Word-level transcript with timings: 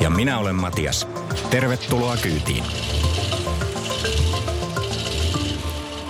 Ja 0.00 0.10
minä 0.10 0.38
olen 0.38 0.54
Matias. 0.54 1.08
Tervetuloa 1.50 2.16
kyytiin. 2.16 2.64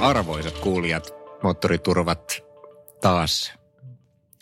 Arvoisat 0.01 0.59
kuulijat, 0.59 1.15
moottoriturvat 1.43 2.45
taas 3.01 3.53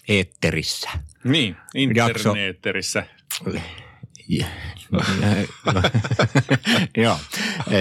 eetterissä. 0.09 0.91
Niin, 1.25 1.57
interneetterissä. 1.75 3.07
Joo, 6.97 7.17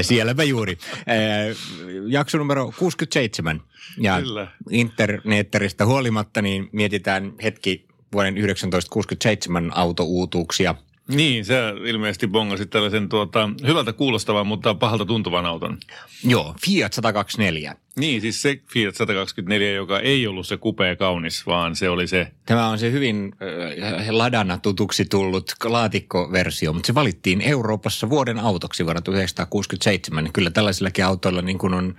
sielläpä 0.02 0.44
juuri. 0.44 0.78
Jakso 2.08 2.38
numero 2.38 2.74
67. 2.80 3.62
Ja 3.98 4.22
Kyllä. 4.22 4.48
internetteristä 4.70 5.86
huolimatta 5.86 6.42
niin 6.42 6.70
mietitään 6.72 7.34
hetki 7.44 7.88
vuoden 8.14 8.34
1967 8.34 9.72
autouutuuksia– 9.78 10.76
niin, 11.08 11.46
se 11.46 11.56
ilmeisesti 11.86 12.28
bongasit 12.28 12.70
tällaisen 12.70 13.10
tuota, 13.10 13.50
hyvältä 13.68 13.94
kuulostavan, 13.94 14.48
mutta 14.48 14.76
pahalta 14.76 15.06
tuntuvan 15.06 15.46
auton. 15.46 15.78
Joo, 16.24 16.56
Fiat 16.66 16.94
124. 16.94 17.76
Niin, 17.96 18.22
siis 18.22 18.42
se 18.42 18.62
Fiat 18.74 18.96
124, 18.96 19.72
joka 19.72 20.00
ei 20.00 20.28
ollut 20.28 20.48
se 20.48 20.58
kupea 20.58 20.96
kaunis, 20.96 21.46
vaan 21.46 21.76
se 21.76 21.90
oli 21.90 22.08
se... 22.08 22.32
Tämä 22.46 22.68
on 22.68 22.80
se 22.80 22.92
hyvin 22.92 23.36
äh, 23.42 24.10
ladana 24.10 24.58
tutuksi 24.58 25.06
tullut 25.06 25.54
laatikkoversio, 25.64 26.74
mutta 26.74 26.88
se 26.88 26.96
valittiin 26.96 27.42
Euroopassa 27.42 28.10
vuoden 28.10 28.40
autoksi 28.40 28.86
vuonna 28.86 29.02
1967. 29.02 30.30
Kyllä 30.34 30.50
tällaisillakin 30.50 31.06
autoilla 31.06 31.42
niin 31.42 31.58
kuin 31.58 31.74
on 31.74 31.96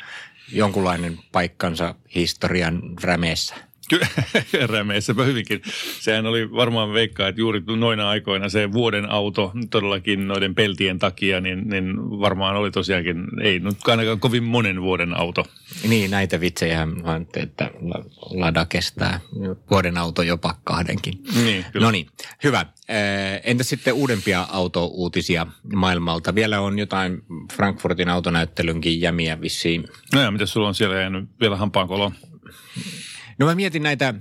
jonkunlainen 0.53 1.19
paikkansa 1.33 1.95
historian 2.15 2.83
rämeessä. 3.03 3.68
Rämeissäpä 4.73 5.25
hyvinkin. 5.25 5.63
Sehän 6.01 6.27
oli 6.27 6.53
varmaan 6.53 6.93
veikkaa, 6.93 7.29
että 7.29 7.41
juuri 7.41 7.63
noina 7.77 8.09
aikoina 8.09 8.49
se 8.49 8.73
vuoden 8.73 9.11
auto 9.11 9.53
todellakin 9.71 10.29
noiden 10.29 10.55
peltien 10.55 10.99
takia, 10.99 11.41
niin, 11.41 11.69
niin 11.69 11.97
varmaan 11.99 12.57
oli 12.57 12.71
tosiaankin, 12.71 13.25
ei 13.43 13.59
nyt 13.59 13.89
ainakaan 13.89 14.21
kovin 14.21 14.45
monen 14.45 14.83
vuoden 14.83 15.17
auto. 15.17 15.45
Niin, 15.89 16.11
näitä 16.11 16.41
vitsejä, 16.41 16.89
että 17.37 17.71
Lada 18.31 18.65
kestää 18.65 19.21
vuoden 19.71 19.97
auto 19.97 20.23
jopa 20.23 20.55
kahdenkin. 20.65 21.23
Niin, 21.45 21.65
No 21.75 21.91
niin, 21.91 22.07
hyvä. 22.45 22.67
Entä 23.45 23.65
sitten 23.65 23.95
uudempia 23.95 24.47
autouutisia 24.53 25.47
maailmalta? 25.75 26.35
Vielä 26.35 26.61
on 26.61 26.79
jotain 26.79 27.23
Frankfurtin 27.53 28.09
autonäyttelynkin 28.09 29.01
jämiä 29.01 29.41
vissiin. 29.41 29.85
No 30.15 30.21
ja 30.21 30.31
mitä 30.31 30.47
sulla 30.47 30.69
on 30.69 30.75
siellä 30.75 30.97
jäänyt 30.97 31.29
vielä 31.41 31.57
hampaankoloon? 31.57 32.13
No 33.39 33.47
mä 33.47 33.55
mietin 33.55 33.83
näitä 33.83 34.15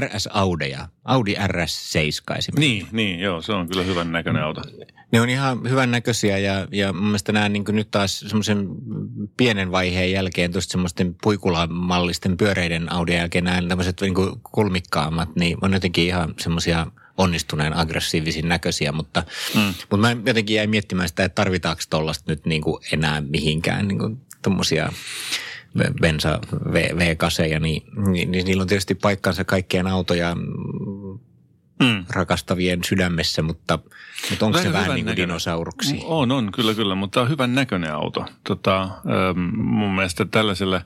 RS-Audeja, 0.00 0.88
Audi 1.04 1.34
RS7 1.34 2.36
esimerkiksi. 2.38 2.50
Niin, 2.58 2.86
niin, 2.92 3.20
joo, 3.20 3.42
se 3.42 3.52
on 3.52 3.68
kyllä 3.68 3.82
hyvän 3.82 4.12
näköinen 4.12 4.42
auto. 4.42 4.62
Ne 5.12 5.20
on 5.20 5.28
ihan 5.28 5.70
hyvän 5.70 5.90
näköisiä 5.90 6.38
ja, 6.38 6.68
ja 6.72 6.92
mun 6.92 7.04
mielestä 7.04 7.32
nämä 7.32 7.48
niin 7.48 7.64
nyt 7.68 7.90
taas 7.90 8.20
semmoisen 8.20 8.68
pienen 9.36 9.72
vaiheen 9.72 10.12
jälkeen, 10.12 10.52
tuosta 10.52 10.72
semmoisten 10.72 11.16
puikulamallisten 11.22 12.36
pyöreiden 12.36 12.92
Audien 12.92 13.18
jälkeen 13.18 13.44
nämä 13.44 13.62
tämmöiset 13.68 14.00
niin 14.00 14.14
kulmikkaammat, 14.52 15.36
niin 15.36 15.56
on 15.62 15.72
jotenkin 15.72 16.06
ihan 16.06 16.34
semmoisia 16.38 16.86
onnistuneen 17.16 17.76
aggressiivisin 17.76 18.48
näköisiä, 18.48 18.92
mutta, 18.92 19.22
mm. 19.54 19.60
mutta 19.60 19.96
mä 19.96 20.16
jotenkin 20.26 20.56
jäin 20.56 20.70
miettimään 20.70 21.08
sitä, 21.08 21.24
että 21.24 21.34
tarvitaanko 21.34 21.82
tuollaista 21.90 22.32
nyt 22.32 22.46
niin 22.46 22.62
kuin 22.62 22.82
enää 22.92 23.20
mihinkään 23.20 23.88
niin 23.88 23.98
kuin 23.98 24.20
tommosia 24.42 24.92
bensa 26.00 26.40
v, 26.72 26.74
V8, 26.74 27.60
niin, 27.60 27.82
niin, 28.12 28.30
niin 28.30 28.44
niillä 28.44 28.60
on 28.60 28.66
tietysti 28.66 28.94
paikkansa 28.94 29.44
kaikkien 29.44 29.86
autoja 29.86 30.36
mm. 31.80 32.04
rakastavien 32.10 32.84
sydämessä, 32.84 33.42
mutta, 33.42 33.78
mutta 34.30 34.46
onko 34.46 34.58
se 34.58 34.72
vähän 34.72 34.94
niin 34.94 35.04
kuin 35.04 35.16
dinosauruksi? 35.16 36.00
On, 36.04 36.32
on, 36.32 36.52
kyllä, 36.52 36.74
kyllä, 36.74 36.94
mutta 36.94 37.20
on 37.20 37.28
hyvän 37.28 37.54
näköinen 37.54 37.94
auto. 37.94 38.24
Tota, 38.44 38.88
mun 39.56 39.94
mielestä 39.94 40.24
tällaisella 40.24 40.80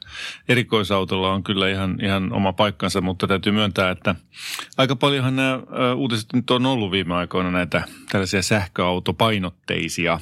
erikoisautolla 0.49 1.33
on 1.33 1.45
kyllä 1.45 1.69
ihan, 1.69 1.99
ihan 2.03 2.33
oma 2.33 2.53
paikkansa, 2.53 3.01
mutta 3.01 3.27
täytyy 3.27 3.53
myöntää, 3.53 3.91
että 3.91 4.15
aika 4.77 4.97
paljonhan 4.97 5.37
nämä 5.37 5.61
uutiset 5.97 6.33
nyt 6.33 6.51
on 6.51 6.67
ollut 6.67 6.91
viime 6.91 7.15
aikoina 7.15 7.51
näitä 7.51 7.83
tällaisia 8.11 8.43
sähköautopainotteisia 8.43 10.21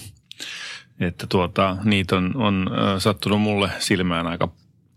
että 1.00 1.26
tuota, 1.26 1.76
niitä 1.84 2.16
on, 2.16 2.36
on 2.36 2.70
sattunut 2.98 3.40
mulle 3.40 3.70
silmään 3.78 4.26
aika 4.26 4.48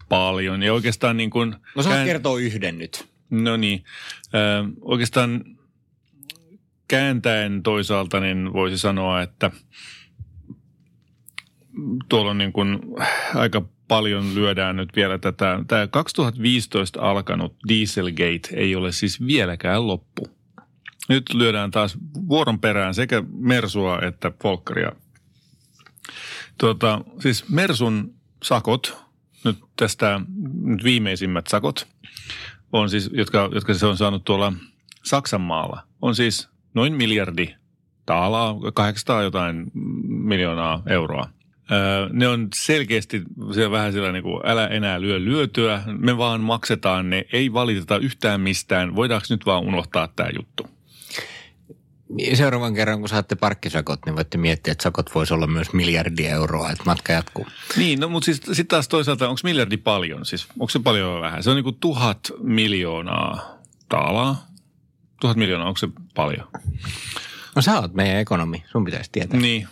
paljon. 0.09 0.63
Ja 0.63 0.73
oikeastaan 0.73 1.17
niin 1.17 1.29
kuin... 1.29 1.55
No 1.75 1.83
saat 1.83 1.95
kään... 1.95 2.07
kertoa 2.07 2.39
yhden 2.39 2.77
nyt. 2.77 3.07
No 3.29 3.57
niin. 3.57 3.83
Ö, 4.33 4.37
oikeastaan 4.81 5.45
kääntäen 6.87 7.63
toisaalta 7.63 8.19
niin 8.19 8.53
voisi 8.53 8.77
sanoa, 8.77 9.21
että 9.21 9.51
tuolla 12.09 12.31
on 12.31 12.37
niin 12.37 12.53
kuin 12.53 12.79
aika 13.35 13.61
paljon 13.87 14.35
lyödään 14.35 14.75
nyt 14.75 14.89
vielä 14.95 15.17
tätä. 15.17 15.59
Tämä 15.67 15.87
2015 15.87 17.01
alkanut 17.01 17.55
Dieselgate 17.67 18.49
ei 18.53 18.75
ole 18.75 18.91
siis 18.91 19.25
vieläkään 19.25 19.87
loppu. 19.87 20.27
Nyt 21.09 21.33
lyödään 21.33 21.71
taas 21.71 21.97
vuoron 22.27 22.59
perään 22.59 22.93
sekä 22.93 23.23
Mersua 23.33 23.99
että 24.01 24.31
Folkkaria 24.43 24.91
Tuota, 26.57 27.01
siis 27.19 27.49
Mersun 27.49 28.13
sakot, 28.43 28.97
nyt 29.45 29.57
tästä 29.75 30.21
nyt 30.61 30.83
viimeisimmät 30.83 31.47
sakot, 31.47 31.87
on 32.73 32.89
siis, 32.89 33.09
jotka, 33.13 33.49
jotka 33.53 33.73
se 33.73 33.85
on 33.85 33.97
saanut 33.97 34.23
tuolla 34.23 34.53
Saksan 35.03 35.41
maalla, 35.41 35.83
on 36.01 36.15
siis 36.15 36.49
noin 36.73 36.93
miljardi 36.93 37.55
taalaa, 38.05 38.55
800 38.73 39.23
jotain 39.23 39.71
miljoonaa 40.07 40.83
euroa. 40.87 41.29
Öö, 41.71 42.09
ne 42.13 42.27
on 42.27 42.47
selkeästi 42.55 43.21
se 43.51 43.71
vähän 43.71 43.93
sillä 43.93 44.11
niin 44.11 44.23
kuin, 44.23 44.41
älä 44.45 44.67
enää 44.67 45.01
lyö 45.01 45.19
lyötyä, 45.19 45.83
me 45.85 46.17
vaan 46.17 46.41
maksetaan 46.41 47.09
ne, 47.09 47.25
ei 47.33 47.53
valiteta 47.53 47.97
yhtään 47.97 48.41
mistään, 48.41 48.95
voidaanko 48.95 49.27
nyt 49.29 49.45
vaan 49.45 49.63
unohtaa 49.63 50.07
tämä 50.07 50.29
juttu? 50.37 50.67
Seuraavan 52.33 52.73
kerran, 52.73 52.99
kun 52.99 53.09
saatte 53.09 53.35
parkkisakot, 53.35 53.99
niin 54.05 54.15
voitte 54.15 54.37
miettiä, 54.37 54.71
että 54.71 54.83
sakot 54.83 55.15
voisi 55.15 55.33
olla 55.33 55.47
myös 55.47 55.73
miljardi 55.73 56.25
euroa, 56.25 56.71
että 56.71 56.83
matka 56.85 57.13
jatkuu. 57.13 57.47
Niin, 57.77 57.99
no 57.99 58.09
mutta 58.09 58.25
siis 58.25 58.37
sitten 58.37 58.67
taas 58.67 58.87
toisaalta, 58.87 59.29
onko 59.29 59.41
miljardi 59.43 59.77
paljon? 59.77 60.25
Siis 60.25 60.47
onko 60.59 60.69
se 60.69 60.79
paljon 60.79 61.13
vai 61.13 61.21
vähän? 61.21 61.43
Se 61.43 61.49
on 61.49 61.55
niin 61.55 61.63
kuin 61.63 61.77
tuhat 61.79 62.19
miljoonaa 62.41 63.57
taalaa. 63.89 64.47
Tuhat 65.21 65.37
miljoonaa, 65.37 65.67
onko 65.67 65.77
se 65.77 65.87
paljon? 66.15 66.47
No 67.55 67.61
sä 67.61 67.79
oot 67.79 67.93
meidän 67.93 68.17
ekonomi, 68.17 68.63
sun 68.71 68.85
pitäisi 68.85 69.09
tietää. 69.11 69.39
Niin. 69.39 69.67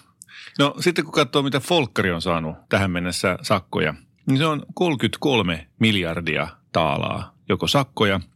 No 0.59 0.75
sitten 0.79 1.05
kun 1.05 1.13
katsoo, 1.13 1.41
mitä 1.41 1.59
Folkkari 1.59 2.11
on 2.11 2.21
saanut 2.21 2.55
tähän 2.69 2.91
mennessä 2.91 3.37
sakkoja, 3.41 3.93
niin 4.25 4.37
se 4.37 4.45
on 4.45 4.65
33 4.73 5.67
miljardia 5.79 6.47
taalaa, 6.71 7.35
joko 7.49 7.67
sakkoja– 7.67 8.19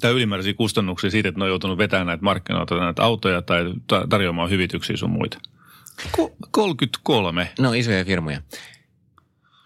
tai 0.00 0.12
ylimääräisiä 0.12 0.54
kustannuksia 0.54 1.10
siitä, 1.10 1.28
että 1.28 1.38
ne 1.38 1.44
on 1.44 1.50
joutunut 1.50 1.78
vetämään 1.78 2.06
näitä 2.06 2.24
markkinoita, 2.24 2.76
näitä 2.76 3.02
autoja 3.02 3.42
tai 3.42 3.64
tarjoamaan 4.08 4.50
hyvityksiä 4.50 4.96
sun 4.96 5.10
muita. 5.10 5.38
Ko- 6.18 6.34
33. 6.50 7.50
No 7.58 7.72
isoja 7.72 8.04
firmoja. 8.04 8.40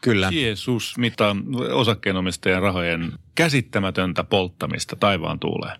Kyllä. 0.00 0.28
Jeesus, 0.32 0.98
mitä 0.98 1.36
osakkeenomistajan 1.72 2.62
rahojen 2.62 3.12
käsittämätöntä 3.34 4.24
polttamista 4.24 4.96
taivaan 4.96 5.38
tuulee. 5.38 5.76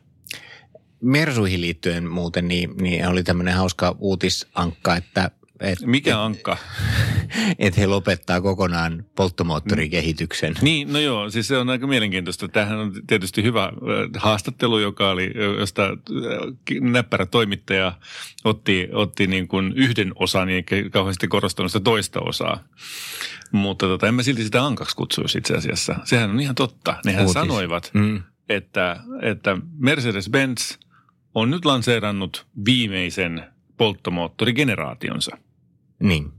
Mersuihin 1.01 1.61
liittyen 1.61 2.11
muuten, 2.11 2.49
niin, 2.49 2.77
niin 2.77 3.09
oli 3.09 3.23
tämmöinen 3.23 3.55
hauska 3.55 3.97
uutisankka, 3.99 4.97
että 4.97 5.31
et, 5.61 5.79
Mikä 5.81 6.23
ankka? 6.23 6.57
Että 7.59 7.81
he 7.81 7.87
lopettaa 7.87 8.41
kokonaan 8.41 9.05
polttomoottorikehityksen. 9.17 10.55
Niin, 10.63 10.93
no 10.93 10.99
joo, 10.99 11.31
siis 11.31 11.49
se 11.49 11.59
on 11.59 11.71
aika 11.71 11.87
mielenkiintoista. 11.87 12.49
Tämähän 12.49 12.79
on 12.79 12.93
tietysti 13.07 13.43
hyvä 13.43 13.73
haastattelu, 14.17 14.79
joka 14.79 15.11
oli, 15.11 15.33
josta 15.59 15.83
näppärä 16.81 17.27
toimittaja 17.27 17.93
otti, 18.45 18.89
otti 18.93 19.27
niin 19.27 19.49
kuin 19.49 19.73
yhden 19.77 20.13
osan 20.15 20.51
ja 20.51 20.63
kauheasti 20.91 21.29
korostanut 21.29 21.73
sitä 21.73 21.85
toista 21.85 22.21
osaa. 22.21 22.65
Mutta 23.53 23.87
tota, 23.87 24.09
en 24.09 24.15
mä 24.15 24.23
silti 24.23 24.45
sitä 24.45 24.65
ankaksi 24.65 24.97
kutsuisi 24.97 25.39
itse 25.39 25.55
asiassa. 25.55 25.97
Sehän 26.05 26.31
on 26.31 26.41
ihan 26.41 26.55
totta. 26.55 26.97
Nehän 27.05 27.23
Uutis. 27.23 27.33
sanoivat, 27.33 27.91
mm. 27.95 28.23
että, 28.49 29.01
että 29.23 29.57
Mercedes-Benz 29.79 30.79
on 31.35 31.51
nyt 31.51 31.65
lanseerannut 31.65 32.47
viimeisen 32.65 33.52
polttomoottorigeneraationsa. 33.77 35.37
Niin. 35.99 36.33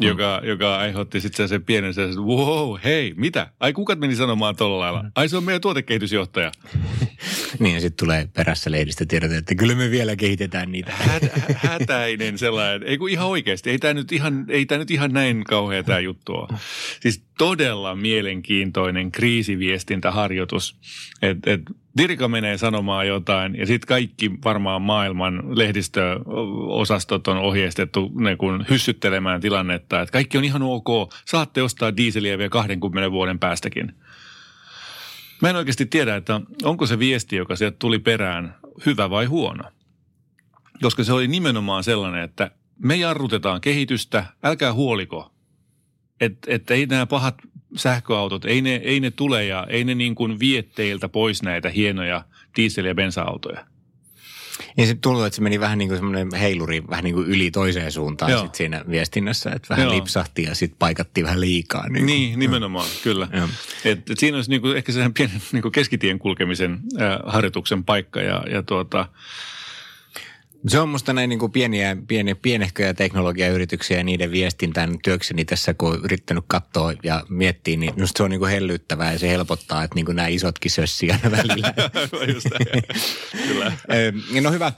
joka, 0.00 0.40
joka 0.44 0.76
aiheutti 0.76 1.20
sitten 1.20 1.48
sen 1.48 1.64
pienen 1.64 1.94
sen, 1.94 2.16
wow, 2.16 2.76
hei, 2.84 3.14
mitä? 3.16 3.52
Ai 3.60 3.72
kukat 3.72 3.98
meni 3.98 4.16
sanomaan 4.16 4.56
tuolla 4.56 4.78
lailla? 4.78 5.04
Ai 5.14 5.28
se 5.28 5.36
on 5.36 5.44
meidän 5.44 5.60
tuotekehitysjohtaja. 5.60 6.52
Niin 7.58 7.74
ja 7.74 7.80
sitten 7.80 8.06
tulee 8.06 8.28
perässä 8.34 8.70
lehdistötiedote, 8.70 9.36
että 9.36 9.54
kyllä 9.54 9.74
me 9.74 9.90
vielä 9.90 10.16
kehitetään 10.16 10.72
niitä. 10.72 10.92
Hätä, 10.92 11.40
hätäinen 11.54 12.38
sellainen. 12.38 12.88
Ei 12.88 12.98
kun 12.98 13.10
ihan 13.10 13.26
oikeasti. 13.26 13.70
Ei 13.70 13.78
tämä 13.78 13.94
nyt 13.94 14.12
ihan, 14.12 14.44
ei 14.48 14.66
tää 14.66 14.78
nyt 14.78 14.90
ihan 14.90 15.12
näin 15.12 15.44
kauhea 15.44 15.82
tämä 15.82 15.98
juttu 15.98 16.32
ole. 16.32 16.48
Siis 17.00 17.24
todella 17.38 17.94
mielenkiintoinen 17.94 19.12
kriisiviestintäharjoitus. 19.12 20.76
Että 21.22 21.52
et 21.52 21.60
Dirka 21.98 22.28
menee 22.28 22.58
sanomaan 22.58 23.06
jotain 23.06 23.56
ja 23.56 23.66
sitten 23.66 23.88
kaikki 23.88 24.30
varmaan 24.44 24.82
maailman 24.82 25.58
lehdistöosastot 25.58 27.28
on 27.28 27.38
ohjeistettu 27.38 28.12
ne 28.14 28.36
kun 28.36 28.66
hyssyttelemään 28.70 29.40
tilannetta. 29.40 30.00
Että 30.00 30.12
kaikki 30.12 30.38
on 30.38 30.44
ihan 30.44 30.62
ok. 30.62 31.14
Saatte 31.24 31.62
ostaa 31.62 31.96
diiseliä 31.96 32.38
vielä 32.38 32.50
20 32.50 33.10
vuoden 33.10 33.38
päästäkin. 33.38 33.94
Mä 35.42 35.50
en 35.50 35.56
oikeasti 35.56 35.86
tiedä, 35.86 36.16
että 36.16 36.40
onko 36.64 36.86
se 36.86 36.98
viesti, 36.98 37.36
joka 37.36 37.56
sieltä 37.56 37.76
tuli 37.78 37.98
perään, 37.98 38.54
hyvä 38.86 39.10
vai 39.10 39.24
huono. 39.24 39.64
Koska 40.82 41.04
se 41.04 41.12
oli 41.12 41.28
nimenomaan 41.28 41.84
sellainen, 41.84 42.22
että 42.22 42.50
me 42.78 42.96
jarrutetaan 42.96 43.60
kehitystä, 43.60 44.24
älkää 44.42 44.72
huoliko. 44.72 45.32
Että 46.20 46.50
et 46.50 46.70
ei 46.70 46.86
nämä 46.86 47.06
pahat 47.06 47.34
sähköautot, 47.76 48.44
ei 48.44 48.62
ne, 48.62 48.74
ei 48.74 49.00
ne 49.00 49.10
tule 49.10 49.44
ja 49.44 49.66
ei 49.70 49.84
ne 49.84 49.94
niin 49.94 50.14
kuin 50.14 50.40
vie 50.40 50.62
teiltä 50.62 51.08
pois 51.08 51.42
näitä 51.42 51.68
hienoja 51.68 52.24
diesel- 52.60 52.86
ja 52.86 52.94
bensa-autoja. 52.94 53.64
Ja 54.76 54.86
sitten 54.86 55.00
tuntuu, 55.00 55.22
että 55.24 55.36
se 55.36 55.42
meni 55.42 55.60
vähän 55.60 55.78
niin 55.78 55.88
kuin 55.88 55.98
semmoinen 55.98 56.34
heiluri 56.34 56.82
vähän 56.88 57.04
niin 57.04 57.14
kuin 57.14 57.26
yli 57.26 57.50
toiseen 57.50 57.92
suuntaan 57.92 58.30
Joo. 58.30 58.42
sit 58.42 58.54
siinä 58.54 58.84
viestinnässä, 58.90 59.50
että 59.50 59.68
vähän 59.68 59.84
Joo. 59.84 59.94
lipsahti 59.94 60.42
ja 60.42 60.54
sitten 60.54 60.78
paikattiin 60.78 61.26
vähän 61.26 61.40
liikaa. 61.40 61.88
Niin, 61.88 61.92
kuin. 61.92 62.06
Niin, 62.06 62.38
nimenomaan, 62.38 62.88
kyllä. 63.02 63.28
Joo. 63.32 63.48
Et, 63.84 64.10
et 64.10 64.18
siinä 64.18 64.36
olisi 64.36 64.50
niinku 64.50 64.68
ehkä 64.68 64.92
sehän 64.92 65.14
pienen 65.14 65.42
niinku 65.52 65.70
keskitien 65.70 66.18
kulkemisen 66.18 66.80
äh, 67.00 67.18
harjoituksen 67.26 67.84
paikka 67.84 68.20
ja, 68.20 68.44
ja 68.50 68.62
tuota, 68.62 69.06
Se 70.68 70.80
on 70.80 70.88
musta 70.88 71.12
näin 71.12 71.28
niin 71.28 71.38
kuin 71.38 71.52
pieniä, 71.52 71.96
pieniä, 72.08 72.34
pienehköjä 72.34 72.94
teknologiayrityksiä 72.94 73.96
ja 73.96 74.04
niiden 74.04 74.32
viestintään 74.32 74.98
työkseni 75.04 75.44
tässä, 75.44 75.74
kun 75.74 75.92
on 75.92 76.00
yrittänyt 76.04 76.44
katsoa 76.46 76.92
ja 77.02 77.22
miettiä, 77.28 77.76
niin 77.76 77.94
minusta 77.94 78.18
se 78.18 78.22
on 78.22 78.30
niin 78.30 78.38
kuin 78.38 78.50
hellyttävää 78.50 79.12
ja 79.12 79.18
se 79.18 79.28
helpottaa, 79.28 79.84
että 79.84 79.94
niin 79.94 80.06
kuin 80.06 80.16
nämä 80.16 80.28
isotkin 80.28 80.70
sössii 80.70 81.10
aina 81.10 81.30
välillä. 81.30 81.74
just 82.34 82.46
kyllä. 83.48 83.72
No 84.42 84.52
hyvä. 84.52 84.72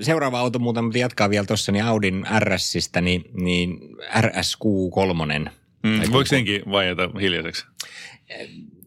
Seuraava 0.00 0.38
auto 0.38 0.58
muuten, 0.58 0.84
mutta 0.84 0.98
jatkaa 0.98 1.30
vielä 1.30 1.46
tuossa, 1.46 1.72
niin 1.72 1.84
Audin 1.84 2.26
RSistä, 2.38 3.00
niin, 3.00 3.24
niin 3.32 3.78
RSQ3. 4.20 5.50
Mm, 5.82 6.12
voiko 6.12 6.26
senkin 6.26 6.62
vaieta 6.70 7.10
hiljaiseksi? 7.20 7.66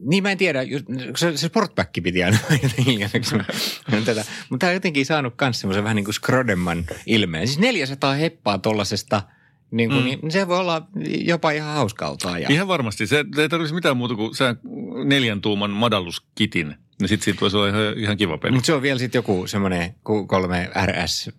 Niin 0.06 0.24
mä 0.24 0.32
en 0.32 0.38
tiedä, 0.38 0.64
just- 0.64 0.86
se, 1.16 1.38
se 1.38 1.48
sportback 1.48 1.94
piti 2.04 2.24
aina 2.24 2.38
hiljaiseksi. 2.86 3.36
Tätä. 4.06 4.26
Mutta 4.50 4.64
tämä 4.64 4.70
on 4.70 4.74
jotenkin 4.74 5.06
saanut 5.06 5.34
myös 5.42 5.60
semmoisen 5.60 5.84
vähän 5.84 5.96
niin 5.96 6.06
kuin 6.06 6.16
Skrodemman 6.16 6.86
ilmeen. 7.06 7.48
Siis 7.48 7.60
400 7.60 8.14
heppaa 8.14 8.58
tollasesta, 8.58 9.24
niin, 9.72 9.90
kuin, 9.90 10.02
mm. 10.02 10.06
niin 10.06 10.32
se 10.32 10.48
voi 10.48 10.60
olla 10.60 10.88
jopa 11.26 11.52
ihan 11.52 11.76
hauska 11.76 12.06
auto 12.06 12.30
ajaa. 12.30 12.52
Ihan 12.52 12.68
varmasti. 12.68 13.08
Se 13.08 13.26
ei 13.38 13.50
tarvitsisi 13.50 13.76
mitään 13.76 13.98
muuta 13.98 14.16
kuin 14.16 14.36
sä 14.36 14.56
neljän 15.06 15.42
tuuman 15.42 15.72
madalluskitin. 15.72 16.76
Niin 17.00 17.10
sit 17.10 17.22
siitä 17.22 17.42
voisi 17.42 17.58
olla 17.58 17.68
ihan, 17.68 17.82
ihan 17.98 18.18
kiva 18.18 18.38
peli. 18.38 18.52
Mutta 18.52 18.66
se 18.66 18.74
on 18.74 18.82
vielä 18.82 19.00
sitten 19.00 19.20
joku 19.20 19.48
semmoinen 19.48 19.96
kolme 20.28 20.70
RS 20.86 21.30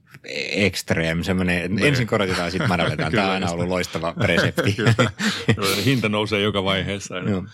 Extreme, 0.51 1.25
semmoinen, 1.25 1.85
ensin 1.85 2.07
korotetaan, 2.07 2.51
sitten 2.51 2.69
madalletaan. 2.69 3.13
Tämä 3.13 3.27
on 3.27 3.33
aina 3.33 3.51
ollut 3.51 3.69
loistava 3.69 4.15
resepti. 4.17 4.77
Hinta 5.85 6.09
nousee 6.09 6.41
joka 6.41 6.65
vaiheessa. 6.65 7.15
aina. 7.15 7.49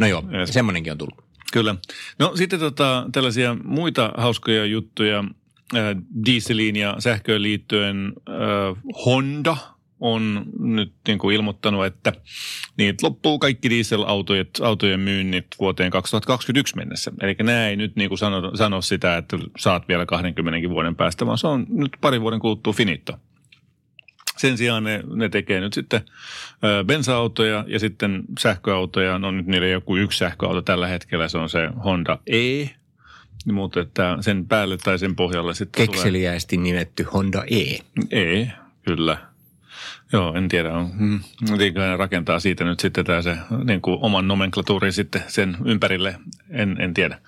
No 0.00 0.06
joo, 0.06 0.24
Yes. 0.32 0.48
semmoinenkin 0.52 0.90
on 0.92 0.98
tullut. 0.98 1.24
Kyllä. 1.52 1.74
No 2.18 2.32
sitten 2.34 2.60
tota, 2.60 3.06
tällaisia 3.12 3.56
muita 3.64 4.12
hauskoja 4.16 4.64
juttuja 4.66 5.24
äh, 5.76 5.96
dieseliin 6.26 6.76
ja 6.76 6.96
sähköön 6.98 7.42
liittyen. 7.42 8.12
Äh, 8.28 8.82
Honda 9.06 9.56
on 10.00 10.44
nyt 10.58 10.92
niin 11.06 11.18
kuin 11.18 11.36
ilmoittanut, 11.36 11.86
että 11.86 12.12
niitä 12.76 13.06
loppuu 13.06 13.38
kaikki 13.38 13.70
dieselautojen 13.70 14.46
autojen 14.62 15.00
myynnit 15.00 15.46
vuoteen 15.58 15.90
2021 15.90 16.76
mennessä. 16.76 17.12
Eli 17.22 17.36
nämä 17.42 17.68
ei 17.68 17.76
nyt 17.76 17.96
niin 17.96 18.08
kuin 18.08 18.18
sano, 18.18 18.56
sano 18.56 18.82
sitä, 18.82 19.16
että 19.16 19.38
saat 19.58 19.88
vielä 19.88 20.06
20 20.06 20.68
vuoden 20.70 20.96
päästä, 20.96 21.26
vaan 21.26 21.38
se 21.38 21.46
on 21.46 21.66
nyt 21.68 21.92
pari 22.00 22.20
vuoden 22.20 22.40
kuluttua 22.40 22.72
finito. 22.72 23.12
Sen 24.40 24.58
sijaan 24.58 24.84
ne, 24.84 25.02
ne 25.14 25.28
tekee 25.28 25.60
nyt 25.60 25.72
sitten 25.72 26.00
bensa-autoja 26.86 27.64
ja 27.68 27.78
sitten 27.78 28.22
sähköautoja. 28.38 29.18
No 29.18 29.30
nyt 29.30 29.46
niillä 29.46 29.66
joku 29.66 29.96
yksi 29.96 30.18
sähköauto 30.18 30.62
tällä 30.62 30.86
hetkellä, 30.86 31.28
se 31.28 31.38
on 31.38 31.48
se 31.48 31.68
Honda 31.84 32.18
E. 32.26 32.66
Mutta 33.52 33.80
että 33.80 34.16
sen 34.20 34.46
päälle 34.46 34.76
tai 34.76 34.98
sen 34.98 35.16
pohjalle 35.16 35.54
sitten 35.54 35.86
tulee... 35.86 35.96
Kekseliäisesti 35.96 36.56
nimetty 36.56 37.02
Honda 37.02 37.44
E. 37.50 37.78
E, 38.10 38.46
kyllä. 38.82 39.16
Joo, 40.12 40.34
en 40.34 40.48
tiedä. 40.48 40.72
On, 40.72 40.90
mm, 40.98 41.20
ne 41.50 41.96
rakentaa 41.96 42.40
siitä 42.40 42.64
nyt 42.64 42.80
sitten 42.80 43.04
tämä 43.04 43.22
se 43.22 43.36
niin 43.64 43.80
kuin 43.80 43.98
oman 44.00 44.28
nomenklatuurin 44.28 44.92
sitten 44.92 45.22
sen 45.28 45.56
ympärille, 45.64 46.14
en, 46.50 46.76
en 46.80 46.94
tiedä. 46.94 47.18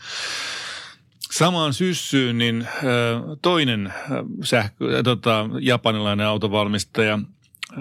Samaan 1.32 1.74
syssyyn 1.74 2.38
niin 2.38 2.68
ö, 2.84 3.20
toinen 3.42 3.86
ö, 3.86 4.24
sähkö, 4.44 4.98
ö, 4.98 5.02
tota, 5.02 5.48
japanilainen 5.60 6.26
autovalmistaja 6.26 7.18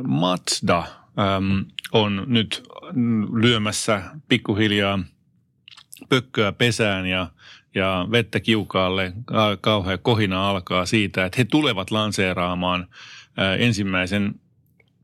Mazda 0.08 0.78
äm, 0.80 1.66
on 1.92 2.24
nyt 2.28 2.64
lyömässä 3.42 4.04
pikkuhiljaa 4.28 5.00
pökköä 6.10 6.52
pesään 6.52 7.06
ja, 7.06 7.28
ja 7.76 8.08
vettä 8.12 8.40
kiukaalle. 8.40 9.14
Ka- 9.26 9.58
Kauhea 9.62 9.98
kohina 9.98 10.50
alkaa 10.50 10.86
siitä, 10.86 11.26
että 11.26 11.38
he 11.38 11.46
tulevat 11.46 11.92
lanseeraamaan 11.92 12.88
ensimmäisen 13.60 14.36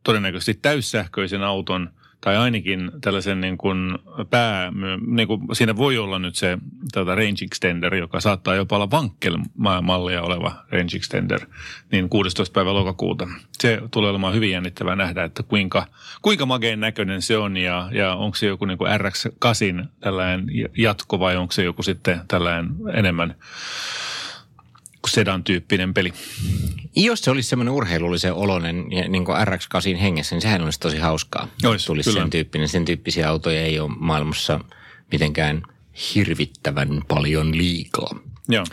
todennäköisesti 0.03 0.53
täyssähköisen 0.61 1.43
auton 1.43 1.89
tai 2.21 2.37
ainakin 2.37 2.91
tällaisen 3.01 3.41
niin 3.41 3.57
kuin 3.57 3.97
pää, 4.29 4.71
niin 5.07 5.27
kuin 5.27 5.41
siinä 5.53 5.77
voi 5.77 5.97
olla 5.97 6.19
nyt 6.19 6.35
se 6.35 6.57
tota 6.93 7.15
range 7.15 7.45
extender, 7.45 7.95
joka 7.95 8.19
saattaa 8.19 8.55
jopa 8.55 8.75
olla 8.75 8.91
vankkel-mallia 8.91 10.21
oleva 10.21 10.55
range 10.69 10.95
extender, 10.95 11.39
niin 11.91 12.09
16. 12.09 12.53
päivä 12.53 12.73
lokakuuta. 12.73 13.27
Se 13.61 13.81
tulee 13.91 14.09
olemaan 14.09 14.33
hyvin 14.33 14.51
jännittävää 14.51 14.95
nähdä, 14.95 15.23
että 15.23 15.43
kuinka, 15.43 15.87
kuinka 16.21 16.45
mageen 16.45 16.79
näköinen 16.79 17.21
se 17.21 17.37
on 17.37 17.57
ja, 17.57 17.89
ja 17.91 18.15
onko 18.15 18.35
se 18.35 18.47
joku 18.47 18.65
niin 18.65 18.77
kuin 18.77 18.91
RX-8 18.91 19.85
tällainen 19.99 20.45
jatko 20.77 21.19
vai 21.19 21.35
onko 21.35 21.51
se 21.51 21.63
joku 21.63 21.83
sitten 21.83 22.21
tällainen 22.27 22.69
enemmän 22.93 23.35
sedan 25.07 25.43
tyyppinen 25.43 25.93
peli. 25.93 26.13
Jos 26.95 27.21
se 27.21 27.31
olisi 27.31 27.49
semmoinen 27.49 27.73
urheilullisen 27.73 28.33
oloinen 28.33 28.85
niin 29.07 29.25
kuin 29.25 29.37
RX-8 29.37 29.97
hengessä, 29.97 30.35
niin 30.35 30.41
sehän 30.41 30.63
olisi 30.63 30.79
tosi 30.79 30.97
hauskaa. 30.97 31.47
Ois, 31.65 31.85
tulisi 31.85 32.09
kyllä. 32.09 32.21
sen 32.21 32.29
tyyppinen. 32.29 32.69
Sen 32.69 32.85
tyyppisiä 32.85 33.29
autoja 33.29 33.61
ei 33.61 33.79
ole 33.79 33.91
maailmassa 33.99 34.59
mitenkään 35.11 35.61
hirvittävän 36.15 37.01
paljon 37.07 37.57
liikaa. 37.57 38.19
Joo. 38.49 38.65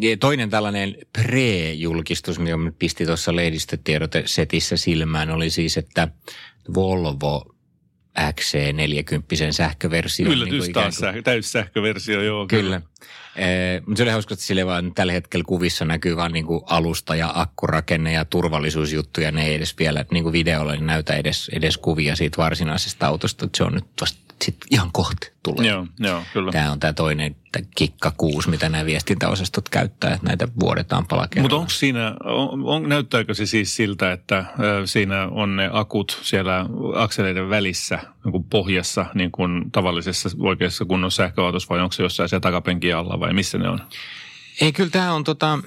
Ja 0.00 0.16
toinen 0.16 0.50
tällainen 0.50 0.96
pre-julkistus, 1.18 2.38
mikä 2.38 2.56
pisti 2.78 3.06
tuossa 3.06 3.36
lehdistötiedotesetissä 3.36 4.76
silmään, 4.76 5.30
oli 5.30 5.50
siis, 5.50 5.76
että 5.76 6.08
Volvo 6.74 7.54
XC40 8.20 9.52
sähköversio. 9.52 10.30
Yllätys 10.30 10.62
niin 10.62 10.72
taas, 10.72 10.84
kuin- 10.84 11.00
sähkö, 11.00 11.22
täyssähköversio, 11.22 12.22
joo. 12.22 12.46
Kyllä. 12.46 12.80
Eh, 13.36 13.82
mutta 13.86 13.96
se 13.96 14.02
oli 14.02 14.10
hauska, 14.10 14.34
että 14.34 14.46
sille 14.46 14.66
vaan 14.66 14.94
tällä 14.94 15.12
hetkellä 15.12 15.44
kuvissa 15.44 15.84
näkyy 15.84 16.16
vaan 16.16 16.32
niin 16.32 16.46
kuin 16.46 16.62
alusta 16.66 17.14
ja 17.14 17.32
akkurakenne 17.34 18.12
ja 18.12 18.24
turvallisuusjuttuja. 18.24 19.32
Ne 19.32 19.46
ei 19.46 19.54
edes 19.54 19.78
vielä 19.78 20.04
niin 20.10 20.22
kuin 20.22 20.32
videolla 20.32 20.72
niin 20.72 20.86
näytä 20.86 21.16
edes, 21.16 21.50
edes 21.52 21.78
kuvia 21.78 22.16
siitä 22.16 22.36
varsinaisesta 22.36 23.06
autosta. 23.06 23.48
Se 23.56 23.64
on 23.64 23.74
nyt 23.74 23.84
vasta 24.00 24.27
sit 24.44 24.56
ihan 24.70 24.90
kohta 24.92 25.26
tulee. 25.42 25.70
Joo, 25.70 25.86
joo, 25.98 26.22
kyllä. 26.32 26.52
Tämä 26.52 26.72
on 26.72 26.80
tämä 26.80 26.92
toinen 26.92 27.36
tää 27.52 27.62
kikka 27.76 28.12
6, 28.16 28.50
mitä 28.50 28.68
nämä 28.68 28.86
viestintäosastot 28.86 29.68
käyttää, 29.68 30.14
että 30.14 30.26
näitä 30.26 30.48
vuodetaan 30.60 31.02
Mutta 31.02 31.16
palakerralla. 31.16 31.56
onko 31.56 31.70
siinä, 31.70 32.14
on, 32.24 32.64
on, 32.64 32.88
näyttääkö 32.88 33.34
se 33.34 33.46
siis 33.46 33.76
siltä, 33.76 34.12
että 34.12 34.44
ö, 34.60 34.86
siinä 34.86 35.28
on 35.30 35.56
ne 35.56 35.70
akut 35.72 36.20
siellä 36.22 36.66
akseleiden 36.94 37.50
välissä 37.50 37.98
niin 38.24 38.32
kuin 38.32 38.44
pohjassa 38.44 39.06
niin 39.14 39.32
kuin 39.32 39.70
tavallisessa 39.70 40.28
oikeassa 40.38 40.84
kunnon 40.84 41.10
sähköautossa 41.10 41.68
vai 41.70 41.80
onko 41.80 41.92
se 41.92 42.02
jossain 42.02 42.28
siellä 42.28 42.40
takapenkin 42.40 42.96
alla 42.96 43.20
vai 43.20 43.32
missä 43.32 43.58
ne 43.58 43.68
on? 43.68 43.80
Ei, 44.60 44.72
kyllä 44.72 44.90
tämä 44.90 45.14
on 45.14 45.24
tota, 45.24 45.58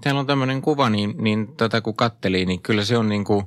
täällä 0.00 0.20
on 0.20 0.26
tämmöinen 0.26 0.62
kuva, 0.62 0.90
niin, 0.90 1.14
niin 1.18 1.56
tätä 1.56 1.80
kun 1.80 1.96
katteli, 1.96 2.46
niin 2.46 2.62
kyllä 2.62 2.84
se 2.84 2.98
on 2.98 3.08
niin 3.08 3.24
kuin 3.24 3.46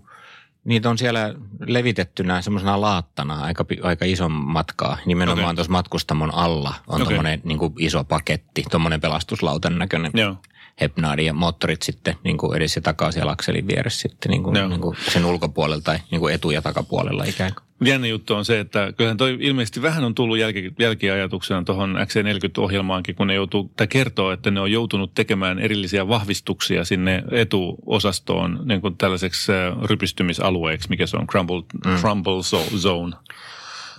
Niitä 0.65 0.89
on 0.89 0.97
siellä 0.97 1.33
levitettynä 1.59 2.41
semmoisena 2.41 2.81
laattana 2.81 3.41
aika, 3.41 3.65
aika 3.83 4.05
ison 4.05 4.31
matkaa. 4.31 4.97
Nimenomaan 5.05 5.45
okay. 5.45 5.55
tuossa 5.55 5.71
matkustamon 5.71 6.33
alla 6.33 6.73
on 6.87 6.95
okay. 6.95 7.05
tuommoinen 7.05 7.41
niin 7.43 7.59
iso 7.79 8.03
paketti, 8.03 8.63
tuommoinen 8.71 9.01
pelastuslautan 9.01 9.77
näköinen 9.77 10.11
Joo. 10.13 10.35
hepnaadi 10.81 11.25
ja 11.25 11.33
moottorit 11.33 11.81
sitten 11.81 12.15
niin 12.23 12.37
kuin 12.37 12.57
edes 12.57 12.75
ja 12.75 12.81
takaa 12.81 13.11
siellä 13.11 13.31
akselin 13.31 13.67
vieressä 13.67 14.01
sitten 14.01 14.29
niin 14.29 14.43
kuin, 14.43 14.55
Joo. 14.55 14.67
niin 14.67 14.81
kuin 14.81 14.97
sen 15.11 15.25
ulkopuolella 15.25 15.81
tai 15.81 15.99
niin 16.11 16.19
kuin 16.19 16.33
etu- 16.33 16.51
ja 16.51 16.61
takapuolella 16.61 17.23
ikään 17.23 17.53
kuin. 17.53 17.68
Jännä 17.85 18.07
juttu 18.07 18.33
on 18.35 18.45
se, 18.45 18.59
että 18.59 18.93
kyllähän 18.97 19.17
toi 19.17 19.37
ilmeisesti 19.39 19.81
vähän 19.81 20.03
on 20.03 20.15
tullut 20.15 20.37
jälki, 20.37 20.73
jälkiajatuksena 20.79 21.63
tuohon 21.63 21.95
XC40-ohjelmaankin, 21.95 23.15
kun 23.15 23.27
ne 23.27 23.33
joutuu, 23.33 23.71
tai 23.75 23.87
kertoo, 23.87 24.31
että 24.31 24.51
ne 24.51 24.59
on 24.59 24.71
joutunut 24.71 25.13
tekemään 25.13 25.59
erillisiä 25.59 26.07
vahvistuksia 26.07 26.85
sinne 26.85 27.23
etuosastoon 27.31 28.61
niin 28.65 28.81
kuin 28.81 28.97
tällaiseksi 28.97 29.51
äh, 29.51 29.57
rypistymisalueeksi, 29.83 30.89
mikä 30.89 31.07
se 31.07 31.17
on, 31.17 31.27
crumble, 31.27 31.63
mm. 31.85 31.95
crumble 31.95 32.33
zo- 32.33 32.77
zone. 32.77 33.15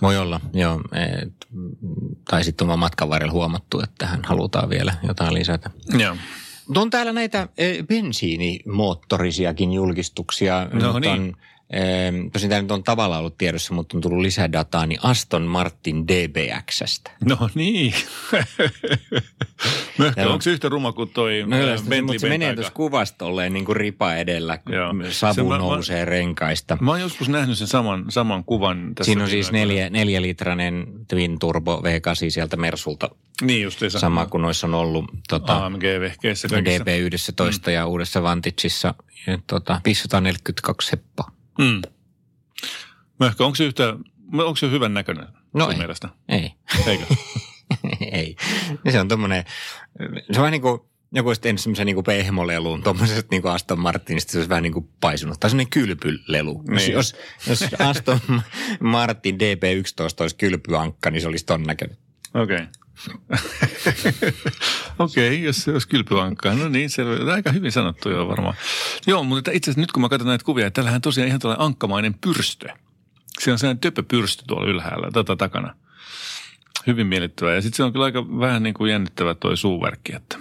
Voi 0.01 0.17
olla, 0.17 0.41
joo. 0.53 0.81
Et, 1.21 1.33
tai 2.29 2.43
sitten 2.43 2.69
on 2.69 2.79
matkan 2.79 3.09
varrella 3.09 3.33
huomattu, 3.33 3.79
että 3.79 3.95
tähän 3.97 4.19
halutaan 4.23 4.69
vielä 4.69 4.93
jotain 5.07 5.33
lisätä. 5.33 5.69
Joo. 5.99 6.15
On 6.75 6.89
täällä 6.89 7.11
näitä 7.11 7.47
eh, 7.57 7.83
bensiinimoottorisiakin 7.87 9.73
julkistuksia. 9.73 10.67
No 10.73 10.99
niin. 10.99 11.11
on, 11.11 11.35
tosin 12.33 12.49
tämä 12.49 12.61
nyt 12.61 12.71
on 12.71 12.83
tavallaan 12.83 13.19
ollut 13.19 13.37
tiedossa, 13.37 13.73
mutta 13.73 13.97
on 13.97 14.01
tullut 14.01 14.19
lisää 14.21 14.51
dataa, 14.51 14.85
niin 14.85 14.99
Aston 15.03 15.41
Martin 15.43 16.07
DBXstä. 16.07 17.11
No 17.25 17.49
niin. 17.55 17.93
Möhkö, 19.97 20.21
Joo. 20.21 20.31
onko 20.31 20.41
se 20.41 20.49
yhtä 20.51 20.69
ruma 20.69 20.91
kuin 20.93 21.09
toi 21.09 21.43
No 21.47 21.55
äh, 21.55 21.61
kyllä, 21.61 21.77
se, 21.77 21.83
Bentley 21.83 22.01
mutta 22.01 22.19
se 22.21 22.29
menee 22.29 22.55
tuossa 22.55 22.73
kuvasta 22.73 23.17
tolleen 23.17 23.53
niin 23.53 23.65
kuin 23.65 23.75
ripa 23.75 24.15
edellä, 24.15 24.57
kun 24.57 24.73
Joo. 24.73 24.93
savu 25.09 25.33
Se 25.33 25.43
mä- 25.43 25.49
mä- 25.49 25.57
nousee 25.57 26.05
renkaista. 26.05 26.77
Mä 26.81 26.91
oon 26.91 27.01
joskus 27.01 27.29
nähnyt 27.29 27.57
sen 27.57 27.67
saman, 27.67 28.05
saman 28.09 28.43
kuvan. 28.43 28.95
Tässä 28.95 29.09
Siinä 29.09 29.23
on 29.23 29.29
siis 29.29 29.51
neljä, 29.51 29.89
neljälitrainen 29.89 30.87
Twin 31.07 31.39
Turbo 31.39 31.81
V8 31.85 32.29
sieltä 32.29 32.57
Mersulta, 32.57 33.09
Niin 33.41 33.63
justiinsa. 33.63 33.99
sama 33.99 34.25
kuin 34.25 34.41
noissa 34.41 34.67
on 34.67 34.73
ollut 34.73 35.05
tota, 35.29 35.65
AMG-vehkeissä 35.65 36.47
kaikissa. 36.47 36.83
DB11 36.83 37.67
mm. 37.67 37.73
ja 37.73 37.85
uudessa 37.87 38.23
Vantageissa 38.23 38.93
tota, 39.47 39.81
542 39.85 40.91
heppa. 40.91 41.23
Mm. 41.61 41.81
Möhkö, 43.19 43.45
onko 43.45 43.55
se 43.55 43.63
yhtä, 43.63 43.95
onko 44.33 44.55
se 44.55 44.71
hyvän 44.71 44.93
näköinen 44.93 45.27
No 45.53 45.69
ei. 45.71 45.77
mielestä? 45.77 46.09
Ei. 46.29 46.53
Eikö? 46.87 47.03
ei. 48.11 48.35
Se 48.91 48.99
on 48.99 49.07
tommonen, 49.07 49.43
se 49.99 50.07
on 50.29 50.35
vähän 50.37 50.51
niin 50.51 50.61
kuin, 50.61 50.81
joku 51.13 51.29
olisi 51.29 51.41
tehnyt 51.41 51.61
semmoisen 51.61 51.85
niin 51.85 52.03
pehmoleluun, 52.03 52.83
tuommoisesta 52.83 53.27
niin 53.31 53.41
kuin 53.41 53.51
Aston 53.51 53.79
Martinista, 53.79 54.31
se 54.31 54.37
olisi 54.37 54.49
vähän 54.49 54.63
niin 54.63 54.73
kuin 54.73 54.89
paisunut. 55.01 55.39
Tai 55.39 55.49
semmoinen 55.49 55.69
kylpylelu. 55.69 56.63
Jos, 56.67 56.81
Niin. 56.81 56.91
jos, 56.93 57.15
jos 57.47 57.65
Aston 57.79 58.19
Martin 58.79 59.35
DB11 59.35 60.21
olisi 60.21 60.35
kylpyankka, 60.35 61.11
niin 61.11 61.21
se 61.21 61.27
olisi 61.27 61.45
ton 61.45 61.63
näköinen. 61.63 61.97
Okei. 62.33 62.61
Okei, 64.99 65.27
okay, 65.27 65.45
jos 65.45 65.57
se 65.57 65.71
olisi 65.71 65.87
kylpyankkaa. 65.87 66.53
No 66.53 66.69
niin, 66.69 66.89
selvä. 66.89 67.33
Aika 67.33 67.51
hyvin 67.51 67.71
sanottu 67.71 68.09
joo 68.09 68.27
varmaan. 68.27 68.55
Joo, 69.07 69.23
mutta 69.23 69.51
itse 69.51 69.71
asiassa 69.71 69.81
nyt 69.81 69.91
kun 69.91 70.01
mä 70.01 70.09
katson 70.09 70.27
näitä 70.27 70.45
kuvia, 70.45 70.67
että 70.67 70.81
tällähän 70.81 71.01
tosiaan 71.01 71.27
ihan 71.27 71.39
tällainen 71.39 71.65
ankkamainen 71.65 72.13
pyrstö. 72.13 72.69
Se 73.39 73.51
on 73.51 73.59
sellainen 73.59 73.81
töpöpyrstö 73.81 74.43
tuolla 74.47 74.69
ylhäällä, 74.69 75.11
tota 75.13 75.35
takana. 75.35 75.75
Hyvin 76.87 77.07
miellyttävä. 77.07 77.53
Ja 77.53 77.61
sitten 77.61 77.77
se 77.77 77.83
on 77.83 77.91
kyllä 77.91 78.05
aika 78.05 78.39
vähän 78.39 78.63
niin 78.63 78.73
kuin 78.73 78.91
jännittävä 78.91 79.35
toi 79.35 79.57
suuverkki. 79.57 80.15
Että 80.15 80.37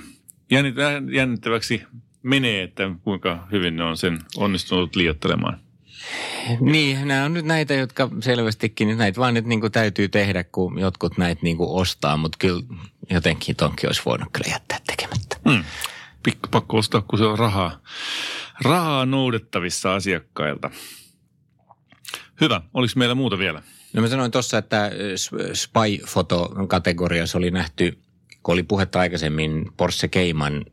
jännittäväksi 1.13 1.83
menee, 2.23 2.63
että 2.63 2.91
kuinka 3.03 3.47
hyvin 3.53 3.77
ne 3.77 3.85
on 3.85 3.97
sen 3.97 4.19
onnistunut 4.37 4.97
liiottelemaan. 4.97 5.61
Niin, 6.61 7.09
nämä 7.09 7.25
on 7.25 7.35
nyt 7.35 7.45
näitä, 7.45 7.75
jotka 7.75 8.09
selvästikin, 8.21 8.89
nyt 8.89 8.99
näitä 8.99 9.21
vaan 9.21 9.35
nyt 9.35 9.45
niin 9.45 9.61
kuin 9.61 9.73
täytyy 9.73 10.09
tehdä, 10.09 10.45
kun 10.45 10.79
jotkut 10.79 11.19
näitä 11.19 11.43
niin 11.43 11.57
kuin 11.57 11.71
ostaa, 11.71 12.17
mutta 12.17 12.39
kyllä 12.39 12.63
jotenkin 13.11 13.57
tonkin 13.57 13.89
olisi 13.89 14.03
voinut 14.07 14.29
kyllä 14.33 14.51
jättää 14.51 14.79
tekemättä. 14.87 15.37
Hmm. 15.51 15.65
Pikku 16.23 16.49
pakko 16.51 16.77
ostaa, 16.77 17.01
kun 17.01 17.19
se 17.19 17.25
on 17.25 17.39
rahaa, 17.39 17.81
rahaa 18.65 19.07
noudettavissa 19.07 19.95
asiakkailta. 19.95 20.71
Hyvä. 22.41 22.61
Oliko 22.75 22.93
meillä 22.97 23.15
muuta 23.15 23.39
vielä? 23.39 23.63
No 23.93 24.03
mä 24.03 24.09
sanoin 24.09 24.31
tuossa, 24.31 24.59
että 24.59 24.91
Spy-foto-kategoriassa 25.55 27.39
oli 27.39 27.51
nähty, 27.51 27.99
kun 28.43 28.53
oli 28.53 28.63
puhetta 28.63 29.01
aikaisemmin 29.01 29.73
Porsche 29.77 30.09
Cayman 30.09 30.67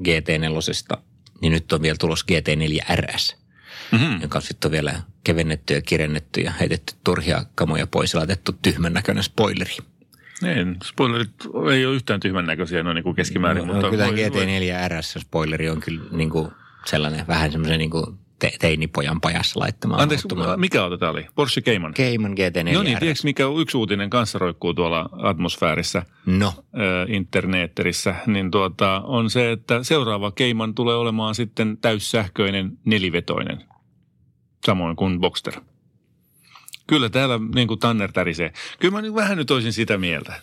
GT4, 0.00 0.98
niin 1.40 1.52
nyt 1.52 1.72
on 1.72 1.82
vielä 1.82 1.96
tulos 2.00 2.24
GT4 2.32 2.96
RS, 2.96 3.36
Mm-hmm. 3.92 4.22
joka 4.22 4.38
on 4.38 4.42
sitten 4.42 4.70
vielä 4.70 4.94
kevennetty 5.24 5.74
ja 5.74 5.80
kirennetty 5.82 6.40
ja 6.40 6.50
heitetty 6.60 6.94
turhia 7.04 7.44
kamoja 7.54 7.86
pois 7.86 8.12
ja 8.12 8.18
laitettu 8.18 8.52
tyhmän 8.62 8.92
näköinen 8.92 9.22
spoileri. 9.24 9.76
Ei, 10.46 10.56
spoilerit 10.84 11.30
ei 11.72 11.86
ole 11.86 11.94
yhtään 11.94 12.20
tyhmän 12.20 12.46
näköisiä 12.46 12.82
noin 12.82 12.94
niin 12.94 13.02
kuin 13.04 13.16
keskimäärin. 13.16 13.66
no, 13.66 13.72
mutta 13.72 13.90
kyllä 13.90 14.06
voi- 14.06 14.12
voi- 14.16 14.46
GT4 14.46 14.88
RS 14.98 15.14
spoileri 15.20 15.70
on 15.70 15.80
kyllä 15.80 16.02
niin 16.10 16.30
kuin 16.30 16.48
sellainen 16.86 17.26
vähän 17.26 17.52
semmoisen 17.52 17.78
niin 17.78 17.90
kuin 17.90 18.18
te- 18.38 18.52
teinipojan 18.60 19.20
pajassa 19.20 19.60
laittamaan. 19.60 20.00
Anteeksi, 20.00 20.24
muuttumaan. 20.24 20.60
mikä 20.60 20.82
auto 20.82 20.96
tämä 20.98 21.10
oli? 21.10 21.26
Porsche 21.34 21.60
Cayman. 21.62 21.94
Cayman 21.94 22.32
GT4 22.32 22.74
No 22.74 22.82
niin, 22.82 22.98
tiedätkö 22.98 23.20
mikä 23.24 23.44
yksi 23.60 23.76
uutinen 23.76 24.10
kanssa 24.10 24.38
roikkuu 24.38 24.74
tuolla 24.74 25.08
atmosfäärissä, 25.12 26.02
No, 26.26 26.46
äh, 26.46 27.14
interneterissä, 27.14 28.14
niin 28.26 28.50
tuota, 28.50 29.00
on 29.04 29.30
se, 29.30 29.52
että 29.52 29.82
seuraava 29.82 30.30
Cayman 30.32 30.74
tulee 30.74 30.96
olemaan 30.96 31.34
sitten 31.34 31.78
täyssähköinen 31.80 32.78
nelivetoinen, 32.84 33.64
samoin 34.66 34.96
kuin 34.96 35.20
Boxster. 35.20 35.54
Kyllä 36.86 37.08
täällä 37.10 37.40
niin 37.54 37.68
kuin 37.68 37.80
Tanner 37.80 38.12
tärisee. 38.12 38.52
Kyllä 38.78 38.92
mä 38.92 39.02
nyt 39.02 39.14
vähän 39.14 39.36
nyt 39.38 39.50
olisin 39.50 39.72
sitä 39.72 39.98
mieltä. 39.98 40.34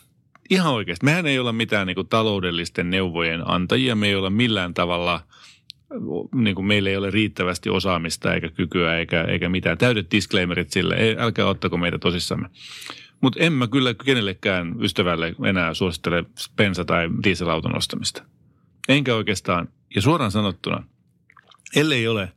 Ihan 0.49 0.73
oikeasti. 0.73 1.05
Mehän 1.05 1.25
ei 1.27 1.39
olla 1.39 1.53
mitään 1.53 1.87
niin 1.87 1.95
kuin 1.95 2.07
taloudellisten 2.07 2.89
neuvojen 2.89 3.49
antajia. 3.51 3.95
Me 3.95 4.07
ei 4.07 4.15
olla 4.15 4.29
millään 4.29 4.73
tavalla, 4.73 5.21
niin 6.35 6.55
kuin 6.55 6.65
meillä 6.65 6.89
ei 6.89 6.97
ole 6.97 7.11
riittävästi 7.11 7.69
osaamista 7.69 8.33
eikä 8.33 8.49
kykyä 8.49 8.97
eikä, 8.97 9.23
eikä 9.23 9.49
mitään. 9.49 9.77
Täydet 9.77 10.11
disclaimerit 10.11 10.71
sille. 10.71 11.15
Älkää 11.19 11.45
ottako 11.45 11.77
meitä 11.77 11.99
tosissamme. 11.99 12.49
Mutta 13.21 13.39
en 13.39 13.53
mä 13.53 13.67
kyllä 13.67 13.93
kenellekään 13.93 14.75
ystävälle 14.81 15.35
enää 15.45 15.73
suosittele 15.73 16.25
bensa- 16.61 16.85
tai 16.85 17.09
dieselauton 17.23 17.77
ostamista. 17.77 18.23
Enkä 18.89 19.15
oikeastaan, 19.15 19.67
ja 19.95 20.01
suoraan 20.01 20.31
sanottuna, 20.31 20.83
ellei 21.75 22.07
ole 22.07 22.31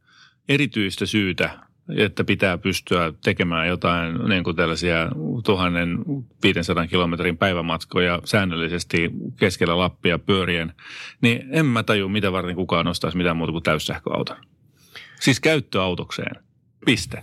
erityistä 0.49 1.07
syytä, 1.07 1.59
että 1.97 2.25
pitää 2.25 2.59
pystyä 2.59 3.12
tekemään 3.25 3.69
jotain 3.69 4.14
niin 4.29 4.45
kuin 4.45 4.57
tällaisia 4.57 5.11
1500 5.45 6.87
kilometrin 6.87 7.38
päivämatkoja 7.38 8.21
säännöllisesti 8.25 9.11
keskellä 9.38 9.79
Lappia 9.79 10.19
pyörien, 10.19 10.73
niin 11.21 11.47
en 11.50 11.67
mä 11.67 11.83
taju, 11.83 12.09
mitä 12.09 12.33
varten 12.33 12.57
kukaan 12.57 12.87
ostaisi 12.87 13.17
mitään 13.17 13.37
muuta 13.37 13.53
kuin 13.53 13.62
täyssähköauton. 13.62 14.37
Siis 15.21 15.41
käyttöautokseen. 15.41 16.45
Piste. 16.87 17.23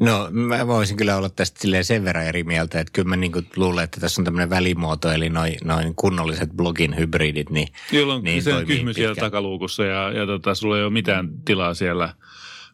No 0.00 0.28
mä 0.30 0.66
voisin 0.66 0.96
kyllä 0.96 1.16
olla 1.16 1.28
tästä 1.28 1.82
sen 1.82 2.04
verran 2.04 2.26
eri 2.26 2.44
mieltä, 2.44 2.80
että 2.80 2.92
kyllä 2.92 3.08
mä 3.08 3.16
niin 3.16 3.32
luulen, 3.56 3.84
että 3.84 4.00
tässä 4.00 4.20
on 4.20 4.24
tämmöinen 4.24 4.50
välimuoto, 4.50 5.10
eli 5.10 5.28
noin 5.28 5.56
noin 5.64 5.94
kunnolliset 5.94 6.50
blogin 6.50 6.96
hybridit, 6.96 7.50
niin, 7.50 7.68
Jolloin 7.92 8.24
niin 8.24 8.42
se 8.42 8.54
on 8.54 8.66
kyhmy 8.66 8.94
siellä 8.94 9.14
takaluukussa 9.14 9.84
ja, 9.84 10.12
ja 10.12 10.26
tota, 10.26 10.54
sulla 10.54 10.76
ei 10.76 10.84
ole 10.84 10.92
mitään 10.92 11.28
tilaa 11.44 11.74
siellä. 11.74 12.14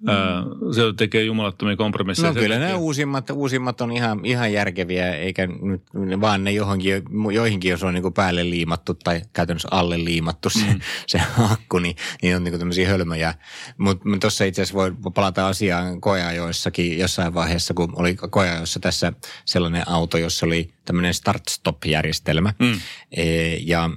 Ää, 0.06 0.42
se 0.74 0.82
tekee 0.96 1.22
jumalattomia 1.22 1.76
kompromisseja. 1.76 2.32
No 2.32 2.40
kyllä 2.40 2.58
nämä 2.58 2.76
uusimmat, 2.76 3.30
uusimmat 3.30 3.80
on 3.80 3.92
ihan, 3.92 4.24
ihan 4.24 4.52
järkeviä, 4.52 5.14
eikä 5.14 5.46
nyt 5.46 5.82
vaan 6.20 6.44
ne 6.44 6.52
johonkin, 6.52 7.02
joihinkin, 7.32 7.70
jos 7.70 7.82
on 7.82 7.94
niin 7.94 8.02
kuin 8.02 8.14
päälle 8.14 8.50
liimattu 8.50 8.94
tai 8.94 9.22
käytännössä 9.32 9.68
alle 9.70 10.04
liimattu 10.04 10.50
se, 10.50 10.64
mm. 10.72 10.80
se 11.06 11.20
akku, 11.52 11.78
niin, 11.78 11.96
niin 12.22 12.36
on 12.36 12.44
niin 12.44 12.52
kuin 12.52 12.58
tämmöisiä 12.58 12.88
hölmöjä. 12.88 13.34
Mutta 13.78 14.08
mut 14.08 14.20
tuossa 14.20 14.44
itse 14.44 14.62
asiassa 14.62 14.78
voi 14.78 14.92
palata 15.14 15.46
asiaan 15.46 16.00
koeajoissakin 16.00 16.98
jossain 16.98 17.34
vaiheessa, 17.34 17.74
kun 17.74 17.92
oli 17.96 18.14
koeajoissa 18.14 18.80
tässä 18.80 19.12
sellainen 19.44 19.88
auto, 19.88 20.18
jossa 20.18 20.46
oli 20.46 20.74
tämmöinen 20.84 21.14
start-stop-järjestelmä. 21.14 22.54
Mm. 22.58 22.80
E, 23.10 23.54
ja 23.54 23.90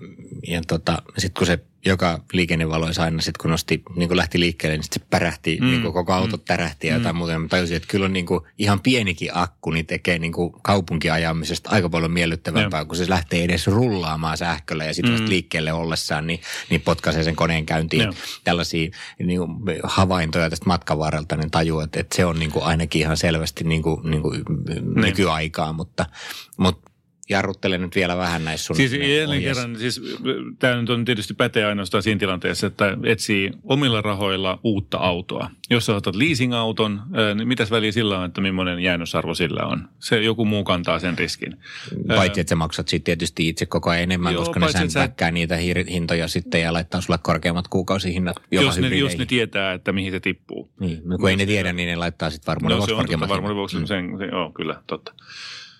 ja 0.47 0.61
tota, 0.67 1.01
sitten 1.17 1.39
kun 1.39 1.47
se 1.47 1.59
joka 1.85 2.19
liikennevaloissa 2.33 3.03
aina 3.03 3.21
sitten 3.21 3.41
kun 3.41 3.51
nosti, 3.51 3.83
niin 3.95 4.07
kun 4.07 4.17
lähti 4.17 4.39
liikkeelle, 4.39 4.77
niin 4.77 4.83
sit 4.83 4.93
se 4.93 4.99
pärähti, 5.09 5.57
mm. 5.61 5.67
niin 5.67 5.81
kuin 5.81 5.93
koko 5.93 6.13
auto 6.13 6.37
tärähti 6.37 6.87
ja 6.87 6.93
jotain 6.93 7.15
muuta. 7.15 7.33
Ja 7.33 7.39
Mä 7.39 7.47
tajusin, 7.47 7.77
että 7.77 7.87
kyllä 7.87 8.05
on 8.05 8.13
niin 8.13 8.25
kuin 8.25 8.41
ihan 8.57 8.79
pienikin 8.79 9.29
akku, 9.33 9.71
niin 9.71 9.85
tekee 9.85 10.19
niin 10.19 10.33
kuin 10.33 10.53
kaupunkiajamisesta 10.61 11.69
aika 11.69 11.89
paljon 11.89 12.11
miellyttävämpää, 12.11 12.85
kun 12.85 12.95
se 12.95 13.09
lähtee 13.09 13.43
edes 13.43 13.67
rullaamaan 13.67 14.37
sähköllä 14.37 14.85
ja 14.85 14.93
sitten 14.93 15.19
mm. 15.19 15.29
liikkeelle 15.29 15.73
ollessaan, 15.73 16.27
niin, 16.27 16.41
niin 16.69 16.81
potkaisee 16.81 17.23
sen 17.23 17.35
koneen 17.35 17.65
käyntiin. 17.65 18.03
Joo. 18.03 18.13
Tällaisia 18.43 18.89
niin 19.19 19.39
kuin 19.39 19.79
havaintoja 19.83 20.49
tästä 20.49 20.65
matkan 20.65 20.99
varrelta, 20.99 21.37
niin 21.37 21.51
tajuu, 21.51 21.79
että, 21.79 21.99
että 21.99 22.15
se 22.15 22.25
on 22.25 22.39
niin 22.39 22.51
kuin 22.51 22.65
ainakin 22.65 23.01
ihan 23.01 23.17
selvästi 23.17 23.63
niin 23.63 23.81
kuin, 23.81 24.11
niin 24.11 24.21
kuin 24.21 24.43
nykyaikaa, 24.95 25.73
mutta, 25.73 26.05
mutta 26.57 26.91
jarruttele 27.29 27.77
nyt 27.77 27.95
vielä 27.95 28.17
vähän 28.17 28.45
näissä 28.45 28.65
sun 28.65 28.75
Siis 28.75 28.93
jälleen 28.93 29.41
kerran, 29.41 29.79
siis 29.79 30.01
tämä 30.59 30.81
nyt 30.81 30.89
on 30.89 31.05
tietysti 31.05 31.33
pätee 31.33 31.65
ainoastaan 31.65 32.03
siinä 32.03 32.19
tilanteessa, 32.19 32.67
että 32.67 32.97
etsii 33.03 33.51
omilla 33.63 34.01
rahoilla 34.01 34.59
uutta 34.63 34.97
autoa. 34.97 35.49
Jos 35.69 35.85
sä 35.85 35.95
otat 35.95 36.15
leasing-auton, 36.15 37.01
ää, 37.13 37.33
niin 37.33 37.47
mitäs 37.47 37.71
väliä 37.71 37.91
sillä 37.91 38.19
on, 38.19 38.25
että 38.25 38.41
millainen 38.41 38.79
jäännösarvo 38.79 39.35
sillä 39.35 39.63
on? 39.65 39.89
Se 39.99 40.21
joku 40.21 40.45
muu 40.45 40.63
kantaa 40.63 40.99
sen 40.99 41.17
riskin. 41.17 41.57
Paitsi, 42.07 42.41
että 42.41 42.49
sä 42.49 42.55
maksat 42.55 42.87
sitten 42.87 43.05
tietysti 43.05 43.49
itse 43.49 43.65
koko 43.65 43.89
ajan 43.89 44.03
enemmän, 44.03 44.33
Joo, 44.33 44.43
koska 44.43 44.59
ne 44.59 44.65
että 44.65 44.89
sä- 44.89 45.31
niitä 45.31 45.55
hintoja 45.89 46.27
sitten 46.27 46.61
ja 46.61 46.73
laittaa 46.73 47.01
sulle 47.01 47.19
korkeammat 47.23 47.67
kuukausihinnat 47.67 48.35
jopa 48.51 48.65
jos, 48.65 48.77
ne, 48.77 48.87
jos 48.87 49.17
ne 49.17 49.25
tietää, 49.25 49.73
että 49.73 49.91
mihin 49.91 50.11
se 50.11 50.19
tippuu. 50.19 50.69
Niin, 50.79 51.01
mutta 51.03 51.17
kun 51.17 51.29
ei 51.29 51.35
ne 51.35 51.45
tiedä, 51.45 51.73
niin 51.73 51.87
ne 51.87 51.95
laittaa 51.95 52.29
sitten 52.29 52.51
varmuuden 52.51 52.75
No 52.75 52.87
vuoksi 52.87 53.07
se 53.07 53.23
on 53.23 53.29
varmuuden 53.29 53.55
vuoksi. 53.55 53.77
Sen, 53.87 54.17
se, 54.17 54.25
joo, 54.25 54.51
kyllä, 54.51 54.81
totta. 54.87 55.13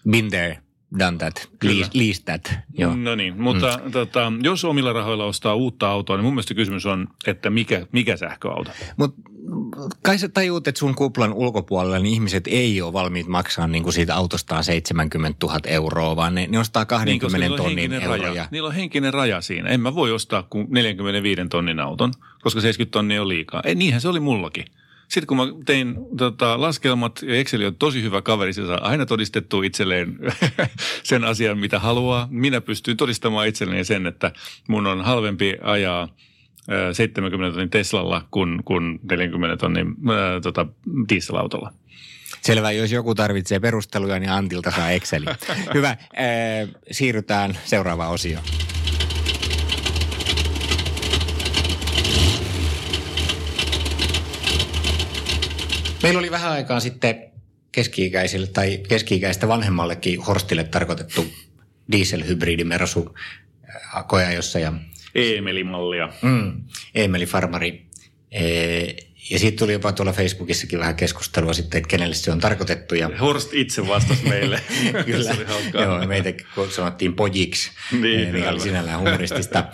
Been 0.09 0.29
there, 0.29 0.57
done 0.99 1.17
that, 1.17 1.49
Kyllä. 1.59 1.87
lease, 1.93 2.21
that. 2.23 2.53
Joo. 2.77 2.95
No 2.95 3.15
niin, 3.15 3.41
mutta 3.41 3.79
mm. 3.85 3.91
tota, 3.91 4.33
jos 4.41 4.65
omilla 4.65 4.93
rahoilla 4.93 5.25
ostaa 5.25 5.55
uutta 5.55 5.89
autoa, 5.89 6.17
niin 6.17 6.23
mun 6.23 6.33
mielestä 6.33 6.53
kysymys 6.53 6.85
on, 6.85 7.07
että 7.27 7.49
mikä, 7.49 7.87
mikä 7.91 8.17
sähköauto? 8.17 8.71
Mutta 8.97 9.21
kai 10.01 10.17
sä 10.17 10.29
tajuut, 10.29 10.67
että 10.67 10.79
sun 10.79 10.95
kuplan 10.95 11.33
ulkopuolella 11.33 11.99
niin 11.99 12.13
ihmiset 12.13 12.47
ei 12.47 12.81
ole 12.81 12.93
valmiit 12.93 13.27
maksaa 13.27 13.67
niin 13.67 13.83
kuin 13.83 13.93
siitä 13.93 14.15
autostaan 14.15 14.63
70 14.63 15.47
000 15.47 15.59
euroa, 15.65 16.15
vaan 16.15 16.35
ne, 16.35 16.47
ne 16.47 16.59
ostaa 16.59 16.85
20 16.85 17.37
niillä 17.37 17.53
on 17.55 17.61
tonnin 17.61 17.93
euroja. 17.93 18.23
raja. 18.23 18.47
Niillä 18.51 18.67
on 18.67 18.75
henkinen 18.75 19.13
raja 19.13 19.41
siinä. 19.41 19.69
En 19.69 19.81
mä 19.81 19.95
voi 19.95 20.11
ostaa 20.11 20.43
kuin 20.43 20.67
45 20.69 21.41
tonnin 21.49 21.79
auton, 21.79 22.13
koska 22.41 22.61
70 22.61 22.91
tonnia 22.91 23.21
on 23.21 23.27
liikaa. 23.27 23.61
Ei, 23.65 23.75
niinhän 23.75 24.01
se 24.01 24.07
oli 24.07 24.19
mullakin. 24.19 24.65
Sitten 25.07 25.27
kun 25.27 25.37
mä 25.37 25.43
tein 25.65 25.95
tota, 26.17 26.61
laskelmat, 26.61 27.21
ja 27.21 27.35
Excel 27.35 27.65
on 27.65 27.75
tosi 27.75 28.03
hyvä 28.03 28.21
kaveri, 28.21 28.53
se 28.53 28.65
saa 28.65 28.81
aina 28.81 29.05
todistettua 29.05 29.63
itselleen 29.63 30.17
sen 31.03 31.23
asian, 31.23 31.57
mitä 31.57 31.79
haluaa. 31.79 32.27
Minä 32.31 32.61
pystyn 32.61 32.97
todistamaan 32.97 33.47
itselleni 33.47 33.83
sen, 33.83 34.07
että 34.07 34.31
mun 34.67 34.87
on 34.87 35.01
halvempi 35.01 35.55
ajaa 35.61 36.09
ö, 36.71 36.93
70 36.93 37.51
tonnin 37.51 37.69
Teslalla 37.69 38.27
kuin, 38.31 38.63
kuin 38.65 38.99
40 39.11 39.57
tonnin 39.57 39.87
ää, 39.87 40.41
tota, 40.41 40.65
dieselautolla. 41.09 41.73
Selvä, 42.41 42.71
jos 42.71 42.91
joku 42.91 43.15
tarvitsee 43.15 43.59
perusteluja, 43.59 44.19
niin 44.19 44.31
Antilta 44.31 44.71
saa 44.71 44.91
Exceli. 44.91 45.25
Hyvä, 45.73 45.97
siirrytään 46.91 47.57
seuraavaan 47.65 48.11
osioon. 48.11 48.43
Meillä 56.05 56.19
oli 56.19 56.31
vähän 56.31 56.51
aikaa 56.51 56.79
sitten 56.79 57.31
keski-ikäisille 57.71 58.47
tai 58.47 58.77
keski-ikäistä 58.89 59.47
vanhemmallekin 59.47 60.21
Horstille 60.21 60.63
tarkoitettu 60.63 61.25
dieselhybridimersu 61.91 63.15
äh, 63.69 64.07
koeajossa 64.07 64.59
ja 64.59 64.73
Eemeli-mallia. 65.15 66.09
Mm, 66.21 66.63
Eemeli 66.95 67.25
Farmari. 67.25 67.85
Ee, 68.31 68.95
ja 69.29 69.39
siitä 69.39 69.57
tuli 69.57 69.73
jopa 69.73 69.91
tuolla 69.91 70.13
Facebookissakin 70.13 70.79
vähän 70.79 70.95
keskustelua 70.95 71.53
sitten, 71.53 71.77
että 71.77 71.87
kenelle 71.87 72.15
se 72.15 72.31
on 72.31 72.39
tarkoitettu. 72.39 72.95
Ja 72.95 73.09
Horst 73.19 73.53
itse 73.53 73.87
vastasi 73.87 74.29
meille. 74.29 74.61
Kyllä, 75.05 75.33
Se 75.33 75.43
oli 75.53 75.83
joo, 75.83 76.07
meitä 76.07 76.33
sanottiin 76.69 77.13
pojiksi, 77.13 77.71
Niin, 77.91 78.31
mikä 78.31 78.49
oli 78.49 78.59
sinällään 78.59 78.99
humoristista. 78.99 79.65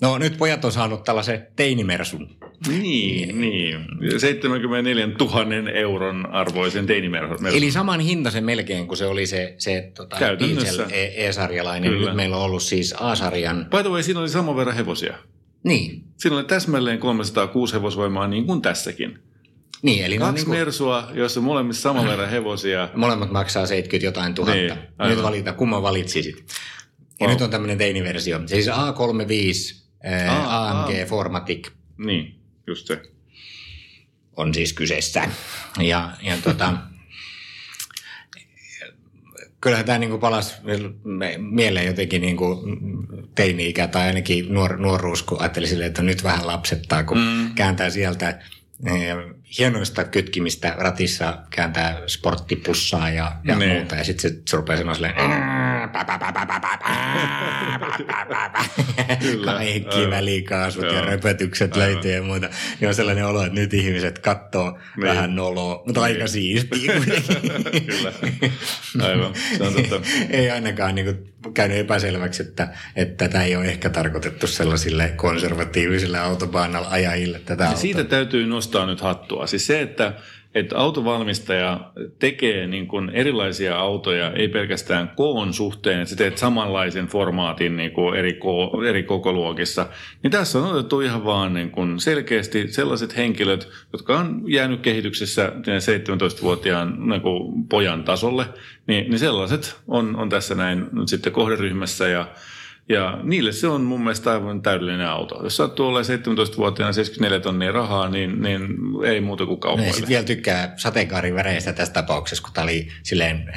No 0.00 0.18
nyt 0.18 0.36
pojat 0.36 0.64
on 0.64 0.72
saanut 0.72 1.04
tällaisen 1.04 1.46
teinimersun. 1.56 2.36
Niin, 2.68 3.40
niin. 3.40 3.86
74 4.20 5.06
000 5.06 5.70
euron 5.74 6.26
arvoisen 6.32 6.86
teinimersun. 6.86 7.46
Eli 7.46 7.70
saman 7.70 8.00
hintaisen 8.00 8.44
melkein 8.44 8.86
kuin 8.86 8.96
se 8.98 9.06
oli 9.06 9.26
se, 9.26 9.54
se 9.58 9.92
tota, 9.96 10.16
diesel 10.38 10.80
E- 10.90 11.26
E-sarjalainen. 11.28 11.90
Kyllä. 11.90 12.06
Nyt 12.06 12.16
meillä 12.16 12.36
on 12.36 12.42
ollut 12.42 12.62
siis 12.62 12.94
A-sarjan. 13.00 13.66
By 13.70 13.76
the 13.82 13.88
way, 13.88 14.02
siinä 14.02 14.20
oli 14.20 14.28
saman 14.28 14.56
verran 14.56 14.76
hevosia. 14.76 15.14
Niin, 15.64 16.04
Siinä 16.16 16.36
oli 16.36 16.44
täsmälleen 16.44 16.98
306 16.98 17.74
hevosvoimaa 17.74 18.28
niin 18.28 18.46
kuin 18.46 18.62
tässäkin. 18.62 19.18
niin 19.82 20.04
eli 20.04 20.18
Kaksi 20.18 20.34
niin 20.34 20.46
kuin, 20.46 20.58
Mersua, 20.58 21.08
joissa 21.14 21.40
molemmissa 21.40 21.82
saman 21.82 22.06
verran 22.06 22.30
hevosia. 22.30 22.88
molemmat 22.94 23.30
maksaa 23.32 23.66
70 23.66 24.06
jotain 24.06 24.34
tuhatta. 24.34 24.56
Niin, 24.56 24.68
Niin, 24.68 24.78
aivan. 24.98 25.16
nyt 25.16 25.24
valita, 25.24 25.52
kumman 25.52 25.82
valitsisit. 25.82 26.36
Ja 27.20 27.26
Wow. 27.26 27.30
nyt 27.30 27.40
on 27.42 27.50
tämmöinen 27.50 27.78
teiniversio. 27.78 28.40
Siis 28.46 28.68
A35 28.68 29.80
ää, 30.04 30.38
Aa, 30.40 30.70
AMG 30.70 30.98
aa. 31.00 31.06
Formatic 31.06 31.68
Niin, 31.98 32.39
just 32.66 32.86
se. 32.86 33.02
on 34.36 34.54
siis 34.54 34.72
kyseessä. 34.72 35.28
Ja, 35.78 36.16
ja 36.22 36.36
tota, 36.36 36.76
kyllähän 39.60 39.86
tämä 39.86 39.98
niinku 39.98 40.18
palasi 40.18 40.54
mieleen 41.38 41.86
jotenkin 41.86 42.22
niinku 42.22 42.62
teini-ikä 43.34 43.86
tai 43.86 44.06
ainakin 44.06 44.54
nuor, 44.54 44.76
nuoruus, 44.76 45.22
kun 45.22 45.40
ajatteli 45.40 45.66
silleen, 45.66 45.88
että 45.88 46.02
nyt 46.02 46.24
vähän 46.24 46.46
lapsettaa, 46.46 47.04
kun 47.04 47.18
mm. 47.18 47.54
kääntää 47.54 47.90
sieltä 47.90 48.28
eh, 48.86 49.16
hienoista 49.58 50.04
kytkimistä 50.04 50.74
ratissa 50.78 51.38
kääntää 51.50 52.02
sporttipussaa 52.06 53.10
ja, 53.10 53.32
ja 53.44 53.56
niin. 53.56 53.72
muuta. 53.72 53.94
Ja 53.94 54.04
sitten 54.04 54.30
se, 54.30 54.42
se 54.48 54.56
rupeaa 54.56 54.78
sanoa 54.78 54.94
silleen... 54.94 55.14
Kaikki 59.44 60.10
välikaasut 60.10 60.84
ja 60.84 61.00
repetykset 61.00 61.76
löytyy 61.76 62.12
ja 62.12 62.22
muuta. 62.22 62.48
Ja 62.80 62.88
on 62.88 62.94
sellainen 62.94 63.26
olo, 63.26 63.42
että 63.42 63.60
nyt 63.60 63.74
ihmiset 63.74 64.18
katsoo 64.18 64.78
niin. 64.96 65.06
vähän 65.06 65.36
noloa, 65.36 65.82
mutta 65.86 66.02
aika 66.02 66.26
siistiä. 66.26 66.92
Kyllä, 67.86 68.12
aivan. 69.08 69.34
Se 69.56 69.62
on 69.62 69.74
totta. 69.74 70.00
Ei 70.30 70.50
ainakaan 70.50 70.94
niin 70.94 71.04
kuin, 71.04 71.32
käynyt 71.54 71.78
epäselväksi, 71.78 72.42
että, 72.42 72.68
että 72.96 73.28
tätä 73.28 73.42
ei 73.42 73.56
ole 73.56 73.64
ehkä 73.64 73.90
tarkoitettu 73.90 74.46
sellaisille 74.46 75.12
konservatiivisille 75.16 76.18
autobaanalla 76.18 76.88
ajajille 76.88 77.38
tätä 77.38 77.64
Ja 77.64 77.68
autoa. 77.68 77.80
siitä 77.80 78.04
täytyy 78.04 78.46
nostaa 78.46 78.86
nyt 78.86 79.00
hattua. 79.00 79.46
Siis 79.46 79.66
se, 79.66 79.80
että, 79.80 80.12
että 80.54 80.78
autovalmistaja 80.78 81.92
tekee 82.18 82.66
niin 82.66 82.88
kuin 82.88 83.10
erilaisia 83.10 83.78
autoja, 83.78 84.32
ei 84.32 84.48
pelkästään 84.48 85.12
koon 85.16 85.54
suhteen, 85.54 86.00
että 86.00 86.10
sä 86.10 86.16
teet 86.16 86.38
samanlaisen 86.38 87.06
formaatin 87.06 87.76
niin 87.76 87.90
kuin 87.90 88.18
eri, 88.18 88.32
ko, 88.32 88.82
eri 88.88 89.02
kokoluokissa, 89.02 89.86
niin 90.22 90.30
tässä 90.30 90.58
on 90.58 90.72
otettu 90.72 91.00
ihan 91.00 91.24
vaan 91.24 91.54
niin 91.54 91.70
kuin 91.70 92.00
selkeästi 92.00 92.72
sellaiset 92.72 93.16
henkilöt, 93.16 93.68
jotka 93.92 94.18
on 94.18 94.42
jäänyt 94.46 94.80
kehityksessä 94.80 95.52
17-vuotiaan 95.56 97.08
niin 97.08 97.20
kuin 97.20 97.68
pojan 97.68 98.04
tasolle, 98.04 98.46
niin, 98.86 99.10
niin 99.10 99.18
sellaiset 99.18 99.76
on, 99.88 100.16
on 100.16 100.28
tässä 100.28 100.54
näin 100.54 100.86
sitten 101.06 101.32
kohderyhmässä 101.32 102.08
ja 102.08 102.26
ja 102.90 103.18
niille 103.22 103.52
se 103.52 103.66
on 103.68 103.80
mun 103.82 104.00
mielestä 104.00 104.30
aivan 104.30 104.62
täydellinen 104.62 105.06
auto. 105.06 105.42
Jos 105.44 105.56
sattuu 105.56 105.86
olemaan 105.86 106.04
17-vuotiaana 106.20 106.92
74 106.92 107.40
tonnia 107.40 107.72
rahaa, 107.72 108.08
niin, 108.08 108.42
niin 108.42 108.62
ei 109.06 109.20
muuta 109.20 109.46
kuin 109.46 109.54
No 109.56 109.60
kaupoille. 109.60 109.92
sitten 109.92 110.08
vielä 110.08 110.24
tykkää 110.24 110.74
sateenkaariväreistä 110.76 111.72
tässä 111.72 111.94
tapauksessa, 111.94 112.42
kun 112.44 112.52
tämä 112.52 112.62
oli 112.64 112.88
silleen 113.02 113.52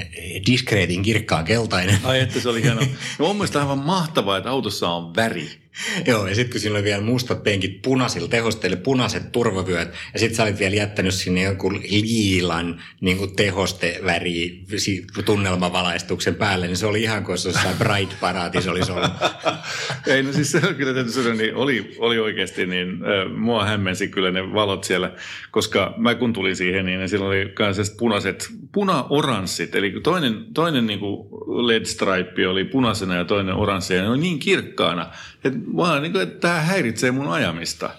diskreetin 0.48 1.02
kirkkaan 1.02 1.46
keltainen. 1.46 1.98
Ai 2.04 2.20
että 2.20 2.40
se 2.40 2.50
oli 2.50 2.64
hieno. 2.64 2.82
No 3.20 3.26
mun 3.28 3.36
mielestä 3.36 3.60
aivan 3.62 3.78
mahtavaa, 3.80 4.38
että 4.38 4.50
autossa 4.50 4.90
on 4.90 5.16
väri. 5.16 5.63
Joo, 6.08 6.28
ja 6.28 6.36
sitten 6.36 6.52
kun 6.52 6.62
siinä 6.62 6.76
oli 6.76 6.84
vielä 6.84 7.04
mustat 7.04 7.44
penkit 7.44 7.82
punaisilla 7.82 8.28
tehosteille, 8.28 8.78
punaiset 8.78 9.32
turvavyöt, 9.32 9.94
ja 10.14 10.20
sitten 10.20 10.36
sä 10.36 10.44
olit 10.44 10.60
vielä 10.60 10.76
jättänyt 10.76 11.14
sinne 11.14 11.42
jonkun 11.42 11.82
liilan 11.90 12.82
niin 13.02 13.18
kuin 13.18 13.36
tehosteväri 13.36 14.64
tunnelmavalaistuksen 15.26 16.36
päälle, 16.36 16.68
niin 16.68 16.78
se 16.78 16.86
oli 16.86 17.02
ihan 17.02 17.24
kuin 17.24 17.38
se 17.38 17.50
jossain 17.50 17.78
Bright 17.78 18.20
Paraatissa 18.20 18.72
olisi 18.72 18.92
ollut. 18.92 19.12
Ei, 20.08 20.24
no 20.24 20.34
siis 20.34 20.52
se 20.52 20.62
on 20.68 20.76
kyllä 20.76 21.10
sanoa, 21.10 21.34
niin 21.34 21.56
oli, 21.56 21.96
oli 21.98 22.20
oikeasti, 22.20 22.66
niin 22.66 22.90
äh, 22.90 23.38
mua 23.38 23.66
hämmensi 23.66 24.08
kyllä 24.08 24.32
ne 24.32 24.54
valot 24.54 24.84
siellä, 24.84 25.12
koska 25.52 25.94
mä 25.98 26.16
kun 26.16 26.34
tulin 26.34 26.56
siihen, 26.56 26.86
niin 26.86 27.10
siellä 27.10 27.28
oli 27.28 27.54
myös 27.60 27.96
punaiset, 28.00 28.50
puna-oranssit, 28.72 29.76
eli 29.76 29.92
toinen, 30.04 30.46
toinen 30.54 30.88
niin 30.88 31.00
kuin 31.00 31.28
LED-stripe 31.48 32.48
oli 32.48 32.64
punaisena 32.64 33.16
ja 33.16 33.26
toinen 33.26 33.56
oranssi, 33.56 33.94
ja 33.94 34.02
ne 34.02 34.10
oli 34.10 34.18
niin 34.18 34.40
kirkkaana, 34.40 35.12
että, 35.44 35.60
mä, 35.74 36.00
niin 36.00 36.12
kuin, 36.12 36.24
että 36.24 36.40
tämä 36.40 36.62
häiritsee 36.62 37.12
mun 37.12 37.28
ajamista. 37.28 37.90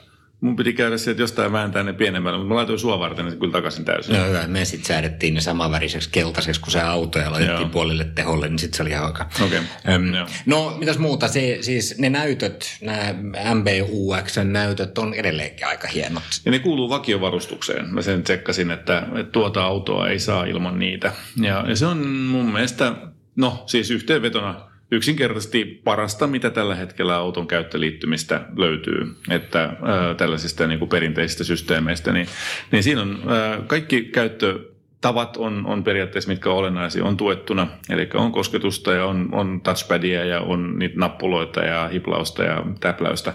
Mun 0.40 0.57
piti 0.57 0.72
käydä 0.72 0.98
sieltä 0.98 1.22
jostain 1.22 1.52
vääntää 1.52 1.83
ne 1.83 1.92
pienemmällä, 1.92 2.38
mutta 2.38 2.48
mä 2.48 2.54
laitoin 2.54 2.78
sua 2.78 2.98
varten 2.98 3.24
ne 3.24 3.37
kyllä 3.37 3.52
takaisin 3.52 3.85
täysin. 3.85 4.16
No 4.16 4.26
hyvä, 4.26 4.46
me 4.46 4.64
sitten 4.64 4.87
säädettiin 4.87 5.35
ne 5.35 5.40
samanväriseksi 5.40 6.09
keltaiseksi 6.12 6.61
kuin 6.61 6.72
se 6.72 6.80
auto 6.80 7.18
ja 7.18 7.33
laitettiin 7.33 7.61
Joo. 7.61 7.68
puolille 7.68 8.04
teholle, 8.04 8.48
niin 8.48 8.59
sitten 8.59 8.76
se 8.76 8.83
oli 8.83 8.90
ihan 8.90 9.07
aika. 9.07 9.26
Okei, 9.44 9.61
Öm, 9.88 10.14
joo. 10.14 10.26
no, 10.46 10.76
mitäs 10.78 10.98
muuta? 10.98 11.28
Se, 11.28 11.59
siis 11.61 11.98
ne 11.98 12.11
näytöt, 12.11 12.78
nämä 12.80 13.14
MBUX-näytöt 13.54 14.98
on 14.98 15.14
edelleenkin 15.14 15.66
aika 15.66 15.88
hienot. 15.88 16.22
Ja 16.44 16.50
ne 16.50 16.59
kuuluu 16.59 16.88
vakiovarustukseen. 16.88 17.94
Mä 17.94 18.02
sen 18.02 18.22
tsekkasin, 18.22 18.70
että, 18.70 18.98
että 18.98 19.33
tuota 19.33 19.64
autoa 19.64 20.09
ei 20.09 20.18
saa 20.18 20.44
ilman 20.44 20.78
niitä. 20.78 21.12
Ja, 21.42 21.64
ja 21.68 21.76
se 21.76 21.87
on 21.87 22.07
mun 22.07 22.52
mielestä, 22.52 22.92
no 23.37 23.64
siis 23.66 23.90
yhteenvetona 23.90 24.74
yksinkertaisesti 24.90 25.81
parasta, 25.85 26.27
mitä 26.27 26.51
tällä 26.51 26.75
hetkellä 26.75 27.16
auton 27.16 27.47
käyttöliittymistä 27.47 28.40
löytyy, 28.57 29.16
että 29.31 29.62
ää, 29.62 30.14
tällaisista 30.14 30.66
niin 30.66 30.79
kuin 30.79 30.88
perinteisistä 30.88 31.44
systeemeistä, 31.44 32.12
niin, 32.12 32.27
niin 32.70 32.83
siinä 32.83 33.03
on 33.03 33.23
ää, 33.27 33.61
kaikki 33.66 34.03
käyttö 34.03 34.61
tavat 35.01 35.37
on, 35.37 35.66
on 35.66 35.85
periaatteessa, 35.85 36.31
mitkä 36.31 36.51
on 36.51 36.57
olennaisia, 36.57 37.05
on 37.05 37.16
tuettuna. 37.16 37.66
Eli 37.90 38.09
on 38.14 38.33
kosketusta 38.33 38.92
ja 38.92 39.07
on, 39.07 39.29
on 39.33 39.61
touchpadia 39.61 40.25
ja 40.25 40.40
on 40.40 40.79
niitä 40.79 40.99
nappuloita 40.99 41.61
ja 41.61 41.88
hiplausta 41.88 42.42
ja 42.42 42.64
täpläystä. 42.81 43.35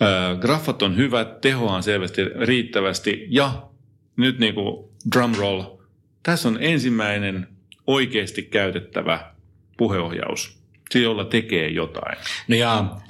Ää, 0.00 0.34
graffat 0.34 0.82
on 0.82 0.96
hyvät, 0.96 1.40
tehoa 1.40 1.76
on 1.76 1.82
selvästi 1.82 2.24
riittävästi 2.24 3.26
ja 3.28 3.52
nyt 4.16 4.38
niin 4.38 4.54
kuin 4.54 4.90
drumroll, 5.14 5.62
tässä 6.22 6.48
on 6.48 6.58
ensimmäinen 6.60 7.48
oikeasti 7.86 8.42
käytettävä 8.42 9.32
puheohjaus, 9.76 10.61
se 10.92 10.98
jolla 10.98 11.24
tekee 11.24 11.68
jotain. 11.68 12.18
No 12.48 12.56
jaa, 12.56 13.02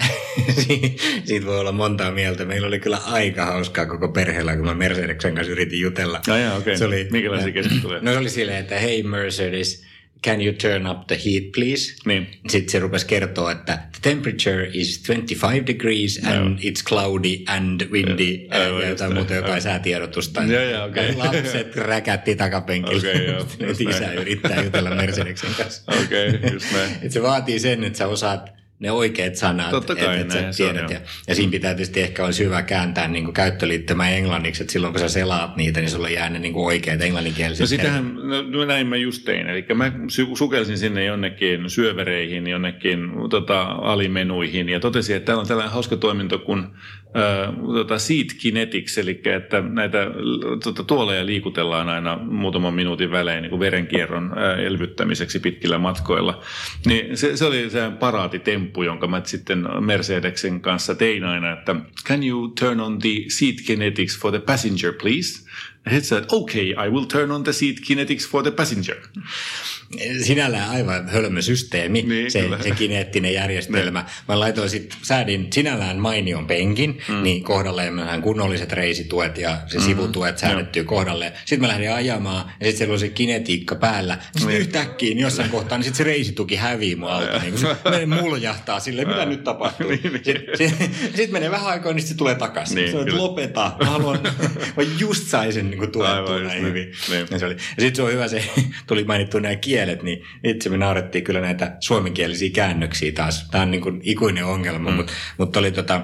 siitä 1.25 1.47
voi 1.47 1.61
olla 1.61 1.73
montaa 1.73 2.11
mieltä. 2.11 2.45
Meillä 2.45 2.67
oli 2.69 2.81
kyllä 2.81 2.99
aika 3.07 3.45
hauskaa 3.45 3.87
koko 3.87 4.09
perheellä, 4.09 4.57
kun 4.57 4.65
mä 4.65 4.75
Mercedeksen 4.75 5.35
kanssa 5.35 5.53
yritin 5.53 5.81
jutella. 5.81 6.21
No 6.27 6.37
jaa, 6.37 6.57
okei. 6.57 6.77
Se 6.77 6.85
oli, 6.85 7.09
Minkälaisia 7.11 7.53
keskusteluja? 7.53 8.01
No 8.03 8.13
se 8.13 8.19
oli 8.19 8.31
silleen, 8.31 8.59
että 8.59 8.79
hei 8.79 9.03
Mercedes, 9.03 9.85
can 10.25 10.41
you 10.41 10.53
turn 10.53 10.87
up 10.87 11.07
the 11.07 11.17
heat 11.25 11.53
please? 11.55 11.95
Niin. 12.05 12.27
Sitten 12.49 12.71
se 12.73 12.79
rupesi 12.79 13.07
kertoa, 13.07 13.53
että 13.53 13.79
the 13.93 14.11
temperature 14.11 14.71
is 14.73 15.03
25 15.07 15.67
degrees 15.67 16.21
and 16.25 16.35
Joo. 16.35 16.71
it's 16.73 16.85
cloudy 16.89 17.45
and 17.47 17.81
windy 17.91 18.47
ja, 18.51 18.59
ja 18.59 18.89
jotain 18.89 19.15
muuta, 19.15 19.35
jotain 19.35 19.53
Joo. 19.53 19.61
säätiedotusta. 19.61 20.43
Joo, 20.43 20.63
joo, 20.63 20.87
okei. 20.87 21.17
Lapset 21.17 21.77
räkätti 21.93 22.37
takapenkillä. 22.37 22.99
Okei, 22.99 23.27
joo, 23.27 23.47
isä 23.91 24.01
näin. 24.01 24.19
yrittää 24.19 24.63
jutella 24.63 24.91
Mercedeksen 24.91 25.55
kanssa. 25.57 25.93
Okei, 26.05 26.29
okay, 26.29 26.51
just 26.53 26.73
näin. 26.73 26.91
Et 27.03 27.13
se 27.13 27.23
vaatii 27.23 27.59
sen, 27.59 27.85
että 27.85 27.99
sä 27.99 28.07
osaat 28.09 28.62
ne 28.83 28.91
oikeat 28.91 29.37
sanat, 29.37 29.71
Totta 29.71 29.97
kai, 29.97 30.25
se 30.29 30.47
on, 30.47 30.55
tiedät. 30.57 30.91
Ja, 30.91 31.01
ja 31.29 31.35
siinä 31.35 31.51
pitää 31.51 31.75
tietysti 31.75 32.01
ehkä 32.01 32.25
olisi 32.25 32.45
hyvä 32.45 32.63
kääntää 32.63 33.09
niin 33.09 33.25
kuin 33.25 33.35
käyttöliittymä 33.35 34.11
englanniksi, 34.11 34.63
että 34.63 34.73
silloin 34.73 34.93
kun 34.93 35.01
sä 35.01 35.09
selaat 35.09 35.57
niitä, 35.57 35.81
niin 35.81 35.91
sulla 35.91 36.09
jää 36.09 36.31
ne 36.31 36.39
niin 36.39 36.53
kuin 36.53 36.67
oikeat 36.67 37.03
englanninkieliset. 37.03 37.61
No 37.61 37.67
sitähän, 37.67 38.15
no, 38.15 38.43
no 38.43 38.65
näin 38.65 38.87
mä 38.87 38.97
just 38.97 39.25
tein. 39.25 39.49
Eli 39.49 39.67
mä 39.75 39.89
su- 39.89 40.37
sukelsin 40.37 40.79
sinne 40.79 41.05
jonnekin 41.05 41.71
syövereihin, 41.71 42.47
jonnekin 42.47 43.11
tota, 43.31 43.63
alimenuihin 43.63 44.69
ja 44.69 44.81
totesin, 44.81 45.17
että 45.17 45.27
täällä 45.27 45.41
on 45.41 45.49
tällainen 45.49 45.73
hauska 45.73 45.97
toiminto 45.97 46.39
kuin 46.39 46.67
tota 47.75 47.99
seat 47.99 48.27
kinetics, 48.39 48.99
eli 48.99 49.21
että 49.25 49.61
näitä 49.61 50.07
tota, 50.65 50.85
tuoleja 50.85 51.27
liikutellaan 51.27 51.89
aina 51.89 52.19
muutaman 52.19 52.75
minuutin 52.75 53.11
välein 53.11 53.43
niin 53.43 53.51
kuin 53.51 53.61
verenkierron 53.61 54.33
elvyttämiseksi 54.67 55.39
pitkillä 55.39 55.79
matkoilla. 55.79 56.41
Niin 56.87 57.17
se, 57.17 57.37
se 57.37 57.45
oli 57.45 57.71
se 57.71 57.91
paraatitemppu, 58.01 58.83
jonka 58.83 59.07
mä 59.07 59.23
sitten 59.25 59.69
Mercedeksen 59.81 60.61
kanssa 60.61 60.95
tein 60.95 61.25
aina, 61.25 61.53
että 61.53 61.77
can 62.05 62.25
you 62.25 62.49
turn 62.49 62.81
on 62.81 62.99
the 62.99 63.25
seat 63.29 63.57
kinetics 63.67 64.21
for 64.21 64.33
the 64.33 64.41
passenger, 64.41 64.93
please? 64.93 65.43
He 65.91 66.01
said, 66.01 66.25
okay, 66.33 66.75
I 66.87 66.89
will 66.91 67.05
turn 67.05 67.31
on 67.31 67.43
the 67.43 67.53
seat 67.53 67.77
kinetics 67.87 68.29
for 68.29 68.43
the 68.43 68.51
passenger. 68.51 68.97
Sinällään 70.23 70.71
aivan 70.71 71.09
hölmö 71.09 71.43
systeemi, 71.43 72.03
Niin, 72.03 72.31
se, 72.31 72.41
kyllä. 72.41 72.63
se 72.63 72.71
kineettinen 72.71 73.35
järjestelmä. 73.35 74.05
Mä 74.29 74.41
laitoin 74.41 74.71
sit, 74.71 74.97
säädin 75.03 75.47
sinällään 75.53 75.99
mainion 75.99 76.47
penkin, 76.47 76.99
mm. 77.09 77.23
niin 77.23 77.43
kohdalleen 77.45 77.95
mä 77.95 78.19
kunnolliset 78.23 78.73
reisituet 78.73 79.39
ja 79.39 79.59
se 79.67 79.79
mm. 79.79 79.85
sivutuet 79.85 80.39
säädettyy 80.39 80.85
kohdalle. 80.85 81.33
Sitten 81.39 81.61
mä 81.61 81.69
lähdin 81.69 81.93
ajamaan 81.93 82.45
ja 82.47 82.53
sitten 82.67 82.77
siellä 82.77 82.93
oli 82.93 82.99
se 83.01 83.09
kinetiikka 83.09 83.75
päällä. 83.75 84.19
Sitten 84.23 84.47
Niin. 84.49 84.61
yhtäkkiä 84.61 85.09
niin 85.09 85.19
jossain 85.19 85.51
kohtaa, 85.51 85.79
niin 85.79 85.85
sitten 85.85 85.99
se 85.99 86.05
reisituki 86.05 86.57
hävii 86.57 86.97
mun 86.97 87.11
alta. 87.11 87.39
Niin 87.39 87.59
se 87.59 87.67
menee 87.85 88.07
muljahtaa 88.07 88.81
silleen, 88.81 89.09
mitä 89.09 89.25
nyt 89.27 89.45
tapahtuu. 89.45 89.87
Sitten 90.55 90.89
sit 91.15 91.31
menee 91.31 91.51
vähän 91.51 91.67
aikaa, 91.67 91.93
niin 91.93 92.01
sitten 92.01 92.15
se 92.15 92.19
tulee 92.19 92.35
takaisin. 92.35 92.75
Niin, 92.77 92.91
se 92.91 92.97
on, 92.97 93.03
että 93.03 93.11
kyllä. 93.11 93.23
lopeta, 93.23 93.73
mä 93.81 93.87
haluan, 93.87 94.19
mä 94.77 94.83
just 94.99 95.27
sain 95.27 95.53
sen 95.53 95.71
niin 95.71 95.93
tuettua 95.93 96.39
näin 96.41 96.49
niin. 96.49 96.63
hyvin. 96.65 96.93
Niin. 97.11 97.27
Ja, 97.31 97.39
se 97.39 97.47
oli. 97.47 97.55
ja 97.55 97.59
sitten 97.79 97.97
se 97.97 98.03
on 98.03 98.13
hyvä 98.13 98.29
se, 98.29 98.45
tuli 98.87 99.05
mainittu 99.05 99.39
nämä 99.39 99.57
kielet, 99.83 100.03
niin 100.03 100.25
itse 100.45 100.69
me 100.69 100.77
naurettiin 100.77 101.25
kyllä 101.25 101.41
näitä 101.41 101.77
suomenkielisiä 101.81 102.51
käännöksiä 102.51 103.13
taas. 103.13 103.49
Tämä 103.51 103.63
on 103.63 103.71
niin 103.71 103.81
kuin 103.81 104.01
ikuinen 104.03 104.45
ongelma, 104.45 104.91
mm. 104.91 104.97
mutta 104.97 105.13
mut 105.39 105.57
oli 105.57 105.73
tota, 105.73 106.01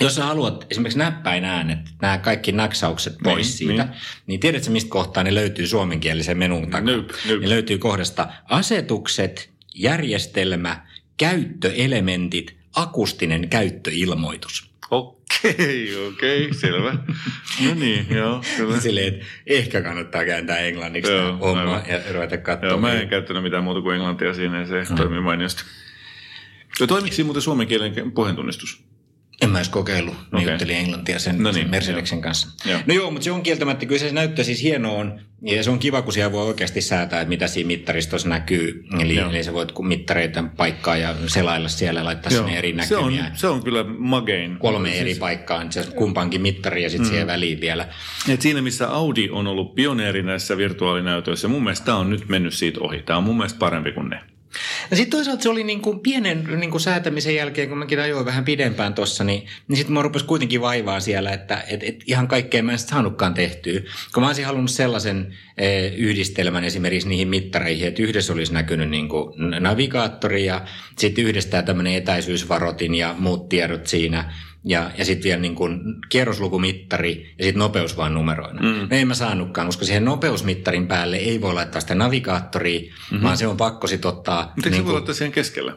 jos 0.00 0.14
sä 0.14 0.24
haluat 0.24 0.66
esimerkiksi 0.70 0.98
näppäin 0.98 1.44
äänet, 1.44 1.78
nämä 2.02 2.18
kaikki 2.18 2.52
naksaukset 2.52 3.16
pois 3.24 3.46
Niin, 3.46 3.56
siitä, 3.56 3.84
niin. 3.84 3.94
niin. 4.26 4.40
tiedätkö 4.40 4.70
mistä 4.70 4.90
kohtaa 4.90 5.22
ne 5.22 5.34
löytyy 5.34 5.66
suomenkielisen 5.66 6.38
menun 6.38 6.70
takaa? 6.70 6.80
Nyp, 6.80 7.10
nyp. 7.28 7.40
Ne 7.40 7.48
löytyy 7.48 7.78
kohdasta 7.78 8.28
asetukset, 8.44 9.50
järjestelmä, 9.74 10.86
käyttöelementit, 11.16 12.56
akustinen 12.76 13.48
käyttöilmoitus. 13.48 14.70
Okei, 15.38 16.06
okei, 16.06 16.54
selvä. 16.54 16.92
No 17.64 17.74
niin, 17.74 18.06
joo, 18.10 18.42
kyllä. 18.56 18.80
Silleen, 18.80 19.14
että 19.14 19.26
ehkä 19.46 19.82
kannattaa 19.82 20.24
kääntää 20.24 20.58
englanniksi 20.58 21.12
Joo, 21.12 21.26
tämä 21.26 21.38
homma 21.38 21.60
aivan. 21.60 21.82
ja 21.88 22.12
ruveta 22.12 22.38
katsomaan. 22.38 22.70
Joo, 22.70 22.80
mä 22.80 22.92
en 22.92 23.08
käyttänyt 23.08 23.42
mitään 23.42 23.64
muuta 23.64 23.80
kuin 23.80 23.94
englantia 23.94 24.34
siinä 24.34 24.60
ja 24.60 24.66
se 24.66 24.94
toimii 24.96 25.20
mainiosti. 25.20 25.62
Ja 26.80 26.86
siinä 27.10 27.24
muuten 27.24 27.42
suomen 27.42 27.66
kielen 27.66 28.12
puheentunnistus? 28.12 28.84
En 29.42 29.50
mä 29.50 29.58
edes 29.58 29.68
kokeillut. 29.68 30.14
Mä 30.32 30.38
Okei. 30.38 30.50
juttelin 30.50 30.76
englantia 30.76 31.18
sen, 31.18 31.38
No 31.42 31.50
niin, 31.50 31.62
sen 31.62 31.70
Mercedeksen 31.70 32.16
joo. 32.16 32.22
kanssa. 32.22 32.48
Joo. 32.70 32.80
No 32.86 32.94
joo, 32.94 33.10
mutta 33.10 33.24
se 33.24 33.30
on 33.30 33.42
kieltämättä, 33.42 33.86
kyllä 33.86 33.98
se 33.98 34.12
näyttää 34.12 34.44
siis 34.44 34.62
hienoa 34.62 34.92
on. 34.98 35.20
Ja 35.42 35.62
se 35.62 35.70
on 35.70 35.78
kiva, 35.78 36.02
kun 36.02 36.12
siellä 36.12 36.32
voi 36.32 36.46
oikeasti 36.46 36.80
säätää, 36.80 37.20
että 37.20 37.28
mitä 37.28 37.46
siinä 37.46 37.66
mittaristossa 37.66 38.28
näkyy. 38.28 38.84
Eli, 39.00 39.16
Joo. 39.16 39.30
eli 39.30 39.44
sä 39.44 39.52
voit 39.52 39.72
mittareita 39.82 40.44
paikkaa 40.56 40.96
ja 40.96 41.14
selailla 41.26 41.68
siellä 41.68 42.00
ja 42.00 42.04
laittaa 42.04 42.32
sinne 42.32 42.58
eri 42.58 42.74
se, 42.82 42.96
on, 42.96 43.12
näkymiä. 43.12 43.30
se 43.34 43.46
on 43.46 43.64
kyllä 43.64 43.84
magein. 43.98 44.56
Kolme 44.58 44.88
Siis- 44.88 45.00
eri 45.00 45.14
paikkaa, 45.14 45.62
niin 45.62 45.72
se 45.72 45.84
kumpaankin 45.96 46.40
mittari 46.40 46.82
ja 46.82 46.90
sitten 46.90 47.06
mm. 47.06 47.10
siihen 47.10 47.26
väliin 47.26 47.60
vielä. 47.60 47.88
Et 48.28 48.42
siinä, 48.42 48.62
missä 48.62 48.88
Audi 48.90 49.28
on 49.32 49.46
ollut 49.46 49.74
pioneeri 49.74 50.22
näissä 50.22 50.56
virtuaalinäytöissä, 50.56 51.48
mun 51.48 51.62
mielestä 51.62 51.84
tämä 51.86 51.98
on 51.98 52.10
nyt 52.10 52.28
mennyt 52.28 52.54
siitä 52.54 52.80
ohi. 52.80 53.02
Tämä 53.02 53.16
on 53.16 53.24
mun 53.24 53.36
mielestä 53.36 53.58
parempi 53.58 53.92
kuin 53.92 54.08
ne. 54.08 54.20
Ja 54.90 54.96
sitten 54.96 55.18
toisaalta 55.18 55.42
se 55.42 55.48
oli 55.48 55.64
niin 55.64 55.80
kuin 55.80 56.00
pienen 56.00 56.60
niin 56.60 56.70
kuin 56.70 56.80
säätämisen 56.80 57.34
jälkeen, 57.34 57.68
kun 57.68 57.78
mäkin 57.78 58.00
ajoin 58.00 58.26
vähän 58.26 58.44
pidempään 58.44 58.94
tuossa, 58.94 59.24
niin, 59.24 59.46
niin 59.68 59.76
sitten 59.76 59.94
mä 59.94 60.02
rupesi 60.02 60.24
kuitenkin 60.24 60.60
vaivaa 60.60 61.00
siellä, 61.00 61.32
että 61.32 61.64
et, 61.68 61.82
et 61.82 61.96
ihan 62.06 62.28
kaikkea 62.28 62.62
mä 62.62 62.72
en 62.72 62.78
sit 62.78 62.88
saanutkaan 62.88 63.34
tehtyä. 63.34 63.80
Kun 64.14 64.22
mä 64.22 64.26
olisin 64.26 64.46
halunnut 64.46 64.70
sellaisen 64.70 65.34
e, 65.56 65.86
yhdistelmän 65.86 66.64
esimerkiksi 66.64 67.08
niihin 67.08 67.28
mittareihin, 67.28 67.88
että 67.88 68.02
yhdessä 68.02 68.32
olisi 68.32 68.54
näkynyt 68.54 68.90
niin 68.90 69.08
kuin 69.08 69.32
navigaattori 69.60 70.46
ja 70.46 70.62
sitten 70.98 71.24
yhdessä 71.24 71.62
tämmöinen 71.62 71.94
etäisyysvarotin 71.94 72.94
ja 72.94 73.14
muut 73.18 73.48
tiedot 73.48 73.86
siinä. 73.86 74.32
Ja, 74.64 74.90
ja 74.98 75.04
sitten 75.04 75.24
vielä 75.24 75.40
niin 75.40 75.54
kuin 75.54 75.80
kierroslukumittari 76.08 77.34
ja 77.38 77.44
sitten 77.44 77.58
nopeus 77.58 77.96
vaan 77.96 78.14
numeroina. 78.14 78.62
Mm. 78.62 78.78
No 78.90 78.96
ei 78.96 79.04
mä 79.04 79.14
saanutkaan, 79.14 79.66
koska 79.66 79.84
siihen 79.84 80.04
nopeusmittarin 80.04 80.86
päälle 80.86 81.16
ei 81.16 81.40
voi 81.40 81.54
laittaa 81.54 81.80
sitä 81.80 81.94
navigaattoria, 81.94 82.80
mm-hmm. 82.80 83.22
vaan 83.22 83.36
se 83.36 83.46
on 83.46 83.56
pakko 83.56 83.86
sitten 83.86 84.08
ottaa... 84.08 84.52
Mutta 84.56 84.70
niin 84.70 84.72
se 84.72 84.76
voi 84.76 84.84
kuin- 84.84 84.94
laittaa 84.94 85.14
siihen 85.14 85.32
keskellä? 85.32 85.76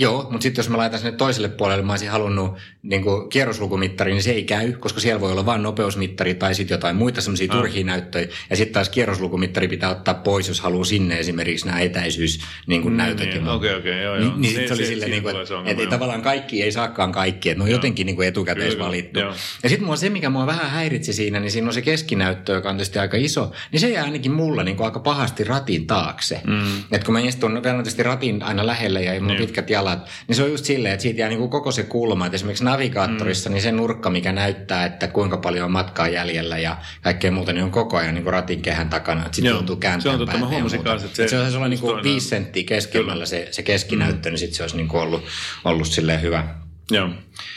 Joo, 0.00 0.22
mutta 0.30 0.42
sitten 0.42 0.62
jos 0.62 0.68
mä 0.68 0.76
laitan 0.76 0.98
sinne 0.98 1.12
toiselle 1.12 1.48
puolelle, 1.48 1.82
mä 1.82 1.92
olisin 1.92 2.10
halunnut 2.10 2.56
niin 2.82 3.02
kuin 3.02 3.28
kierroslukumittari, 3.28 4.12
niin 4.12 4.22
se 4.22 4.30
ei 4.30 4.44
käy, 4.44 4.72
koska 4.72 5.00
siellä 5.00 5.20
voi 5.20 5.32
olla 5.32 5.46
vain 5.46 5.62
nopeusmittari 5.62 6.34
tai 6.34 6.54
sitten 6.54 6.74
jotain 6.74 6.96
muita 6.96 7.20
semmoisia 7.20 7.48
turhia 7.48 7.84
näyttöjä. 7.84 8.28
Ja 8.50 8.56
sitten 8.56 8.74
taas 8.74 8.88
kierroslukumittari 8.88 9.68
pitää 9.68 9.90
ottaa 9.90 10.14
pois, 10.14 10.48
jos 10.48 10.60
haluaa 10.60 10.84
sinne 10.84 11.18
esimerkiksi 11.18 11.66
nämä 11.66 11.80
etäisyys 11.80 12.40
niin 12.66 12.82
kuin 12.82 12.96
näytöt. 12.96 13.26
ja 13.28 13.34
niin, 13.34 13.48
okei, 13.48 13.74
okei, 13.74 14.02
joo, 14.02 14.16
joo. 14.16 14.24
Niin, 14.30 14.40
niin 14.40 14.54
Se- 14.54 14.58
sit 14.60 14.68
se 14.68 14.74
oli 14.74 14.86
silleen, 14.86 15.10
niin 15.10 15.22
kuin, 15.22 15.34
että, 15.66 15.86
tavallaan 15.86 16.22
kaikki 16.22 16.62
ei 16.62 16.72
saakaan 16.72 17.12
kaikki, 17.12 17.50
että 17.50 17.58
ne 17.58 17.64
on 17.64 17.70
jotenkin 17.70 18.06
niin 18.06 18.16
kuin 18.16 18.28
etukäteis 18.28 18.74
Kyllä, 18.74 18.86
valittu. 18.86 19.20
joo. 19.20 19.32
Ja 19.62 19.68
sitten 19.68 19.86
mua 19.86 19.96
se, 19.96 20.10
mikä 20.10 20.30
mua 20.30 20.46
vähän 20.46 20.70
häiritsi 20.70 21.12
siinä, 21.12 21.40
niin 21.40 21.50
siinä 21.50 21.66
on 21.68 21.74
se 21.74 21.82
keskinäyttö, 21.82 22.52
joka 22.52 22.70
on 22.70 22.76
tietysti 22.76 22.98
aika 22.98 23.16
iso, 23.16 23.52
niin 23.72 23.80
se 23.80 23.88
jää 23.88 24.04
ainakin 24.04 24.32
mulla 24.32 24.62
niin 24.62 24.76
kuin 24.76 24.84
aika 24.84 25.00
pahasti 25.00 25.44
ratin 25.44 25.86
taakse. 25.86 26.40
Mm. 26.46 26.78
Että 26.92 27.04
kun 27.04 27.12
mä 27.12 27.20
istun 27.20 27.62
vielä 27.62 27.76
tietysti 27.76 28.02
ratin 28.02 28.42
aina 28.42 28.66
lähelle 28.66 29.02
ja 29.02 29.12
mulla 29.12 29.32
on 29.32 29.38
Niin. 29.38 29.46
pitkät 29.46 29.70
jalat, 29.70 29.87
niin 30.28 30.36
se 30.36 30.42
on 30.42 30.50
just 30.50 30.64
silleen, 30.64 30.94
että 30.94 31.02
siitä 31.02 31.20
jää 31.20 31.28
niin 31.28 31.38
kuin 31.38 31.50
koko 31.50 31.72
se 31.72 31.82
kulma. 31.82 32.26
Että 32.26 32.36
esimerkiksi 32.36 32.64
navigaattorissa, 32.64 33.50
mm. 33.50 33.54
niin 33.54 33.62
se 33.62 33.72
nurkka, 33.72 34.10
mikä 34.10 34.32
näyttää, 34.32 34.84
että 34.84 35.08
kuinka 35.08 35.36
paljon 35.36 35.64
on 35.64 35.70
matkaa 35.72 36.08
jäljellä 36.08 36.58
ja 36.58 36.76
kaikkea 37.02 37.30
muuta, 37.32 37.52
niin 37.52 37.64
on 37.64 37.70
koko 37.70 37.96
ajan 37.96 38.14
niin 38.14 38.24
kuin 38.24 38.32
ratin 38.32 38.62
kehän 38.62 38.88
takana. 38.88 39.20
Että 39.20 39.36
sitten 39.36 39.48
Joo, 39.50 39.58
joutuu 39.58 39.78
se 39.98 40.08
on 40.08 40.18
totta, 40.18 40.38
mä 40.38 40.46
huomasin 40.48 40.84
kanssa, 40.84 41.06
että 41.06 41.16
se- 41.16 41.22
Et 41.22 41.28
se 41.28 41.40
olisi 41.40 41.56
olla 41.56 41.68
niin 41.68 41.80
kuin 41.80 42.02
viisi 42.02 42.28
senttiä 42.28 42.64
keskemmällä 42.66 43.26
se, 43.26 43.48
se 43.50 43.62
keskinäyttö, 43.62 44.28
mm. 44.28 44.32
niin 44.32 44.38
sitten 44.38 44.56
se 44.56 44.62
olisi 44.62 44.76
niin 44.76 44.88
kuin 44.88 45.02
ollut, 45.02 45.24
ollut 45.64 45.86
silleen 45.86 46.22
hyvä. 46.22 46.44
Joo, 46.90 47.08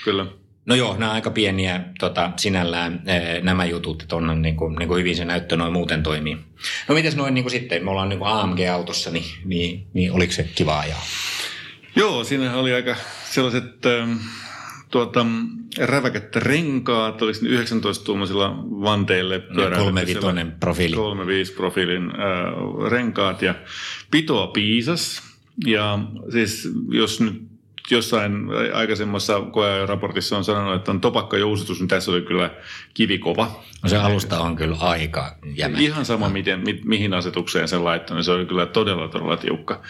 kyllä. 0.04 0.26
No 0.66 0.76
joo, 0.76 0.94
nämä 0.98 1.10
on 1.10 1.16
aika 1.16 1.32
pieniä 1.32 1.82
tota, 2.00 2.32
sinällään 2.38 3.02
ee, 3.06 3.42
nämä 3.42 3.66
jutut, 3.66 4.02
että 4.02 4.16
onhan 4.16 4.42
niin 4.42 4.56
kuin, 4.56 4.76
niin 4.76 4.88
kuin 4.88 5.00
hyvin 5.00 5.16
se 5.16 5.26
näyttö 5.26 5.58
noin 5.58 5.74
muuten 5.74 6.04
toimii. 6.04 6.38
No 6.88 6.96
mites 6.96 7.16
noin 7.16 7.34
niin 7.34 7.44
kuin 7.44 7.52
sitten, 7.52 7.84
me 7.84 7.92
ollaan 7.92 8.10
niin 8.10 8.20
kuin 8.20 8.32
AMG-autossa, 8.32 9.12
niin, 9.12 9.26
niin, 9.46 9.88
niin 9.94 10.12
oliko 10.12 10.34
se 10.34 10.44
kiva 10.44 10.80
ajaa? 10.80 11.04
Joo, 11.96 12.24
siinä 12.24 12.56
oli 12.56 12.74
aika 12.74 12.96
sellaiset 13.24 13.86
ähm, 13.86 14.12
tuota, 14.92 15.26
räväkät 15.78 16.36
renkaat, 16.36 17.22
oliko 17.22 17.40
ne 17.42 17.50
19-tuumaisilla 17.50 18.56
vanteille 18.82 19.40
pyöräilytyksellä. 19.40 20.44
3.5 20.44 20.52
profiili. 20.60 20.96
3.5 20.96 21.56
profiilin 21.56 22.04
äh, 22.06 22.92
renkaat 22.92 23.42
ja 23.42 23.56
pitoa 24.12 24.48
piisas. 24.48 25.22
Ja 25.66 26.00
siis 26.32 26.70
jos 26.92 27.22
nyt 27.22 27.52
jossain 27.92 28.48
aikaisemmassa 28.74 29.42
koeajoraportissa 29.42 30.38
on 30.38 30.44
sanonut, 30.44 30.76
että 30.76 30.92
on 30.92 31.02
topakka 31.02 31.38
jousitus, 31.38 31.80
niin 31.80 31.88
tässä 31.88 32.12
oli 32.12 32.22
kyllä 32.22 32.50
kivikova. 32.94 33.64
No 33.84 33.90
se 33.90 33.98
alusta 33.98 34.40
on 34.40 34.56
kyllä 34.56 34.78
aika 34.80 35.36
jämäkkä. 35.56 35.84
Ihan 35.84 36.06
sama, 36.06 36.30
miten, 36.30 36.60
mi, 36.60 36.82
mihin 36.86 37.14
asetukseen 37.14 37.68
sen 37.68 37.84
laittaa, 37.84 38.16
niin 38.16 38.24
se 38.24 38.32
oli 38.32 38.46
kyllä 38.46 38.66
todella, 38.66 39.08
todella 39.08 39.38
tiukka. 39.38 39.82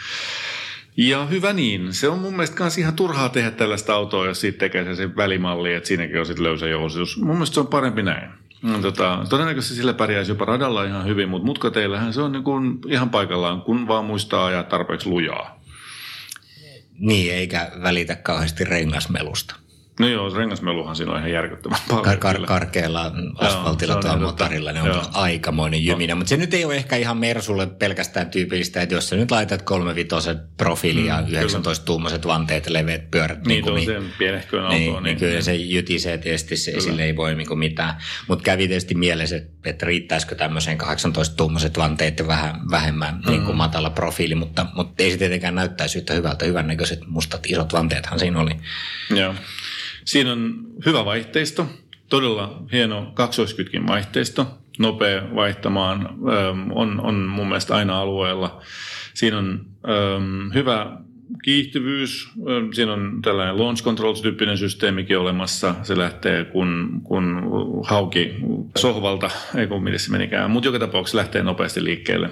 Ja 0.97 1.25
hyvä 1.25 1.54
niin. 1.54 1.93
Se 1.93 2.08
on 2.08 2.19
mun 2.19 2.34
mielestä 2.34 2.63
myös 2.63 2.77
ihan 2.77 2.95
turhaa 2.95 3.30
tehdä 3.30 3.51
tällaista 3.51 3.93
autoa, 3.93 4.25
jos 4.25 4.41
siitä 4.41 4.58
tekee 4.58 4.95
se 4.95 5.15
välimalli, 5.15 5.73
että 5.73 5.88
siinäkin 5.88 6.19
on 6.19 6.25
sitten 6.25 6.43
löysä 6.43 6.67
jousitus. 6.67 7.17
Mun 7.17 7.36
mielestä 7.36 7.54
se 7.54 7.60
on 7.60 7.67
parempi 7.67 8.04
näin. 8.04 8.30
No, 8.62 8.80
tota, 8.80 9.25
todennäköisesti 9.30 9.75
sillä 9.75 9.93
pärjäisi 9.93 10.32
jopa 10.32 10.45
radalla 10.45 10.84
ihan 10.84 11.06
hyvin, 11.06 11.30
mutta 11.30 11.45
mutkateillähän 11.45 12.13
se 12.13 12.21
on 12.21 12.32
niin 12.32 12.43
kuin 12.43 12.80
ihan 12.88 13.10
paikallaan, 13.10 13.62
kun 13.62 13.88
vaan 13.88 14.06
muistaa 14.06 14.45
ajaa 14.45 14.63
tarpeeksi 14.63 15.10
lujaa. 15.10 15.62
Niin, 16.99 17.34
eikä 17.34 17.71
välitä 17.84 18.15
kauheasti 18.15 18.63
rengasmelusta. 18.63 19.56
No 19.99 20.08
joo, 20.08 20.30
rengasmeluhan 20.30 20.95
siinä 20.95 21.12
on 21.12 21.17
ihan 21.17 21.32
järkyttävän 21.32 21.80
paljon. 21.88 22.06
Kar- 22.06 22.36
kar- 22.36 22.45
karkealla 22.45 23.12
asfaltilla 23.38 23.95
tai 23.95 24.19
motorilla 24.19 24.71
ne 24.71 24.82
on 24.82 24.88
joo. 24.88 25.04
aikamoinen 25.13 25.86
jyminä. 25.86 26.15
Mutta 26.15 26.30
se 26.30 26.38
nyt 26.38 26.54
ei 26.54 26.65
ole 26.65 26.75
ehkä 26.75 26.95
ihan 26.95 27.17
Mersulle 27.17 27.67
pelkästään 27.67 28.30
tyypillistä, 28.30 28.82
että 28.82 28.95
jos 28.95 29.10
sä 29.10 29.15
nyt 29.15 29.32
laitat 29.32 29.62
kolmevitoset 29.62 30.38
profiili 30.58 31.06
ja 31.06 31.21
mm, 31.21 31.27
19-tuumaiset 31.27 32.27
vanteet 32.27 32.65
ja 32.65 32.73
leveät 32.73 33.12
pyörät. 33.12 33.47
Niin, 33.47 33.65
niin, 33.65 33.86
sen 33.86 34.04
pienehköön 34.17 34.69
niin, 34.69 34.88
autoon. 34.89 35.04
Niin, 35.04 35.12
niin, 35.12 35.19
kyllä 35.19 35.34
niin. 35.34 35.43
se 35.43 35.56
jytisee 35.56 36.17
tietysti, 36.17 36.58
se, 36.58 36.80
sille 36.80 37.04
ei 37.04 37.15
voi 37.15 37.36
niinku 37.36 37.56
mitään. 37.56 37.95
Mutta 38.27 38.43
kävi 38.43 38.67
tietysti 38.67 38.95
mielessä, 38.95 39.36
että, 39.36 39.69
että 39.69 39.86
riittäisikö 39.86 40.36
tämmöiseen 40.36 40.77
18-tuumaiset 40.82 41.77
vanteet 41.77 42.19
ja 42.19 42.27
vähän 42.27 42.62
vähemmän 42.71 43.21
mm. 43.25 43.32
niin 43.32 43.41
kuin 43.41 43.58
matala 43.58 43.89
profiili, 43.89 44.36
mutta, 44.36 44.65
mutta 44.73 45.04
ei 45.04 45.12
se 45.12 45.17
tietenkään 45.17 45.56
näyttäisi 45.56 45.97
yhtä 45.97 46.13
hyvältä. 46.13 46.45
Hyvännäköiset 46.45 46.99
mustat 47.08 47.45
isot 47.45 47.73
vanteethan 47.73 48.19
siinä 48.19 48.39
oli. 48.39 48.56
Joo. 49.10 49.34
Siinä 50.05 50.31
on 50.31 50.67
hyvä 50.85 51.05
vaihteisto, 51.05 51.67
todella 52.09 52.63
hieno 52.71 53.11
kaksoiskytkin 53.13 53.87
vaihteisto, 53.87 54.47
nopea 54.79 55.35
vaihtamaan, 55.35 56.09
on, 56.75 57.01
on 57.01 57.15
mun 57.15 57.47
mielestä 57.47 57.75
aina 57.75 57.99
alueella. 57.99 58.61
Siinä 59.13 59.37
on 59.37 59.65
ähm, 59.89 60.53
hyvä 60.53 60.97
kiihtyvyys, 61.43 62.29
siinä 62.73 62.93
on 62.93 63.19
tällainen 63.21 63.59
launch 63.59 63.83
control-tyyppinen 63.83 64.57
systeemikin 64.57 65.17
olemassa. 65.17 65.75
Se 65.83 65.97
lähtee 65.97 66.43
kun, 66.43 67.01
kun 67.03 67.41
hauki 67.83 68.35
sohvalta, 68.77 69.29
ei 69.55 69.67
kun 69.67 69.83
miten 69.83 69.99
se 69.99 70.11
menikään, 70.11 70.51
mutta 70.51 70.67
joka 70.67 70.79
tapauksessa 70.79 71.17
lähtee 71.17 71.43
nopeasti 71.43 71.83
liikkeelle. 71.83 72.29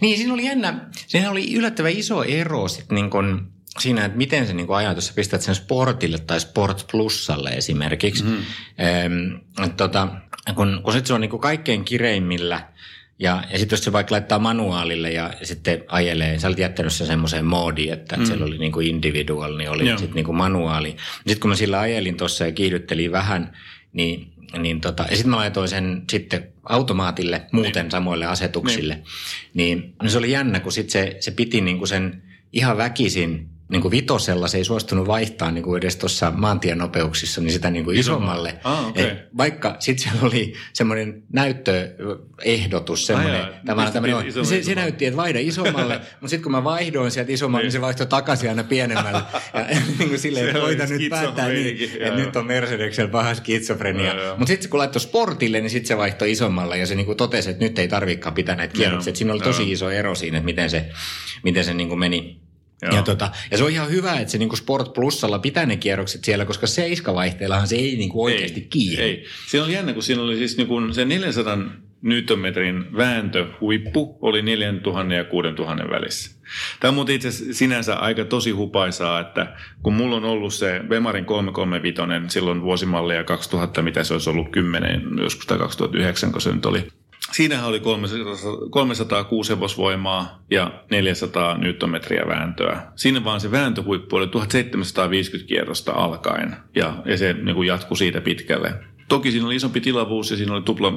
Niin, 0.00 0.18
siinä 0.18 0.34
oli 0.34 0.44
jännä, 0.44 0.88
siinä 1.06 1.30
oli 1.30 1.54
yllättävän 1.54 1.92
iso 1.92 2.22
ero 2.22 2.68
sitten 2.68 2.94
niin 2.94 3.10
kun 3.10 3.53
siinä, 3.78 4.04
että 4.04 4.18
miten 4.18 4.46
se 4.46 4.52
niin 4.52 4.66
kuin 4.66 4.76
ajatus, 4.76 5.06
sä 5.06 5.12
pistät 5.14 5.42
sen 5.42 5.54
Sportille 5.54 6.18
tai 6.18 6.40
Sport 6.40 6.86
Plusalle 6.92 7.50
esimerkiksi. 7.50 8.24
Mm. 8.24 8.36
Ehm, 8.78 9.34
tota, 9.76 10.08
kun, 10.54 10.80
kun 10.84 10.92
sit 10.92 11.06
se 11.06 11.14
on 11.14 11.20
niin 11.20 11.30
kuin 11.30 11.40
kaikkein 11.40 11.84
kireimmillä 11.84 12.68
ja, 13.18 13.44
ja 13.52 13.58
sitten 13.58 13.76
jos 13.76 13.84
se 13.84 13.92
vaikka 13.92 14.12
laittaa 14.12 14.38
manuaalille 14.38 15.12
ja, 15.12 15.30
sitten 15.42 15.84
ajelee, 15.88 16.38
sä 16.38 16.48
olit 16.48 16.58
jättänyt 16.58 16.92
sen 16.92 17.06
semmoiseen 17.06 17.44
moodiin, 17.44 17.92
että 17.92 18.16
mm. 18.16 18.26
siellä 18.26 18.46
oli 18.46 18.58
niin 18.58 18.72
kuin 18.72 18.86
individual, 18.86 19.56
niin 19.56 19.70
oli 19.70 19.88
sitten 19.88 20.14
niin 20.14 20.24
kuin 20.24 20.36
manuaali. 20.36 20.96
Sitten 21.16 21.40
kun 21.40 21.50
mä 21.50 21.56
sillä 21.56 21.80
ajelin 21.80 22.16
tuossa 22.16 22.46
ja 22.46 22.52
kiihdyttelin 22.52 23.12
vähän, 23.12 23.52
niin, 23.92 24.32
niin 24.58 24.80
tota, 24.80 25.06
ja 25.10 25.16
sitten 25.16 25.30
mä 25.30 25.36
laitoin 25.36 25.68
sen 25.68 26.02
sitten 26.10 26.48
automaatille 26.64 27.46
muuten 27.52 27.84
niin. 27.84 27.90
samoille 27.90 28.26
asetuksille, 28.26 29.02
niin, 29.54 29.94
niin 30.02 30.10
se 30.10 30.18
oli 30.18 30.30
jännä, 30.30 30.60
kun 30.60 30.72
sitten 30.72 30.92
se, 30.92 31.16
se 31.20 31.30
piti 31.30 31.60
niin 31.60 31.78
kuin 31.78 31.88
sen 31.88 32.22
ihan 32.52 32.76
väkisin 32.76 33.48
niin 33.68 33.82
kuin 33.82 33.92
vitosella 33.92 34.48
se 34.48 34.58
ei 34.58 34.64
suostunut 34.64 35.06
vaihtaa 35.06 35.50
niin 35.50 35.64
kuin 35.64 35.78
edes 35.78 35.96
tuossa 35.96 36.32
maantienopeuksissa 36.36 37.40
niin 37.40 37.52
sitä 37.52 37.70
niin 37.70 37.84
kuin 37.84 37.98
isommalle. 37.98 38.54
Ah, 38.64 38.88
okay. 38.88 39.04
Et 39.04 39.18
vaikka 39.36 39.76
sitten 39.78 40.02
siellä 40.02 40.26
oli 40.26 40.52
semmoinen 40.72 41.22
näyttöehdotus, 41.32 43.06
semmoinen, 43.06 43.40
ah, 43.40 43.48
tämä, 43.66 43.90
tämmöinen, 43.90 44.16
on, 44.16 44.46
se, 44.46 44.62
se, 44.62 44.74
näytti, 44.74 45.06
että 45.06 45.16
vaihda 45.16 45.38
isommalle, 45.38 45.94
mutta 46.20 46.28
sitten 46.28 46.42
kun 46.42 46.52
mä 46.52 46.64
vaihdoin 46.64 47.10
sieltä 47.10 47.32
isommalle, 47.32 47.62
niin, 47.62 47.66
niin 47.66 47.72
se 47.72 47.80
vaihtoi 47.80 48.06
takaisin 48.06 48.48
aina 48.48 48.64
pienemmälle. 48.64 49.22
ja 49.54 49.66
niin 49.98 50.08
kuin 50.08 50.18
silleen, 50.18 50.48
että 50.48 50.60
voita 50.60 50.86
nyt 50.86 51.10
päättää 51.10 51.48
niin, 51.48 51.90
että 52.00 52.16
nyt 52.16 52.36
on 52.36 52.46
Mercedeksellä 52.46 53.10
paha 53.10 53.34
skitsofrenia. 53.34 54.14
Mutta 54.38 54.46
sitten 54.46 54.70
kun 54.70 54.78
laittoi 54.78 55.00
sportille, 55.00 55.60
niin 55.60 55.70
sitten 55.70 55.88
se 55.88 55.96
vaihtoi 55.96 56.32
isommalle 56.32 56.78
ja 56.78 56.86
se 56.86 56.94
niin 56.94 57.06
kuin 57.06 57.16
totesi, 57.16 57.50
että 57.50 57.64
nyt 57.64 57.78
ei 57.78 57.88
tarvikaan 57.88 58.34
pitää 58.34 58.56
näitä 58.56 58.74
kierroksia. 58.74 59.14
Siinä 59.14 59.32
oli 59.32 59.40
tosi 59.40 59.72
iso 59.72 59.90
ero 59.90 60.14
siinä, 60.14 60.38
että 60.38 60.44
miten 60.44 60.70
se, 60.70 60.90
miten 61.42 61.64
se 61.64 61.74
niin 61.74 61.88
kuin 61.88 61.98
meni 61.98 62.43
ja, 62.92 63.02
tota, 63.02 63.30
ja 63.50 63.58
se 63.58 63.64
on 63.64 63.70
ihan 63.70 63.90
hyvä, 63.90 64.20
että 64.20 64.32
se 64.32 64.38
niinku 64.38 64.56
Sport 64.56 64.92
Plusalla 64.92 65.38
pitää 65.38 65.66
ne 65.66 65.76
kierrokset 65.76 66.24
siellä, 66.24 66.44
koska 66.44 66.66
seiskavaihteillahan 66.66 67.68
se 67.68 67.76
ei 67.76 67.96
niinku 67.96 68.24
oikeasti 68.24 68.60
ei, 68.60 68.66
kiinni. 68.70 69.02
Ei. 69.02 69.24
Siinä 69.46 69.64
oli 69.64 69.72
jännä, 69.72 69.92
kun 69.92 70.02
siinä 70.02 70.22
oli 70.22 70.36
siis 70.36 70.56
niinku 70.56 70.92
se 70.92 71.04
400 71.04 71.58
newtonmetrin 72.04 72.96
vääntöhuippu 72.96 74.18
oli 74.20 74.42
4000 74.42 75.14
ja 75.14 75.24
6000 75.24 75.90
välissä. 75.90 76.36
Tämä 76.80 76.88
on 76.88 76.94
muuten 76.94 77.14
itse 77.14 77.30
sinänsä 77.30 77.94
aika 77.94 78.24
tosi 78.24 78.50
hupaisaa, 78.50 79.20
että 79.20 79.56
kun 79.82 79.94
mulla 79.94 80.16
on 80.16 80.24
ollut 80.24 80.54
se 80.54 80.80
Bemarin 80.88 81.24
335 81.24 82.32
silloin 82.32 82.62
vuosimallia 82.62 83.24
2000, 83.24 83.82
mitä 83.82 84.04
se 84.04 84.12
olisi 84.12 84.30
ollut 84.30 84.50
10, 84.50 85.02
joskus 85.18 85.46
tai 85.46 85.58
2009, 85.58 86.32
kun 86.32 86.40
se 86.40 86.52
nyt 86.52 86.66
oli 86.66 86.88
Siinähän 87.32 87.68
oli 87.68 87.80
306 88.70 89.52
hevosvoimaa 89.52 90.44
ja 90.50 90.82
400 90.90 91.58
newtonmetriä 91.58 92.24
vääntöä. 92.28 92.82
Siinä 92.96 93.24
vaan 93.24 93.40
se 93.40 93.50
vääntöhuippu 93.50 94.16
oli 94.16 94.28
1750 94.28 95.48
kierrosta 95.48 95.92
alkaen 95.92 96.56
ja, 96.74 97.02
ja 97.04 97.18
se 97.18 97.32
niin 97.32 97.66
jatkui 97.66 97.96
siitä 97.96 98.20
pitkälle. 98.20 98.74
Toki 99.08 99.30
siinä 99.30 99.46
oli 99.46 99.56
isompi 99.56 99.80
tilavuus 99.80 100.30
ja 100.30 100.36
siinä 100.36 100.54
oli, 100.54 100.62
tupla, 100.62 100.92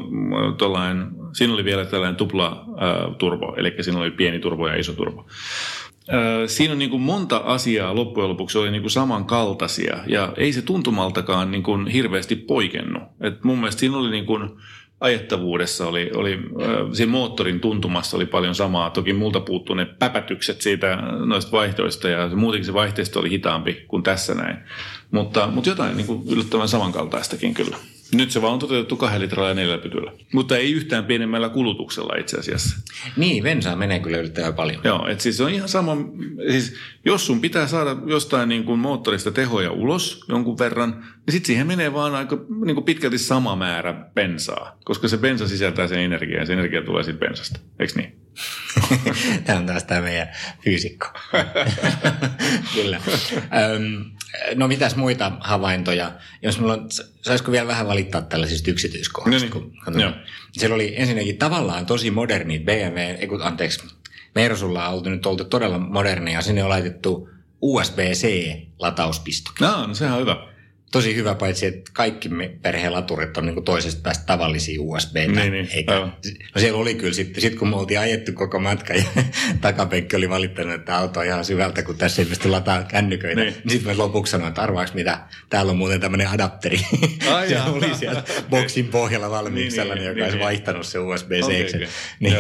tollain, 0.57 1.07
siinä 1.33 1.53
oli 1.53 1.65
vielä 1.65 1.85
tällainen 1.85 2.15
tupla 2.15 2.65
ää, 2.77 3.15
turbo, 3.17 3.55
eli 3.57 3.73
siinä 3.81 3.99
oli 3.99 4.11
pieni 4.11 4.39
turbo 4.39 4.67
ja 4.67 4.75
iso 4.75 4.93
turbo. 4.93 5.25
Siinä 6.45 6.71
on 6.71 6.79
niin 6.79 6.89
kuin 6.89 7.01
monta 7.01 7.37
asiaa 7.37 7.95
loppujen 7.95 8.29
lopuksi 8.29 8.57
oli 8.57 8.71
niin 8.71 8.81
kuin 8.81 8.91
samankaltaisia 8.91 9.97
ja 10.07 10.33
ei 10.37 10.53
se 10.53 10.61
tuntumaltakaan 10.61 11.51
niin 11.51 11.63
kuin 11.63 11.87
hirveästi 11.87 12.35
poikennut. 12.35 13.03
Et 13.21 13.43
mun 13.43 13.57
mielestä 13.57 13.79
siinä 13.79 13.97
oli 13.97 14.11
niin 14.11 14.25
kuin, 14.25 14.49
ajettavuudessa 14.99 15.87
oli, 15.87 16.11
oli 16.15 16.39
siinä 16.93 17.11
moottorin 17.11 17.59
tuntumassa 17.59 18.17
oli 18.17 18.25
paljon 18.25 18.55
samaa. 18.55 18.89
Toki 18.89 19.13
multa 19.13 19.39
puuttuu 19.39 19.75
ne 19.75 19.85
päpätykset 19.85 20.61
siitä 20.61 20.95
noista 21.25 21.51
vaihtoista 21.51 22.09
ja 22.09 22.29
muutenkin 22.35 22.65
se 22.65 22.73
vaihteisto 22.73 23.19
oli 23.19 23.29
hitaampi 23.29 23.85
kuin 23.87 24.03
tässä 24.03 24.35
näin. 24.35 24.57
Mutta, 25.11 25.47
mutta 25.47 25.69
jotain 25.69 25.97
niin 25.97 26.07
kuin 26.07 26.23
yllättävän 26.29 26.67
samankaltaistakin 26.67 27.53
kyllä. 27.53 27.77
Nyt 28.13 28.31
se 28.31 28.41
vaan 28.41 28.53
on 28.53 28.59
toteutettu 28.59 28.97
kahden 28.97 29.21
litralla 29.21 29.49
ja 29.49 29.55
neljällä 29.55 29.83
pytyllä. 29.83 30.11
Mutta 30.33 30.57
ei 30.57 30.71
yhtään 30.71 31.05
pienemmällä 31.05 31.49
kulutuksella 31.49 32.19
itse 32.19 32.37
asiassa. 32.37 32.77
Niin, 33.17 33.43
bensaa 33.43 33.75
menee 33.75 33.99
kyllä 33.99 34.17
yllättävän 34.17 34.53
paljon. 34.53 34.81
Joo, 34.83 35.07
että 35.07 35.23
siis 35.23 35.41
on 35.41 35.51
ihan 35.51 35.69
sama, 35.69 35.97
siis 36.51 36.75
jos 37.05 37.25
sun 37.25 37.41
pitää 37.41 37.67
saada 37.67 37.95
jostain 38.05 38.49
niin 38.49 38.63
kuin 38.63 38.79
moottorista 38.79 39.31
tehoja 39.31 39.71
ulos 39.71 40.25
jonkun 40.29 40.59
verran, 40.59 40.89
niin 40.89 41.31
sitten 41.31 41.47
siihen 41.47 41.67
menee 41.67 41.93
vaan 41.93 42.15
aika 42.15 42.37
niin 42.65 42.75
kuin 42.75 42.85
pitkälti 42.85 43.17
sama 43.17 43.55
määrä 43.55 44.05
bensaa. 44.15 44.77
Koska 44.85 45.07
se 45.07 45.17
bensa 45.17 45.47
sisältää 45.47 45.87
sen 45.87 45.99
energiaa 45.99 46.39
ja 46.39 46.45
se 46.45 46.53
energia 46.53 46.81
tulee 46.81 47.03
siitä 47.03 47.19
bensasta. 47.19 47.59
Eikö 47.79 47.93
niin? 47.95 48.26
tämä 49.45 49.59
on 49.59 49.65
taas 49.65 49.83
tämä 49.83 50.01
meidän 50.01 50.29
fyysikko. 50.63 51.07
Kyllä. 52.75 53.01
no 54.55 54.67
mitäs 54.67 54.95
muita 54.95 55.31
havaintoja? 55.39 56.11
Jos 56.41 56.59
mulla 56.59 56.73
on, 56.73 56.87
saisiko 57.21 57.51
vielä 57.51 57.67
vähän 57.67 57.87
valittaa 57.87 58.21
tällaisista 58.21 58.71
yksityiskohdista? 58.71 59.45
No 59.45 59.61
niin. 59.61 59.71
kun, 59.71 59.73
siellä 60.51 60.75
oli 60.75 60.93
ensinnäkin 60.97 61.37
tavallaan 61.37 61.85
tosi 61.85 62.11
moderni 62.11 62.59
BMW, 62.59 62.97
ei 63.19 63.27
kun, 63.27 63.41
anteeksi, 63.41 63.79
Mersulla 64.35 64.87
on 64.87 64.93
oltu 64.93 65.09
nyt 65.09 65.25
oltu 65.25 65.45
todella 65.45 65.79
modernia. 65.79 66.41
Sinne 66.41 66.63
on 66.63 66.69
laitettu 66.69 67.29
USB-C-latauspisto. 67.61 69.51
No, 69.59 69.87
no 69.87 69.93
sehän 69.93 70.13
on 70.13 70.21
hyvä 70.21 70.35
tosi 70.91 71.15
hyvä, 71.15 71.35
paitsi 71.35 71.65
että 71.65 71.91
kaikki 71.93 72.29
me 72.29 72.51
perheen 72.61 72.93
laturit 72.93 73.37
on 73.37 73.45
niin 73.45 73.63
toisesta 73.63 74.01
päästä 74.01 74.23
tavallisia 74.25 74.81
USB. 74.81 75.15
Niin, 75.15 75.51
niin, 75.51 75.67
eikä, 75.71 75.95
no 75.95 76.11
siellä 76.57 76.79
oli 76.79 76.95
kyllä 76.95 77.13
sitten, 77.13 77.41
sit 77.41 77.55
kun 77.55 77.69
me 77.69 77.75
oltiin 77.75 77.99
ajettu 77.99 78.31
koko 78.33 78.59
matka 78.59 78.93
ja 78.93 79.03
takapenkki 79.61 80.15
oli 80.15 80.29
valittanut, 80.29 80.73
että 80.73 80.97
auto 80.97 81.19
on 81.19 81.25
ihan 81.25 81.45
syvältä, 81.45 81.83
kun 81.83 81.97
tässä 81.97 82.21
ei 82.21 82.25
pysty 82.25 82.49
lataa 82.49 82.83
kännyköitä. 82.83 83.41
Niin. 83.41 83.53
niin 83.53 83.69
sitten 83.69 83.91
me 83.91 83.97
lopuksi 83.97 84.31
sanoin, 84.31 84.49
että 84.49 84.61
arvaaks 84.61 84.93
mitä, 84.93 85.19
täällä 85.49 85.71
on 85.71 85.77
muuten 85.77 86.01
tämmöinen 86.01 86.27
adapteri. 86.27 86.79
Ai 87.31 87.49
se 87.49 87.61
oli 87.61 87.95
siellä 87.95 88.23
boksin 88.49 88.87
pohjalla 88.87 89.29
valmiiksi 89.29 89.61
niin, 89.63 89.71
sellainen, 89.71 90.03
niin, 90.03 90.09
joka 90.09 90.15
niin, 90.15 90.23
olisi 90.23 90.37
niin. 90.37 90.45
vaihtanut 90.45 90.85
se 90.85 90.99
USB-C. 90.99 91.43
Okay, 91.43 91.65
okay. 91.65 91.87
Niin, 92.19 92.35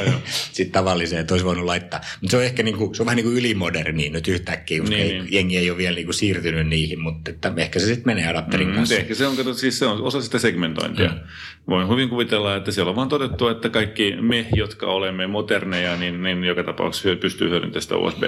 sitten 0.51 0.71
tavalliseen, 0.71 1.21
että 1.21 1.33
olisi 1.33 1.45
voinut 1.45 1.65
laittaa. 1.65 2.01
Mutta 2.21 2.31
se 2.31 2.37
on 2.37 2.43
ehkä 2.43 2.63
niinku, 2.63 2.93
se 2.93 3.01
on 3.01 3.05
vähän 3.05 3.15
niin 3.15 3.25
kuin 3.25 3.37
ylimoderni 3.37 4.09
nyt 4.09 4.27
yhtäkkiä, 4.27 4.79
koska 4.79 4.95
niin, 4.95 5.07
ei, 5.07 5.19
niin. 5.19 5.33
jengi 5.33 5.57
ei 5.57 5.69
ole 5.69 5.77
vielä 5.77 5.95
niinku 5.95 6.13
siirtynyt 6.13 6.67
niihin, 6.67 6.99
mutta 6.99 7.31
että 7.31 7.53
ehkä 7.57 7.79
se 7.79 7.85
sitten 7.85 8.03
menee 8.05 8.36
adapterin 8.37 8.67
mm, 8.67 8.75
kanssa. 8.75 8.95
Ehkä 8.95 9.15
se 9.15 9.27
on, 9.27 9.37
kato, 9.37 9.53
siis 9.53 9.79
se 9.79 9.85
on 9.85 10.01
osa 10.01 10.21
sitä 10.21 10.39
segmentointia. 10.39 11.09
Mm. 11.09 11.19
Voin 11.69 11.89
hyvin 11.89 12.09
kuvitella, 12.09 12.55
että 12.55 12.71
siellä 12.71 12.89
on 12.89 12.95
vaan 12.95 13.09
todettu, 13.09 13.47
että 13.47 13.69
kaikki 13.69 14.15
me, 14.21 14.45
jotka 14.55 14.85
olemme 14.85 15.27
moderneja, 15.27 15.97
niin, 15.97 16.23
niin 16.23 16.43
joka 16.43 16.63
tapauksessa 16.63 17.15
pystyy 17.15 17.49
hyödyntämään 17.49 17.81
sitä 17.81 17.97
usb 17.97 18.23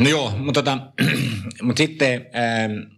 No 0.00 0.08
joo, 0.08 0.32
mutta 0.36 0.62
tota, 0.62 0.78
mut 1.62 1.76
sitten 1.76 2.26
ähm, 2.36 2.93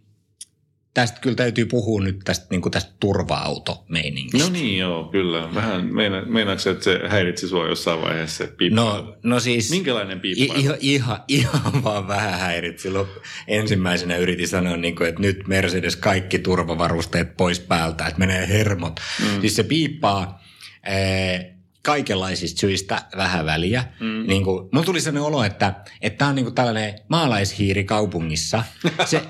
tästä 0.97 1.21
kyllä 1.21 1.37
täytyy 1.37 1.67
puhua 1.67 2.03
nyt 2.03 2.19
tästä, 2.25 2.47
niin 2.51 2.71
tästä 2.71 2.93
turva-automeiningistä. 3.01 4.47
No 4.47 4.53
niin, 4.53 4.79
joo, 4.79 5.05
kyllä. 5.05 5.55
Vähän 5.55 5.87
meina, 5.95 6.23
meinaatko, 6.23 6.71
että 6.71 6.85
se 6.85 7.01
häiritsi 7.09 7.49
sua 7.49 7.69
jossain 7.69 8.03
vaiheessa 8.03 8.37
se? 8.37 8.53
No, 8.71 9.17
no 9.23 9.41
siis... 9.41 9.71
Minkälainen 9.71 10.21
piippa? 10.21 10.55
Ihan, 10.55 10.77
ihan, 10.81 11.19
ihan 11.29 11.85
vaan 11.85 12.09
vähän 12.09 12.39
häirit. 12.41 12.79
Silloin 12.79 13.09
ensimmäisenä 13.49 14.17
yritin 14.17 14.49
sanoa, 14.49 14.77
niin 14.77 14.97
kuin, 14.97 15.09
että 15.09 15.21
nyt 15.21 15.49
Mercedes 15.49 15.97
kaikki 15.97 16.39
turvavarusteet 16.39 17.37
pois 17.37 17.61
päältä, 17.61 18.07
että 18.07 18.19
menee 18.19 18.49
hermot. 18.49 19.01
Mm. 19.21 19.41
Siis 19.41 19.57
se 19.57 19.63
piippaa... 19.63 20.45
Ee, 20.89 21.56
kaikenlaisista 21.87 22.61
syistä 22.61 23.03
vähän 23.17 23.47
väliä. 23.47 23.85
Mm. 24.01 24.27
Niin 24.27 24.45
kuin, 24.45 24.69
mulla 24.73 24.87
tuli 24.87 25.01
sellainen 25.01 25.23
olo, 25.23 25.45
että 25.45 25.75
tämä 26.19 26.29
on 26.29 26.35
niin 26.35 26.45
kuin 26.45 26.55
tällainen 26.55 26.95
maalaishiiri 27.09 27.85
kaupungissa. 27.85 28.65
Se, 29.05 29.23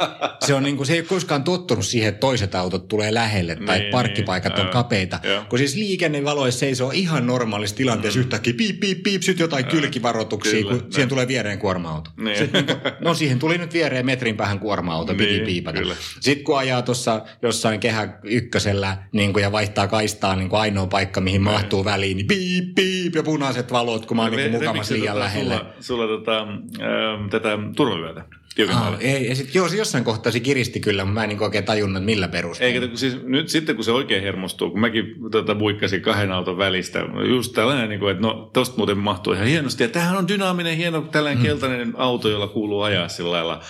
se, 0.47 0.55
on 0.55 0.62
niin 0.62 0.77
kuin, 0.77 0.87
se 0.87 0.92
ei 0.92 1.01
ole 1.01 1.07
koskaan 1.07 1.45
tottunut 1.45 1.87
siihen, 1.87 2.09
että 2.09 2.21
toiset 2.21 2.55
autot 2.55 2.88
tulee 2.88 3.14
lähelle 3.14 3.57
tai 3.57 3.79
niin, 3.79 3.90
parkkipaikat 3.90 4.55
niin, 4.55 4.66
on 4.66 4.73
kapeita. 4.73 5.21
Joo. 5.23 5.45
Kun 5.49 5.59
siis 5.59 5.75
liikennevaloissa 5.75 6.61
seisoo 6.61 6.90
ihan 6.90 7.27
normaalissa 7.27 7.77
tilanteessa 7.77 8.19
mm. 8.19 8.25
yhtäkkiä 8.25 8.55
piip, 8.57 8.81
piip, 8.81 9.03
piip, 9.03 9.23
sitten 9.23 9.45
jotain 9.45 9.64
ää, 9.64 9.71
kylkivaroituksia, 9.71 10.53
kyllä, 10.53 10.71
kun 10.71 10.79
ne. 10.79 10.92
siihen 10.92 11.09
tulee 11.09 11.29
viereen 11.29 11.59
kuorma-auto. 11.59 12.11
Niin. 12.16 12.38
Sitten, 12.38 12.66
niin 12.66 12.81
kuin, 12.81 12.92
no 13.01 13.14
siihen 13.14 13.38
tuli 13.38 13.59
nyt 13.59 13.73
viereen 13.73 14.07
metrin 14.07 14.37
päähän 14.37 14.61
kuorma-auto, 14.61 15.12
niin, 15.12 15.29
piti 15.29 15.45
piipata. 15.45 15.79
Kyllä. 15.79 15.97
Sitten 16.21 16.45
kun 16.45 16.59
ajaa 16.59 16.83
tuossa 16.83 17.23
jossain 17.42 17.81
kehä 17.81 18.19
ykkösellä 18.23 18.97
niin 19.12 19.33
kuin, 19.33 19.42
ja 19.42 19.53
vaihtaa 19.53 19.88
kaistaa 19.88 20.37
niin 20.37 20.49
kuin 20.49 20.61
ainoa 20.61 20.87
paikka, 20.87 21.21
mihin 21.21 21.45
niin. 21.45 21.53
mahtuu 21.53 21.85
väliin, 21.85 22.16
niin 22.16 22.27
piip, 22.27 22.46
piip, 22.47 22.75
piip 22.75 23.15
ja 23.15 23.23
punaiset 23.23 23.73
valot, 23.73 24.07
kun 24.07 24.17
mä 24.17 24.23
oon 24.23 24.33
niin 24.33 24.51
mukamassa 24.51 24.95
liian 24.95 25.15
tota, 25.15 25.25
lähellä. 25.25 25.57
Sulla, 25.57 25.75
sulla 25.81 26.07
tota, 26.07 26.43
äh, 26.43 27.31
tätä 27.31 27.59
turvavyötä? 27.77 28.25
Ah, 28.73 28.97
ei, 29.01 29.29
ja 29.29 29.35
sit, 29.35 29.55
joo, 29.55 29.69
se 29.69 29.77
jossain 29.77 30.05
kohtaa 30.05 30.33
se 30.33 30.41
kiristi 30.41 30.81
kyllä, 30.81 31.05
mutta 31.05 31.15
mä 31.15 31.25
en 31.25 31.29
niin 31.29 31.43
oikein 31.43 31.65
tajunnut, 31.65 32.05
millä 32.05 32.29
perusteella. 32.29 32.85
Eikä, 32.85 32.97
siis 32.97 33.23
nyt 33.23 33.49
sitten 33.49 33.77
kun 33.77 33.85
se 33.85 33.93
oikein 33.93 34.23
hermostuu, 34.23 34.71
kun 34.71 34.81
mäkin 34.81 35.15
tota, 35.31 35.55
buikkasin 35.55 36.03
kahden 36.03 36.33
auton 36.33 36.59
välistä, 36.59 37.05
just 37.29 37.53
tällainen, 37.53 37.89
niin 37.89 38.01
kuin, 38.01 38.11
että 38.11 38.23
no 38.23 38.51
tosta 38.53 38.77
muuten 38.77 38.99
mahtuu 38.99 39.33
ihan 39.33 39.47
hienosti. 39.47 39.83
Ja 39.83 39.89
tämähän 39.89 40.17
on 40.17 40.29
dynaaminen, 40.29 40.77
hieno 40.77 41.01
tällainen 41.01 41.39
hmm. 41.39 41.47
keltainen 41.47 41.93
auto, 41.97 42.29
jolla 42.29 42.49
kuuluu 42.49 42.83
ajaa 42.83 43.09
sillä 43.09 43.31
lailla 43.31 43.61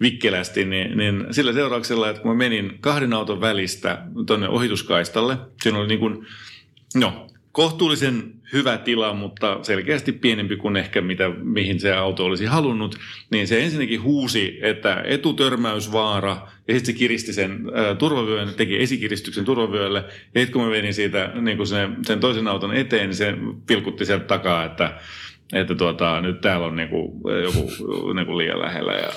vikkelästi, 0.00 0.64
niin, 0.64 0.98
niin 0.98 1.26
sillä 1.30 1.52
seurauksella, 1.52 2.10
että 2.10 2.22
kun 2.22 2.30
mä 2.30 2.36
menin 2.36 2.78
kahden 2.80 3.12
auton 3.12 3.40
välistä 3.40 4.02
tuonne 4.26 4.48
ohituskaistalle, 4.48 5.36
siinä 5.62 5.78
oli 5.78 5.88
niin 5.88 6.00
kuin, 6.00 6.26
no, 6.94 7.26
kohtuullisen 7.54 8.34
hyvä 8.52 8.78
tila, 8.78 9.12
mutta 9.14 9.58
selkeästi 9.62 10.12
pienempi 10.12 10.56
kuin 10.56 10.76
ehkä 10.76 11.00
mitä, 11.00 11.28
mihin 11.28 11.80
se 11.80 11.92
auto 11.92 12.24
olisi 12.24 12.44
halunnut, 12.44 12.96
niin 13.30 13.48
se 13.48 13.64
ensinnäkin 13.64 14.02
huusi, 14.02 14.58
että 14.62 15.02
etutörmäysvaara, 15.06 16.48
ja 16.68 16.74
sitten 16.74 16.94
se 16.94 16.98
kiristi 16.98 17.32
sen 17.32 17.60
ä, 17.90 17.94
turvavyön, 17.94 18.54
teki 18.56 18.82
esikiristyksen 18.82 19.44
turvavyölle, 19.44 19.98
ja 20.34 20.40
sitten 20.40 20.52
kun 20.52 20.62
mä 20.62 20.70
menin 20.70 20.94
siitä 20.94 21.32
niin 21.40 21.66
sen, 21.66 21.96
sen 22.06 22.20
toisen 22.20 22.48
auton 22.48 22.76
eteen, 22.76 23.08
niin 23.08 23.16
se 23.16 23.34
pilkutti 23.66 24.04
sieltä 24.04 24.24
takaa, 24.24 24.64
että 24.64 25.00
että 25.54 25.74
tuota, 25.74 26.20
nyt 26.20 26.40
täällä 26.40 26.66
on 26.66 26.76
niinku, 26.76 27.20
joku 27.42 27.70
niinku 28.12 28.38
liian 28.38 28.62
lähellä. 28.62 28.92
Ja, 28.92 29.12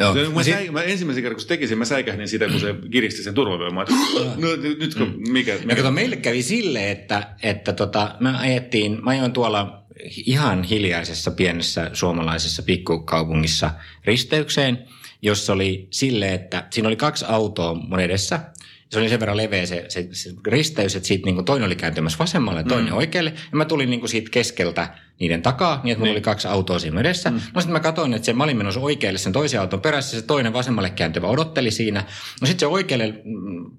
Joo. 0.00 0.14
Se, 0.14 0.28
mä, 0.34 0.42
säi, 0.42 0.70
mä 0.70 0.82
ensimmäisen 0.82 1.22
kerran, 1.22 1.36
kun 1.36 1.42
se 1.42 1.48
teki 1.48 1.66
sen, 1.66 1.78
mä 1.78 1.84
säikähdin 1.84 2.28
sitä, 2.28 2.48
kun 2.48 2.60
se 2.60 2.74
kiristi 2.90 3.22
sen 3.22 3.34
turvavyön. 3.34 3.74
no, 3.74 4.48
nyt 4.78 4.94
kun, 4.94 5.14
mm. 5.16 5.32
mikä, 5.32 5.58
mikä? 5.64 5.76
kato, 5.76 5.90
meille 5.90 6.16
kävi 6.16 6.42
silleen, 6.42 6.88
että, 6.88 7.28
että 7.42 7.72
tota, 7.72 8.16
me 8.20 8.36
ajettiin, 8.38 9.04
mä 9.04 9.10
ajoin 9.10 9.32
tuolla 9.32 9.82
ihan 10.26 10.62
hiljaisessa 10.62 11.30
pienessä 11.30 11.90
suomalaisessa 11.92 12.62
pikkukaupungissa 12.62 13.70
risteykseen, 14.04 14.78
jossa 15.22 15.52
oli 15.52 15.86
sille, 15.90 16.34
että 16.34 16.66
siinä 16.70 16.88
oli 16.88 16.96
kaksi 16.96 17.24
autoa 17.28 17.74
mun 17.74 18.00
edessä– 18.00 18.40
se 18.92 18.98
oli 18.98 19.08
sen 19.08 19.20
verran 19.20 19.36
leveä 19.36 19.66
se, 19.66 19.84
se, 19.88 20.08
se 20.12 20.30
risteys, 20.46 20.96
että 20.96 21.06
siitä 21.06 21.24
niin 21.24 21.34
kuin 21.34 21.44
toinen 21.44 21.66
oli 21.66 21.76
kääntymässä 21.76 22.18
vasemmalle 22.18 22.60
ja 22.60 22.64
toinen 22.64 22.92
mm. 22.92 22.96
oikealle. 22.96 23.30
Ja 23.30 23.56
mä 23.56 23.64
tulin 23.64 23.90
niin 23.90 24.00
kuin 24.00 24.10
siitä 24.10 24.30
keskeltä 24.30 24.94
niiden 25.20 25.42
takaa, 25.42 25.80
niin 25.84 25.92
että 25.92 26.00
mulla 26.00 26.08
niin. 26.08 26.14
oli 26.14 26.20
kaksi 26.20 26.48
autoa 26.48 26.78
siinä 26.78 27.00
edessä. 27.00 27.30
Mm. 27.30 27.40
No 27.54 27.60
sitten 27.60 27.72
mä 27.72 27.80
katsoin, 27.80 28.14
että 28.14 28.26
se, 28.26 28.32
mä 28.32 28.44
olin 28.44 28.56
menossa 28.56 28.80
oikealle 28.80 29.18
sen 29.18 29.32
toisen 29.32 29.60
auton 29.60 29.80
perässä, 29.80 30.20
se 30.20 30.26
toinen 30.26 30.52
vasemmalle 30.52 30.90
kääntyvä 30.90 31.26
odotteli 31.26 31.70
siinä. 31.70 32.04
No 32.40 32.46
sitten 32.46 32.60
se 32.60 32.66
oikealle 32.66 33.22
mm, 33.24 33.70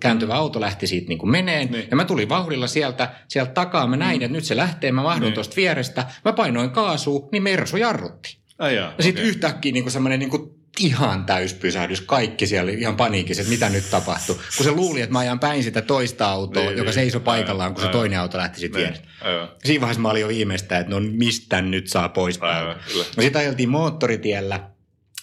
kääntyvä 0.00 0.34
auto 0.34 0.60
lähti 0.60 0.86
siitä 0.86 1.08
niin 1.08 1.18
kuin 1.18 1.30
meneen. 1.30 1.70
Niin. 1.70 1.84
Ja 1.90 1.96
mä 1.96 2.04
tulin 2.04 2.28
vauhdilla 2.28 2.66
sieltä, 2.66 3.14
sieltä 3.28 3.52
takaa. 3.52 3.86
Mä 3.86 3.96
näin, 3.96 4.18
mm. 4.18 4.24
että 4.24 4.36
nyt 4.36 4.44
se 4.44 4.56
lähtee. 4.56 4.92
Mä 4.92 5.02
mahdun 5.02 5.22
niin. 5.22 5.34
tuosta 5.34 5.56
vierestä. 5.56 6.06
Mä 6.24 6.32
painoin 6.32 6.70
kaasua, 6.70 7.28
niin 7.32 7.42
Mersu 7.42 7.76
jarrutti. 7.76 8.38
Ai 8.58 8.76
jaa, 8.76 8.94
ja 8.98 9.02
sitten 9.02 9.22
okay. 9.22 9.30
yhtäkkiä 9.30 9.72
niin 9.72 9.84
kuin 9.84 9.92
semmoinen 9.92 10.18
niin 10.18 10.30
kuin 10.30 10.61
ihan 10.78 11.24
täyspysähdys. 11.24 12.00
Kaikki 12.00 12.46
siellä 12.46 12.68
oli 12.70 12.80
ihan 12.80 12.96
paniikissa, 12.96 13.40
että 13.40 13.52
mitä 13.52 13.68
nyt 13.68 13.90
tapahtui. 13.90 14.36
Kun 14.56 14.64
se 14.64 14.70
luuli, 14.70 15.00
että 15.00 15.12
mä 15.12 15.18
ajan 15.18 15.40
päin 15.40 15.62
sitä 15.62 15.82
toista 15.82 16.26
autoa, 16.26 16.62
niin, 16.62 16.72
joka 16.72 16.84
niin, 16.84 16.94
seisoi 16.94 17.20
paikallaan, 17.20 17.74
kun 17.74 17.82
se 17.82 17.88
toinen 17.88 18.20
auto 18.20 18.38
lähti 18.38 18.60
sitten 18.60 18.82
niin. 18.82 18.96
Siinä 19.64 19.80
vaiheessa 19.80 20.02
mä 20.02 20.10
olin 20.10 20.22
jo 20.22 20.28
viimeistä, 20.28 20.78
että 20.78 20.92
no 20.94 21.00
mistä 21.00 21.62
nyt 21.62 21.88
saa 21.88 22.08
pois 22.08 22.38
päin. 22.38 22.66
No 23.16 23.22
sitten 23.22 23.40
ajeltiin 23.40 23.68
moottoritiellä 23.68 24.71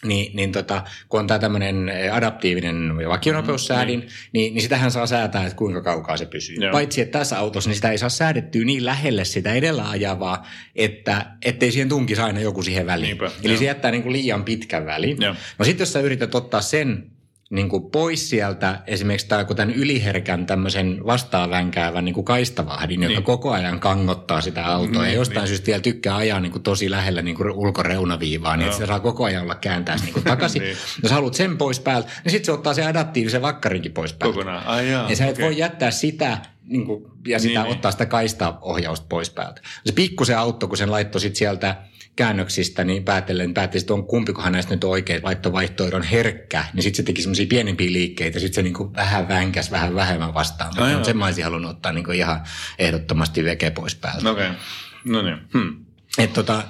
niin, 0.03 0.35
niin 0.35 0.51
tota, 0.51 0.83
kun 1.09 1.19
on 1.19 1.27
tämä 1.27 1.39
tämmöinen 1.39 1.91
adaptiivinen 2.11 2.93
vakionopeussäädin, 3.09 3.99
mm-hmm. 3.99 4.29
niin, 4.33 4.53
niin 4.53 4.61
sitähän 4.61 4.91
saa 4.91 5.07
säätää, 5.07 5.43
että 5.43 5.55
kuinka 5.55 5.81
kaukaa 5.81 6.17
se 6.17 6.25
pysyy. 6.25 6.55
Joo. 6.55 6.71
Paitsi, 6.71 7.01
että 7.01 7.19
tässä 7.19 7.39
autossa 7.39 7.69
niin 7.69 7.75
sitä 7.75 7.91
ei 7.91 7.97
saa 7.97 8.09
säädettyä 8.09 8.65
niin 8.65 8.85
lähelle 8.85 9.25
sitä 9.25 9.53
edellä 9.53 9.89
ajavaa, 9.89 10.47
että 10.75 11.25
ettei 11.45 11.71
siihen 11.71 11.89
tunkisi 11.89 12.21
aina 12.21 12.39
joku 12.39 12.63
siihen 12.63 12.85
väliin. 12.85 13.07
Niinpä, 13.07 13.31
Eli 13.43 13.53
jo. 13.53 13.59
se 13.59 13.65
jättää 13.65 13.91
niin 13.91 14.03
kuin 14.03 14.13
liian 14.13 14.43
pitkän 14.43 14.85
välin. 14.85 15.21
Joo. 15.21 15.35
No 15.57 15.65
sitten 15.65 15.81
jos 15.81 15.93
sä 15.93 15.99
yrität 15.99 16.35
ottaa 16.35 16.61
sen 16.61 17.11
niin 17.49 17.69
kuin 17.69 17.91
pois 17.91 18.29
sieltä 18.29 18.79
esimerkiksi 18.87 19.27
tämä, 19.27 19.43
kun 19.43 19.55
tämän 19.55 19.75
yliherkän 19.75 20.45
tämmöisen 20.45 21.01
vastaavänkäävän 21.05 22.05
niin 22.05 22.15
kuin 22.15 22.25
kaistavahdin, 22.25 22.99
niin. 22.99 23.11
joka 23.11 23.21
koko 23.21 23.51
ajan 23.51 23.79
kangottaa 23.79 24.41
sitä 24.41 24.65
autoa 24.65 25.01
niin, 25.01 25.11
ja 25.11 25.17
jostain 25.17 25.41
niin. 25.41 25.47
syystä 25.47 25.67
vielä 25.67 25.81
tykkää 25.81 26.15
ajaa 26.15 26.39
niin 26.39 26.51
kuin 26.51 26.63
tosi 26.63 26.91
lähellä 26.91 27.21
niin 27.21 27.35
kuin 27.35 27.51
ulkoreunaviivaa, 27.51 28.57
niin 28.57 28.65
no. 28.65 28.71
että 28.71 28.77
se 28.77 28.87
saa 28.87 28.99
koko 28.99 29.23
ajan 29.23 29.43
olla 29.43 29.55
kääntää 29.55 29.95
niin 30.03 30.13
kuin 30.13 30.23
takaisin. 30.23 30.61
niin. 30.61 30.77
Jos 31.03 31.11
haluat 31.11 31.33
sen 31.33 31.57
pois 31.57 31.79
päältä, 31.79 32.09
niin 32.23 32.31
sitten 32.31 32.45
se 32.45 32.51
ottaa 32.51 32.73
se 32.73 32.85
adaptiivisen 32.85 33.41
vakkarinkin 33.41 33.91
pois 33.91 34.13
päältä. 34.13 34.33
Kokonaan, 34.33 34.67
ai 34.67 34.91
jaa, 34.91 35.09
Ja 35.09 35.15
sä 35.15 35.25
et 35.25 35.31
okay. 35.31 35.45
voi 35.45 35.57
jättää 35.57 35.91
sitä 35.91 36.37
niin 36.63 36.85
kuin, 36.85 37.05
ja 37.27 37.39
sitä 37.39 37.63
niin, 37.63 37.71
ottaa 37.71 37.89
niin. 37.89 37.93
sitä 37.93 38.05
kaistaohjausta 38.05 39.05
pois 39.09 39.29
päältä. 39.29 39.61
Se 39.85 39.91
pikkusen 39.91 40.37
auttoi, 40.37 40.69
kun 40.69 40.77
sen 40.77 40.91
laittoi 40.91 41.21
sit 41.21 41.35
sieltä 41.35 41.75
käännöksistä, 42.19 42.83
niin 42.83 43.03
päätellen 43.03 43.53
päätin, 43.53 43.81
että 43.81 43.93
on 43.93 44.05
kumpikohan 44.05 44.51
näistä 44.51 44.75
nyt 44.75 44.83
oikein, 44.83 45.21
vaikka 45.21 45.51
vaihtoehdon 45.51 46.03
herkkä, 46.03 46.65
niin 46.73 46.83
sitten 46.83 46.97
se 46.97 47.03
teki 47.03 47.21
semmoisia 47.21 47.45
pienempiä 47.49 47.91
liikkeitä, 47.91 48.39
sitten 48.39 48.55
se 48.55 48.61
niinku 48.61 48.93
vähän 48.93 49.27
vänkäs 49.27 49.71
vähän 49.71 49.95
vähemmän 49.95 50.33
vastaan. 50.33 50.73
No, 50.77 51.03
sen 51.03 51.17
mä 51.17 51.25
olisin 51.25 51.43
halunnut 51.43 51.71
ottaa 51.71 51.91
niinku 51.91 52.11
ihan 52.11 52.41
ehdottomasti 52.79 53.43
veke 53.43 53.71
pois 53.71 53.95
päältä. 53.95 54.31
Okei, 54.31 54.47
okay. 54.47 54.59
no 55.05 55.21
niin. 55.21 55.37
Hmm. 55.53 55.85
Et 56.17 56.33
tota, 56.33 56.63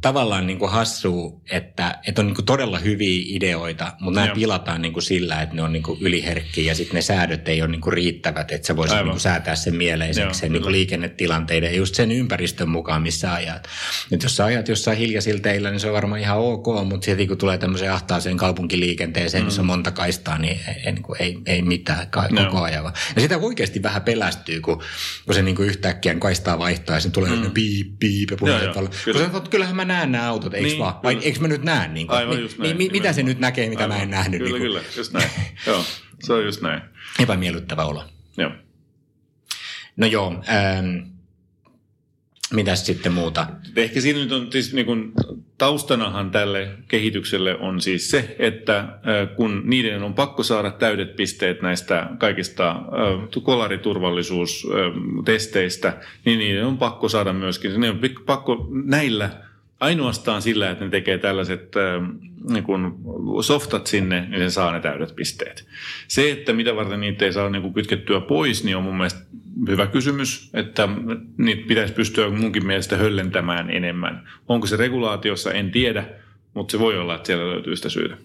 tavallaan 0.00 0.46
niin 0.46 0.58
kuin 0.58 0.70
hassua, 0.70 1.40
että, 1.50 1.98
että 2.06 2.22
on 2.22 2.26
niin 2.26 2.34
kuin 2.34 2.46
todella 2.46 2.78
hyviä 2.78 3.22
ideoita, 3.26 3.92
mutta 4.00 4.20
nämä 4.20 4.34
pilataan 4.34 4.82
niin 4.82 4.92
kuin 4.92 5.02
sillä, 5.02 5.42
että 5.42 5.54
ne 5.54 5.62
on 5.62 5.72
niin 5.72 5.82
kuin 5.82 5.98
yliherkkiä 6.00 6.64
ja 6.64 6.74
sitten 6.74 6.94
ne 6.94 7.02
säädöt 7.02 7.48
ei 7.48 7.62
ole 7.62 7.70
niin 7.70 7.80
kuin 7.80 7.92
riittävät, 7.92 8.52
että 8.52 8.66
sä 8.66 8.76
voisit 8.76 8.96
niin 8.96 9.10
kuin 9.10 9.20
säätää 9.20 9.56
sen 9.56 9.76
mieleiseksi 9.76 10.40
sen 10.40 10.52
niin 10.52 10.62
kuin 10.62 10.72
liikennetilanteiden 10.72 11.70
ja 11.70 11.76
just 11.76 11.94
sen 11.94 12.12
ympäristön 12.12 12.68
mukaan, 12.68 13.02
missä 13.02 13.34
ajat. 13.34 13.68
Nyt 14.10 14.22
jos 14.22 14.36
sä 14.36 14.44
ajat 14.44 14.68
jossain 14.68 14.98
hiljaisilla 14.98 15.40
teillä, 15.40 15.70
niin 15.70 15.80
se 15.80 15.86
on 15.86 15.92
varmaan 15.92 16.20
ihan 16.20 16.38
ok, 16.38 16.66
mutta 16.84 17.04
sitten 17.04 17.28
kun 17.28 17.38
tulee 17.38 17.58
tämmöiseen 17.58 17.92
ahtaaseen 17.92 18.36
kaupunkiliikenteeseen, 18.36 19.42
mm. 19.42 19.46
missä 19.46 19.62
on 19.62 19.66
monta 19.66 19.90
kaistaa, 19.90 20.38
niin 20.38 20.60
ei, 20.84 20.92
niin 20.92 21.02
kuin, 21.02 21.22
ei, 21.22 21.38
ei 21.46 21.62
mitään 21.62 22.06
ka- 22.10 22.28
no. 22.30 22.44
koko 22.44 22.62
ajan. 22.62 22.84
Ja 23.14 23.20
sitä 23.20 23.38
oikeasti 23.38 23.82
vähän 23.82 24.02
pelästyy, 24.02 24.60
kun, 24.60 24.82
kun 25.26 25.34
se 25.34 25.42
niin 25.42 25.56
kuin 25.56 25.68
yhtäkkiä 25.68 26.14
kaistaa 26.14 26.58
vaihtaa 26.58 26.96
ja 26.96 27.00
sitten 27.00 27.24
tulee 27.24 27.36
mm. 27.36 27.50
piip, 27.50 27.98
piip 27.98 28.30
ja 28.30 28.36
Kyllä. 29.04 29.40
Kyllähän 29.50 29.76
mä 29.76 29.89
näen 29.90 30.12
nämä 30.12 30.28
autot, 30.28 30.54
eikö 30.54 30.68
niin, 30.68 30.78
vaan? 30.78 30.94
Vai 31.02 31.18
eikö 31.22 31.40
mä 31.40 31.48
nyt 31.48 31.62
näe? 31.62 31.88
Niin 31.88 32.06
kuin, 32.06 32.16
Aivan 32.16 32.40
just 32.40 32.58
näin. 32.58 32.78
Niin, 32.78 32.92
mitä 32.92 33.12
se 33.12 33.22
nyt 33.22 33.38
näkee, 33.38 33.68
mitä 33.68 33.82
Aivan. 33.82 33.96
mä 33.96 34.02
en 34.02 34.10
nähnyt? 34.10 34.38
Kyllä, 34.38 34.58
niin 34.58 34.62
kyllä, 34.62 34.80
just 34.96 35.12
näin. 35.12 35.30
joo, 35.66 35.84
se 36.20 36.32
on 36.32 36.44
just 36.44 36.62
näin. 36.62 36.82
Epämiellyttävä 37.18 37.84
olo. 37.84 38.04
Joo. 38.36 38.50
No 39.96 40.06
joo, 40.06 40.42
ähm, 40.48 40.96
mitäs 42.52 42.86
sitten 42.86 43.12
muuta? 43.12 43.46
Ehkä 43.76 44.00
siinä 44.00 44.18
nyt 44.18 44.32
on 44.32 44.52
siis 44.52 44.72
niin 44.72 44.86
kuin, 44.86 45.12
taustanahan 45.58 46.30
tälle 46.30 46.68
kehitykselle 46.88 47.58
on 47.58 47.80
siis 47.80 48.10
se, 48.10 48.36
että 48.38 48.98
kun 49.36 49.62
niiden 49.64 50.02
on 50.02 50.14
pakko 50.14 50.42
saada 50.42 50.70
täydet 50.70 51.16
pisteet 51.16 51.62
näistä 51.62 52.06
kaikista 52.18 52.76
kolariturvallisuustesteistä, 53.42 55.96
niin 56.24 56.38
niiden 56.38 56.66
on 56.66 56.78
pakko 56.78 57.08
saada 57.08 57.32
myöskin, 57.32 57.80
ne 57.80 57.90
on 57.90 58.00
pakko 58.26 58.68
näillä 58.84 59.49
ainoastaan 59.80 60.42
sillä, 60.42 60.70
että 60.70 60.84
ne 60.84 60.90
tekee 60.90 61.18
tällaiset 61.18 61.72
niin 62.50 62.64
kun 62.64 62.98
softat 63.42 63.86
sinne, 63.86 64.26
niin 64.28 64.40
se 64.40 64.50
saa 64.50 64.72
ne 64.72 64.80
täydet 64.80 65.16
pisteet. 65.16 65.66
Se, 66.08 66.30
että 66.30 66.52
mitä 66.52 66.76
varten 66.76 67.00
niitä 67.00 67.24
ei 67.24 67.32
saa 67.32 67.50
niin 67.50 67.62
kuin 67.62 67.74
kytkettyä 67.74 68.20
pois, 68.20 68.64
niin 68.64 68.76
on 68.76 68.82
mun 68.82 68.96
mielestä 68.96 69.20
hyvä 69.68 69.86
kysymys, 69.86 70.50
että 70.54 70.88
niitä 71.38 71.66
pitäisi 71.68 71.94
pystyä 71.94 72.30
munkin 72.30 72.66
mielestä 72.66 72.96
höllentämään 72.96 73.70
enemmän. 73.70 74.28
Onko 74.48 74.66
se 74.66 74.76
regulaatiossa, 74.76 75.52
en 75.52 75.70
tiedä, 75.70 76.04
mutta 76.54 76.72
se 76.72 76.78
voi 76.78 76.98
olla, 76.98 77.14
että 77.14 77.26
siellä 77.26 77.50
löytyy 77.50 77.76
sitä 77.76 77.88
syytä. 77.88 78.16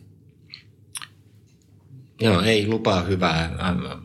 Joo, 2.21 2.41
ei 2.41 2.67
lupaa 2.67 3.01
hyvää 3.01 3.49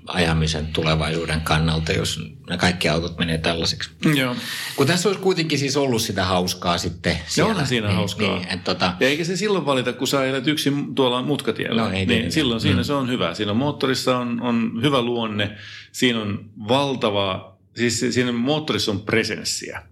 ajamisen 0.07 0.67
tulevaisuuden 0.67 1.41
kannalta, 1.41 1.93
jos 1.93 2.21
ne 2.51 2.57
kaikki 2.59 2.89
autot 2.89 3.19
menee 3.19 3.39
tällaiseksi. 3.39 3.91
Joo. 4.15 4.37
Kun 4.77 4.87
tässä 4.87 5.09
olisi 5.09 5.21
kuitenkin 5.23 5.59
siis 5.59 5.77
ollut 5.77 6.03
sitä 6.03 6.25
hauskaa 6.25 6.79
sitten 6.79 7.19
siellä. 7.27 7.51
onhan 7.51 7.67
siinä 7.67 7.87
niin, 7.87 7.97
hauskaa. 7.97 8.37
Niin, 8.39 8.49
et, 8.49 8.65
tota, 8.65 8.93
Ja 9.01 9.09
eikä 9.09 9.25
se 9.25 9.37
silloin 9.37 9.67
valita, 9.67 9.93
kun 9.93 10.09
sä 10.09 10.25
elät 10.25 10.47
yksin 10.47 10.95
tuolla 10.95 11.23
mutkatiellä. 11.23 11.83
No, 11.83 11.89
ei 11.89 11.93
niin 11.95 12.07
tietenkään. 12.09 12.33
silloin 12.33 12.61
siinä 12.61 12.77
Mm. 12.81 12.85
se 12.85 12.93
on 12.93 13.09
hyvä. 13.09 13.35
Siinä 13.35 13.55
moottorissa 13.55 14.19
on, 14.19 14.41
on 14.43 14.73
hyvä 14.83 15.03
luonne, 15.03 15.57
siinä 15.93 16.21
on 16.21 16.45
valtava, 16.69 17.57
siis 17.77 18.01
siinä 18.11 18.33
moottorissa 18.33 18.91
on 18.93 19.01
presenssiä. 19.01 19.83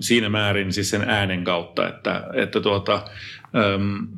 Siinä 0.00 0.28
määrin 0.28 0.72
siis 0.72 0.90
sen 0.90 1.02
äänen 1.02 1.44
kautta, 1.44 1.88
että, 1.88 2.24
että 2.34 2.60
tuota, 2.60 3.04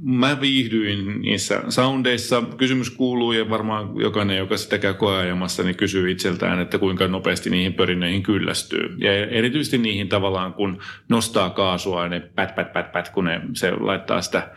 mä 0.02 0.40
viihdyin 0.40 1.20
niissä 1.22 1.62
soundeissa. 1.68 2.42
Kysymys 2.56 2.90
kuuluu 2.90 3.32
ja 3.32 3.50
varmaan 3.50 4.00
jokainen, 4.00 4.36
joka 4.36 4.56
sitä 4.56 4.78
käy 4.78 4.94
koeajamassa, 4.94 5.62
niin 5.62 5.76
kysyy 5.76 6.10
itseltään, 6.10 6.60
että 6.60 6.78
kuinka 6.78 7.08
nopeasti 7.08 7.50
niihin 7.50 7.74
pörinneihin 7.74 8.22
kyllästyy. 8.22 8.96
Ja 8.98 9.12
erityisesti 9.12 9.78
niihin 9.78 10.08
tavallaan, 10.08 10.54
kun 10.54 10.78
nostaa 11.08 11.50
kaasua 11.50 12.02
ja 12.02 12.08
ne 12.08 12.20
pät, 12.20 12.54
pät, 12.54 12.72
pät, 12.72 12.92
pät, 12.92 13.08
kun 13.08 13.24
ne, 13.24 13.40
se 13.54 13.70
laittaa 13.70 14.22
sitä 14.22 14.50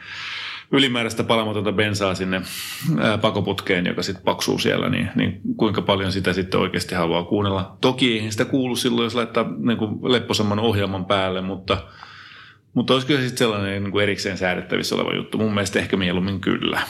ylimääräistä 0.72 1.24
palamatonta 1.24 1.72
bensaa 1.72 2.16
sinne 2.16 2.42
ää, 3.00 3.18
pakoputkeen, 3.18 3.86
joka 3.86 4.04
sitten 4.04 4.24
paksuu 4.24 4.60
siellä, 4.60 4.90
niin, 4.90 5.10
niin 5.16 5.42
kuinka 5.58 5.82
paljon 5.82 6.12
sitä 6.12 6.34
sitten 6.34 6.60
oikeasti 6.60 6.96
haluaa 6.96 7.24
kuunnella. 7.24 7.78
Toki 7.82 8.14
eihän 8.14 8.32
sitä 8.32 8.46
kuulu 8.46 8.76
silloin, 8.76 9.04
jos 9.04 9.16
laittaa 9.16 9.46
niin 9.58 9.78
lepposamman 10.02 10.60
ohjelman 10.60 11.06
päälle, 11.06 11.42
mutta, 11.42 11.78
mutta 12.74 12.94
olisi 12.94 13.08
kyllä 13.08 13.22
sitten 13.22 13.38
sellainen 13.38 13.84
niin 13.84 13.92
kuin 13.92 14.04
erikseen 14.04 14.38
säädettävissä 14.38 14.96
oleva 14.96 15.16
juttu. 15.16 15.38
Mun 15.38 15.54
mielestä 15.54 15.80
ehkä 15.80 15.98
mieluummin 15.98 16.42
kyllä. 16.42 16.82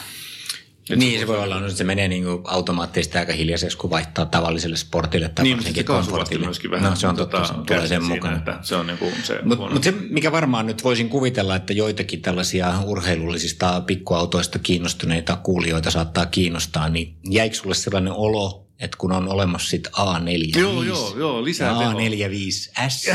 niin 0.96 1.20
se 1.20 1.28
voi 1.28 1.38
olla, 1.44 1.60
no, 1.60 1.66
että 1.66 1.78
se 1.78 1.84
menee 1.84 2.08
niin 2.08 2.24
kuin 2.24 2.42
automaattisesti 2.46 3.18
aika 3.18 3.34
hiljaiseksi, 3.34 3.78
kun 3.78 3.90
vaihtaa 3.90 4.26
tavalliselle 4.26 4.78
sportille 4.78 5.30
tai 5.30 5.44
Niin, 5.44 5.58
varsinkin 5.58 5.84
se 5.84 5.88
komfortille. 5.88 6.46
myöskin 6.46 6.72
vähän 6.72 6.90
No 6.90 6.96
se 6.96 7.08
on 7.08 7.16
totta, 7.16 7.38
tota, 7.38 7.48
se 7.48 7.54
tulee 7.54 7.66
kärsii 7.66 7.88
sen 7.88 8.04
mukana. 8.04 8.38
Että 8.38 8.60
se 8.62 8.76
on 8.76 8.88
niin 8.88 8.98
kuin 8.98 9.12
se 9.24 9.40
Mutta 9.44 9.70
mut 9.70 9.84
se, 9.84 9.94
mikä 10.10 10.32
varmaan 10.32 10.66
nyt 10.68 10.84
voisin 10.84 11.10
kuvitella, 11.10 11.56
että 11.56 11.74
joitakin 11.74 12.22
tällaisia 12.22 12.74
urheilullisista 12.86 13.82
pikkuautoista 13.82 14.60
kiinnostuneita 14.60 15.36
kuulijoita 15.44 15.92
saattaa 15.92 16.26
kiinnostaa, 16.26 16.90
niin 16.90 17.16
jäikö 17.30 17.56
sulle 17.56 17.76
sellainen 17.76 18.14
olo, 18.14 18.69
että 18.80 18.98
kun 18.98 19.12
on 19.12 19.28
olemassa 19.28 19.70
sit 19.70 19.88
A45 19.88 20.60
Joo, 20.60 20.84
joo, 20.84 21.16
joo, 21.18 21.44
lisää 21.44 21.72
ja 21.72 21.80
tehoa. 21.80 21.94
A45S, 21.94 22.90
S, 22.90 23.06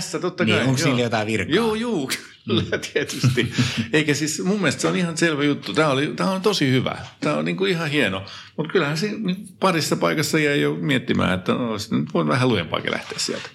S, 0.00 0.16
totta 0.20 0.44
niin 0.44 0.56
kai. 0.56 0.66
onko 0.66 0.80
joo. 0.80 0.88
niillä 0.88 1.02
jotain 1.02 1.26
virkaa? 1.26 1.56
Joo, 1.56 1.74
joo, 1.74 2.08
kyllä 2.46 2.78
tietysti. 2.92 3.52
Eikä 3.92 4.14
siis, 4.14 4.42
mun 4.44 4.58
mielestä 4.58 4.80
se 4.80 4.88
on 4.88 4.96
ihan 4.96 5.16
selvä 5.16 5.44
juttu. 5.44 5.72
Tämä, 5.72 5.88
oli, 5.88 6.12
tämä 6.16 6.30
on 6.30 6.42
tosi 6.42 6.70
hyvä. 6.70 6.98
Tämä 7.20 7.36
on 7.36 7.44
niin 7.44 7.56
kuin 7.56 7.70
ihan 7.70 7.90
hieno. 7.90 8.24
Mutta 8.56 8.72
kyllähän 8.72 8.98
se 8.98 9.06
niin 9.06 9.48
parissa 9.60 9.96
paikassa 9.96 10.38
jäi 10.38 10.60
jo 10.60 10.74
miettimään, 10.74 11.38
että 11.38 11.52
no, 11.52 11.72
nyt 11.90 12.14
voi 12.14 12.26
vähän 12.26 12.48
lujempaakin 12.48 12.90
lähteä 12.90 13.18
sieltä. 13.18 13.48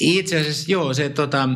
Itse 0.00 0.40
asiassa 0.40 0.72
joo, 0.72 0.94
se 0.94 1.08
tota, 1.08 1.48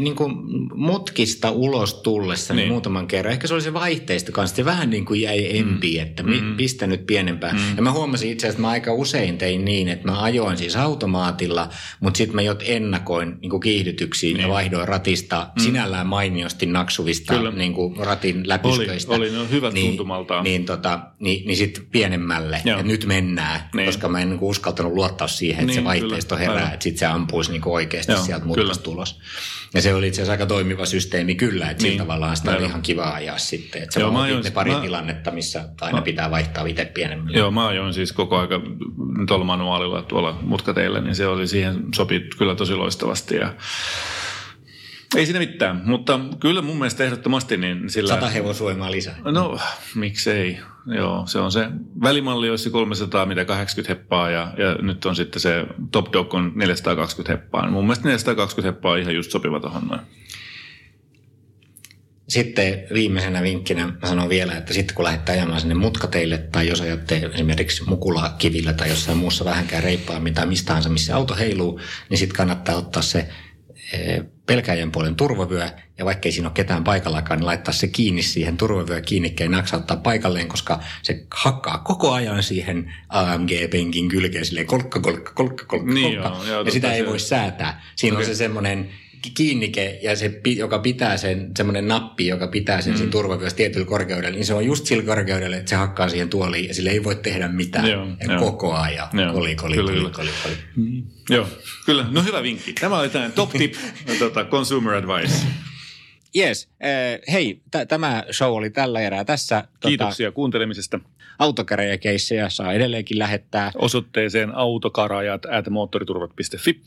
niin 0.00 0.16
kuin 0.16 0.32
mutkista 0.74 1.50
ulos 1.50 1.94
tullessa 1.94 2.54
niin. 2.54 2.62
Niin. 2.62 2.72
muutaman 2.72 3.06
kerran. 3.06 3.32
Ehkä 3.32 3.46
se 3.46 3.54
oli 3.54 3.62
se 3.62 3.72
vaihteisto 3.74 4.32
kanssa. 4.32 4.56
Se 4.56 4.64
vähän 4.64 4.90
niin 4.90 5.04
kuin 5.04 5.20
jäi 5.20 5.58
empi, 5.58 5.98
että 5.98 6.22
mi, 6.22 6.42
pistä 6.56 6.86
nyt 6.86 7.06
pienempään. 7.06 7.60
Ja 7.76 7.82
mä 7.82 7.92
huomasin 7.92 8.30
itse 8.30 8.46
asiassa, 8.46 8.56
että 8.56 8.62
mä 8.62 8.68
aika 8.68 8.92
usein 8.92 9.38
tein 9.38 9.64
niin, 9.64 9.88
että 9.88 10.10
mä 10.10 10.22
ajoin 10.22 10.56
siis 10.56 10.76
automaatilla, 10.76 11.68
mutta 12.00 12.18
sitten 12.18 12.34
mä 12.34 12.42
jot 12.42 12.62
ennakoin 12.66 13.36
niin 13.40 13.50
kuin 13.50 13.60
kiihdytyksiä 13.60 14.32
niin. 14.32 14.42
ja 14.42 14.48
vaihdoin 14.48 14.88
ratista 14.88 15.50
sinällään 15.58 16.06
mainiosti 16.06 16.66
naksuvista 16.66 17.34
Kyllä. 17.34 17.50
niin 17.50 17.72
kuin 17.74 17.96
ratin 17.96 18.48
läpysköistä. 18.48 19.12
Oli, 19.14 19.30
ne 19.30 19.38
on 19.38 19.50
hyvät 19.50 19.74
niin, 19.74 19.86
tuntumaltaan. 19.86 20.44
Niin, 20.44 20.64
tota, 20.64 21.00
niin, 21.20 21.46
niin 21.46 21.56
sitten 21.56 21.86
pienemmälle. 21.92 22.62
Joo. 22.64 22.78
Ja 22.78 22.84
nyt 22.84 23.06
mennään, 23.06 23.60
Niin. 23.74 23.86
koska 23.86 24.08
mä 24.08 24.20
en 24.20 24.28
niin 24.28 24.38
kuin 24.38 24.50
uskaltanut 24.50 24.92
luottaa 24.92 25.28
siihen, 25.28 25.60
että 25.60 25.72
se 25.72 25.80
Niin, 25.80 25.84
vaihteisto 25.84 26.34
kyllä. 26.34 26.46
herää, 26.46 26.56
Aivan. 26.62 26.74
että 26.74 26.84
sitten 26.84 26.98
se 26.98 27.06
ampuisi 27.06 27.50
niin 27.50 27.62
kuin 27.62 27.74
oikeasti 27.74 28.12
Joo, 28.12 28.22
sieltä 28.22 28.46
mutkasta 28.46 28.90
ulos. 28.90 29.20
Ja 29.74 29.82
se 29.82 29.94
oli 29.94 30.06
itse 30.08 30.16
asiassa 30.22 30.32
aika 30.32 30.46
toimiva 30.46 30.86
systeemi 30.86 31.34
kyllä, 31.34 31.70
että 31.70 31.82
niin. 31.82 31.92
Sillä 31.92 32.04
tavallaan 32.04 32.36
sitä 32.36 32.50
oli 32.50 32.56
aivan. 32.56 32.70
ihan 32.70 32.82
kiva 32.82 33.10
ajaa 33.14 33.38
sitten. 33.38 33.82
Että 33.82 33.94
se 33.94 34.00
Joo, 34.00 34.10
mä 34.12 34.22
ajoin- 34.22 34.44
ne 34.44 34.50
pari 34.50 34.70
mä- 34.70 34.80
tilannetta, 34.80 35.30
missä 35.30 35.68
aina 35.80 35.98
Mä- 35.98 36.02
pitää 36.02 36.30
vaihtaa 36.30 36.66
itse 36.66 36.84
pienemmillä. 36.84 37.38
Joo, 37.38 37.50
mä 37.50 37.66
ajoin 37.68 37.94
siis 37.94 38.12
koko 38.12 38.38
aika 38.38 38.60
tuolla 39.28 39.44
manuaalilla 39.44 40.02
tuolla 40.02 40.38
mutkateillä, 40.42 41.00
niin 41.00 41.14
se 41.14 41.26
oli 41.26 41.46
siihen 41.46 41.76
sopi 41.94 42.20
kyllä 42.38 42.54
tosi 42.54 42.74
loistavasti 42.74 43.36
ja 43.36 43.54
ei 45.14 45.26
siinä 45.26 45.38
mitään, 45.38 45.82
mutta 45.84 46.20
kyllä 46.40 46.62
mun 46.62 46.76
mielestä 46.76 47.04
ehdottomasti 47.04 47.56
niin 47.56 47.90
sillä... 47.90 48.14
Sata 48.14 48.28
hevosvoimaa 48.28 48.90
lisää. 48.90 49.18
No, 49.24 49.58
miksei. 49.94 50.58
Joo, 50.86 51.26
se 51.26 51.38
on 51.38 51.52
se 51.52 51.68
välimalli 52.02 52.50
olisi 52.50 52.70
300, 52.70 53.26
mitä 53.26 53.44
80 53.44 53.94
heppaa 53.94 54.30
ja, 54.30 54.54
ja 54.58 54.74
nyt 54.74 55.04
on 55.04 55.16
sitten 55.16 55.40
se 55.40 55.66
Top 55.92 56.12
Dog 56.12 56.34
on 56.34 56.52
420 56.54 57.32
heppaa. 57.32 57.70
Mun 57.70 57.84
mielestä 57.84 58.04
420 58.04 58.74
heppaa 58.74 58.92
on 58.92 58.98
ihan 58.98 59.14
just 59.14 59.30
sopiva 59.30 59.60
tuohon 59.60 59.86
noin. 59.86 60.00
Sitten 62.28 62.82
viimeisenä 62.94 63.42
vinkkinä 63.42 63.86
mä 63.86 64.08
sanon 64.08 64.28
vielä, 64.28 64.56
että 64.56 64.72
sitten 64.74 64.94
kun 64.94 65.04
lähdette 65.04 65.32
ajamaan 65.32 65.60
sinne 65.60 65.74
mutkateille 65.74 66.38
tai 66.38 66.68
jos 66.68 66.80
ajatte 66.80 67.30
esimerkiksi 67.34 67.84
mukulakivillä 67.84 68.72
tai 68.72 68.88
jossain 68.88 69.18
muussa 69.18 69.44
vähänkään 69.44 69.82
reippaammin 69.82 70.34
tai 70.34 70.46
mistä 70.46 70.66
tahansa, 70.66 70.88
missä 70.88 71.16
auto 71.16 71.34
heiluu, 71.34 71.80
niin 72.10 72.18
sitten 72.18 72.36
kannattaa 72.36 72.76
ottaa 72.76 73.02
se 73.02 73.28
pelkäjän 74.46 74.92
puolen 74.92 75.14
turvavyö 75.16 75.68
ja 75.98 76.04
vaikkei 76.04 76.32
siinä 76.32 76.48
ole 76.48 76.54
ketään 76.54 76.84
paikallakaan, 76.84 77.38
niin 77.40 77.46
laittaa 77.46 77.74
se 77.74 77.86
kiinni 77.88 78.22
siihen 78.22 78.56
turvavyö 78.56 79.00
kiinnikkeen 79.00 79.50
naksauttaa 79.50 79.96
paikalleen, 79.96 80.48
koska 80.48 80.80
se 81.02 81.24
hakkaa 81.34 81.78
koko 81.78 82.12
ajan 82.12 82.42
siihen 82.42 82.94
AMG-penkin 83.08 84.08
kylkeen 84.08 84.44
silleen 84.44 84.66
kolkka, 84.66 85.00
kolkka, 85.00 85.32
kolkka, 85.32 85.64
kolkka, 85.64 85.92
Niin 85.94 86.20
kolkka. 86.22 86.38
joo, 86.38 86.44
joo, 86.44 86.62
ja 86.64 86.70
sitä 86.70 86.92
ei 86.92 87.00
se- 87.00 87.06
voi 87.06 87.18
säätää. 87.18 87.82
Siinä 87.96 88.16
Okei. 88.16 88.24
on 88.28 88.34
se 88.34 88.38
semmoinen 88.38 88.90
kiinnike 89.34 89.98
ja 90.02 90.16
se, 90.16 90.40
joka 90.56 90.78
pitää 90.78 91.16
sen, 91.16 91.50
semmoinen 91.56 91.88
nappi, 91.88 92.26
joka 92.26 92.46
pitää 92.46 92.80
sen, 92.80 92.92
mm. 92.92 92.98
sen 92.98 93.10
turvavyössä 93.10 93.56
tietyllä 93.56 93.86
korkeudella, 93.86 94.34
niin 94.34 94.46
se 94.46 94.54
on 94.54 94.66
just 94.66 94.86
sillä 94.86 95.02
korkeudella, 95.02 95.56
että 95.56 95.70
se 95.70 95.76
hakkaa 95.76 96.08
siihen 96.08 96.28
tuoliin 96.28 96.68
ja 96.68 96.74
sille 96.74 96.90
ei 96.90 97.04
voi 97.04 97.16
tehdä 97.16 97.48
mitään. 97.48 97.90
Joo, 97.90 98.06
ja 98.06 98.32
joo. 98.32 98.40
koko 98.40 98.74
ajan. 98.74 99.08
Joo, 99.12 99.32
Koli, 99.32 99.54
koli, 99.54 99.74
kyllä, 99.74 99.90
koli, 99.90 100.00
kyllä. 100.00 100.10
koli, 100.10 100.30
koli. 100.42 101.04
Joo, 101.30 101.48
kyllä. 101.86 102.06
No 102.10 102.22
hyvä 102.22 102.42
vinkki. 102.42 102.72
Tämä 102.72 102.98
oli 102.98 103.08
tämä 103.08 103.28
top 103.28 103.50
tip, 103.50 103.74
tota, 104.18 104.44
consumer 104.44 104.94
advice. 104.94 105.34
Yes, 106.36 106.68
äh, 106.84 107.32
hei, 107.32 107.60
t- 107.70 107.88
tämä 107.88 108.24
show 108.32 108.52
oli 108.52 108.70
tällä 108.70 109.00
erää 109.00 109.24
tässä. 109.24 109.64
Kiitoksia 109.80 110.32
kuuntelemisesta. 110.32 110.98
Tota, 110.98 111.16
autokäräjäkeissejä 111.38 112.48
saa 112.48 112.72
edelleenkin 112.72 113.18
lähettää. 113.18 113.72
Osoitteeseen 113.74 114.54
autokarajat 114.54 115.46
at 115.46 115.68
moottoriturvat.fi. 115.68 116.80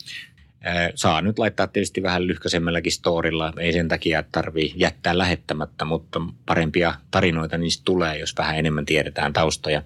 Saa 0.94 1.22
nyt 1.22 1.38
laittaa 1.38 1.66
tietysti 1.66 2.02
vähän 2.02 2.26
lyhkäisemmälläkin 2.26 2.92
storilla. 2.92 3.52
Ei 3.58 3.72
sen 3.72 3.88
takia, 3.88 4.18
että 4.18 4.32
tarvii 4.32 4.72
jättää 4.76 5.18
lähettämättä, 5.18 5.84
mutta 5.84 6.20
parempia 6.46 6.94
tarinoita 7.10 7.58
niistä 7.58 7.82
tulee, 7.84 8.18
jos 8.18 8.34
vähän 8.38 8.58
enemmän 8.58 8.86
tiedetään 8.86 9.32
taustoja. 9.32 9.82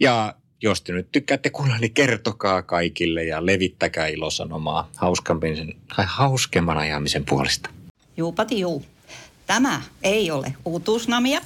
Ja 0.00 0.34
jos 0.62 0.82
te 0.82 0.92
nyt 0.92 1.08
tykkäätte 1.12 1.50
kuulla, 1.50 1.78
niin 1.78 1.94
kertokaa 1.94 2.62
kaikille 2.62 3.24
ja 3.24 3.46
levittäkää 3.46 4.06
ilosanomaa 4.06 4.90
hauskemman, 6.06 6.78
ajamisen 6.78 7.24
puolesta. 7.24 7.70
Juupati 8.16 8.60
juu. 8.60 8.84
Tämä 9.46 9.82
ei 10.02 10.30
ole 10.30 10.54
uutuusnamia. 10.64 11.40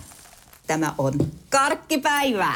Tämä 0.66 0.94
on 0.98 1.12
karkkipäivää. 1.50 2.54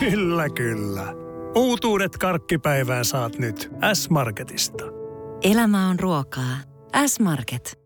Kyllä, 0.00 0.48
kyllä. 0.48 1.14
Uutuudet 1.54 2.16
karkkipäivään 2.16 3.04
saat 3.04 3.38
nyt 3.38 3.70
S-Marketista. 3.92 4.99
Elämä 5.42 5.88
on 5.88 6.00
ruokaa. 6.00 6.56
S-Market. 7.06 7.79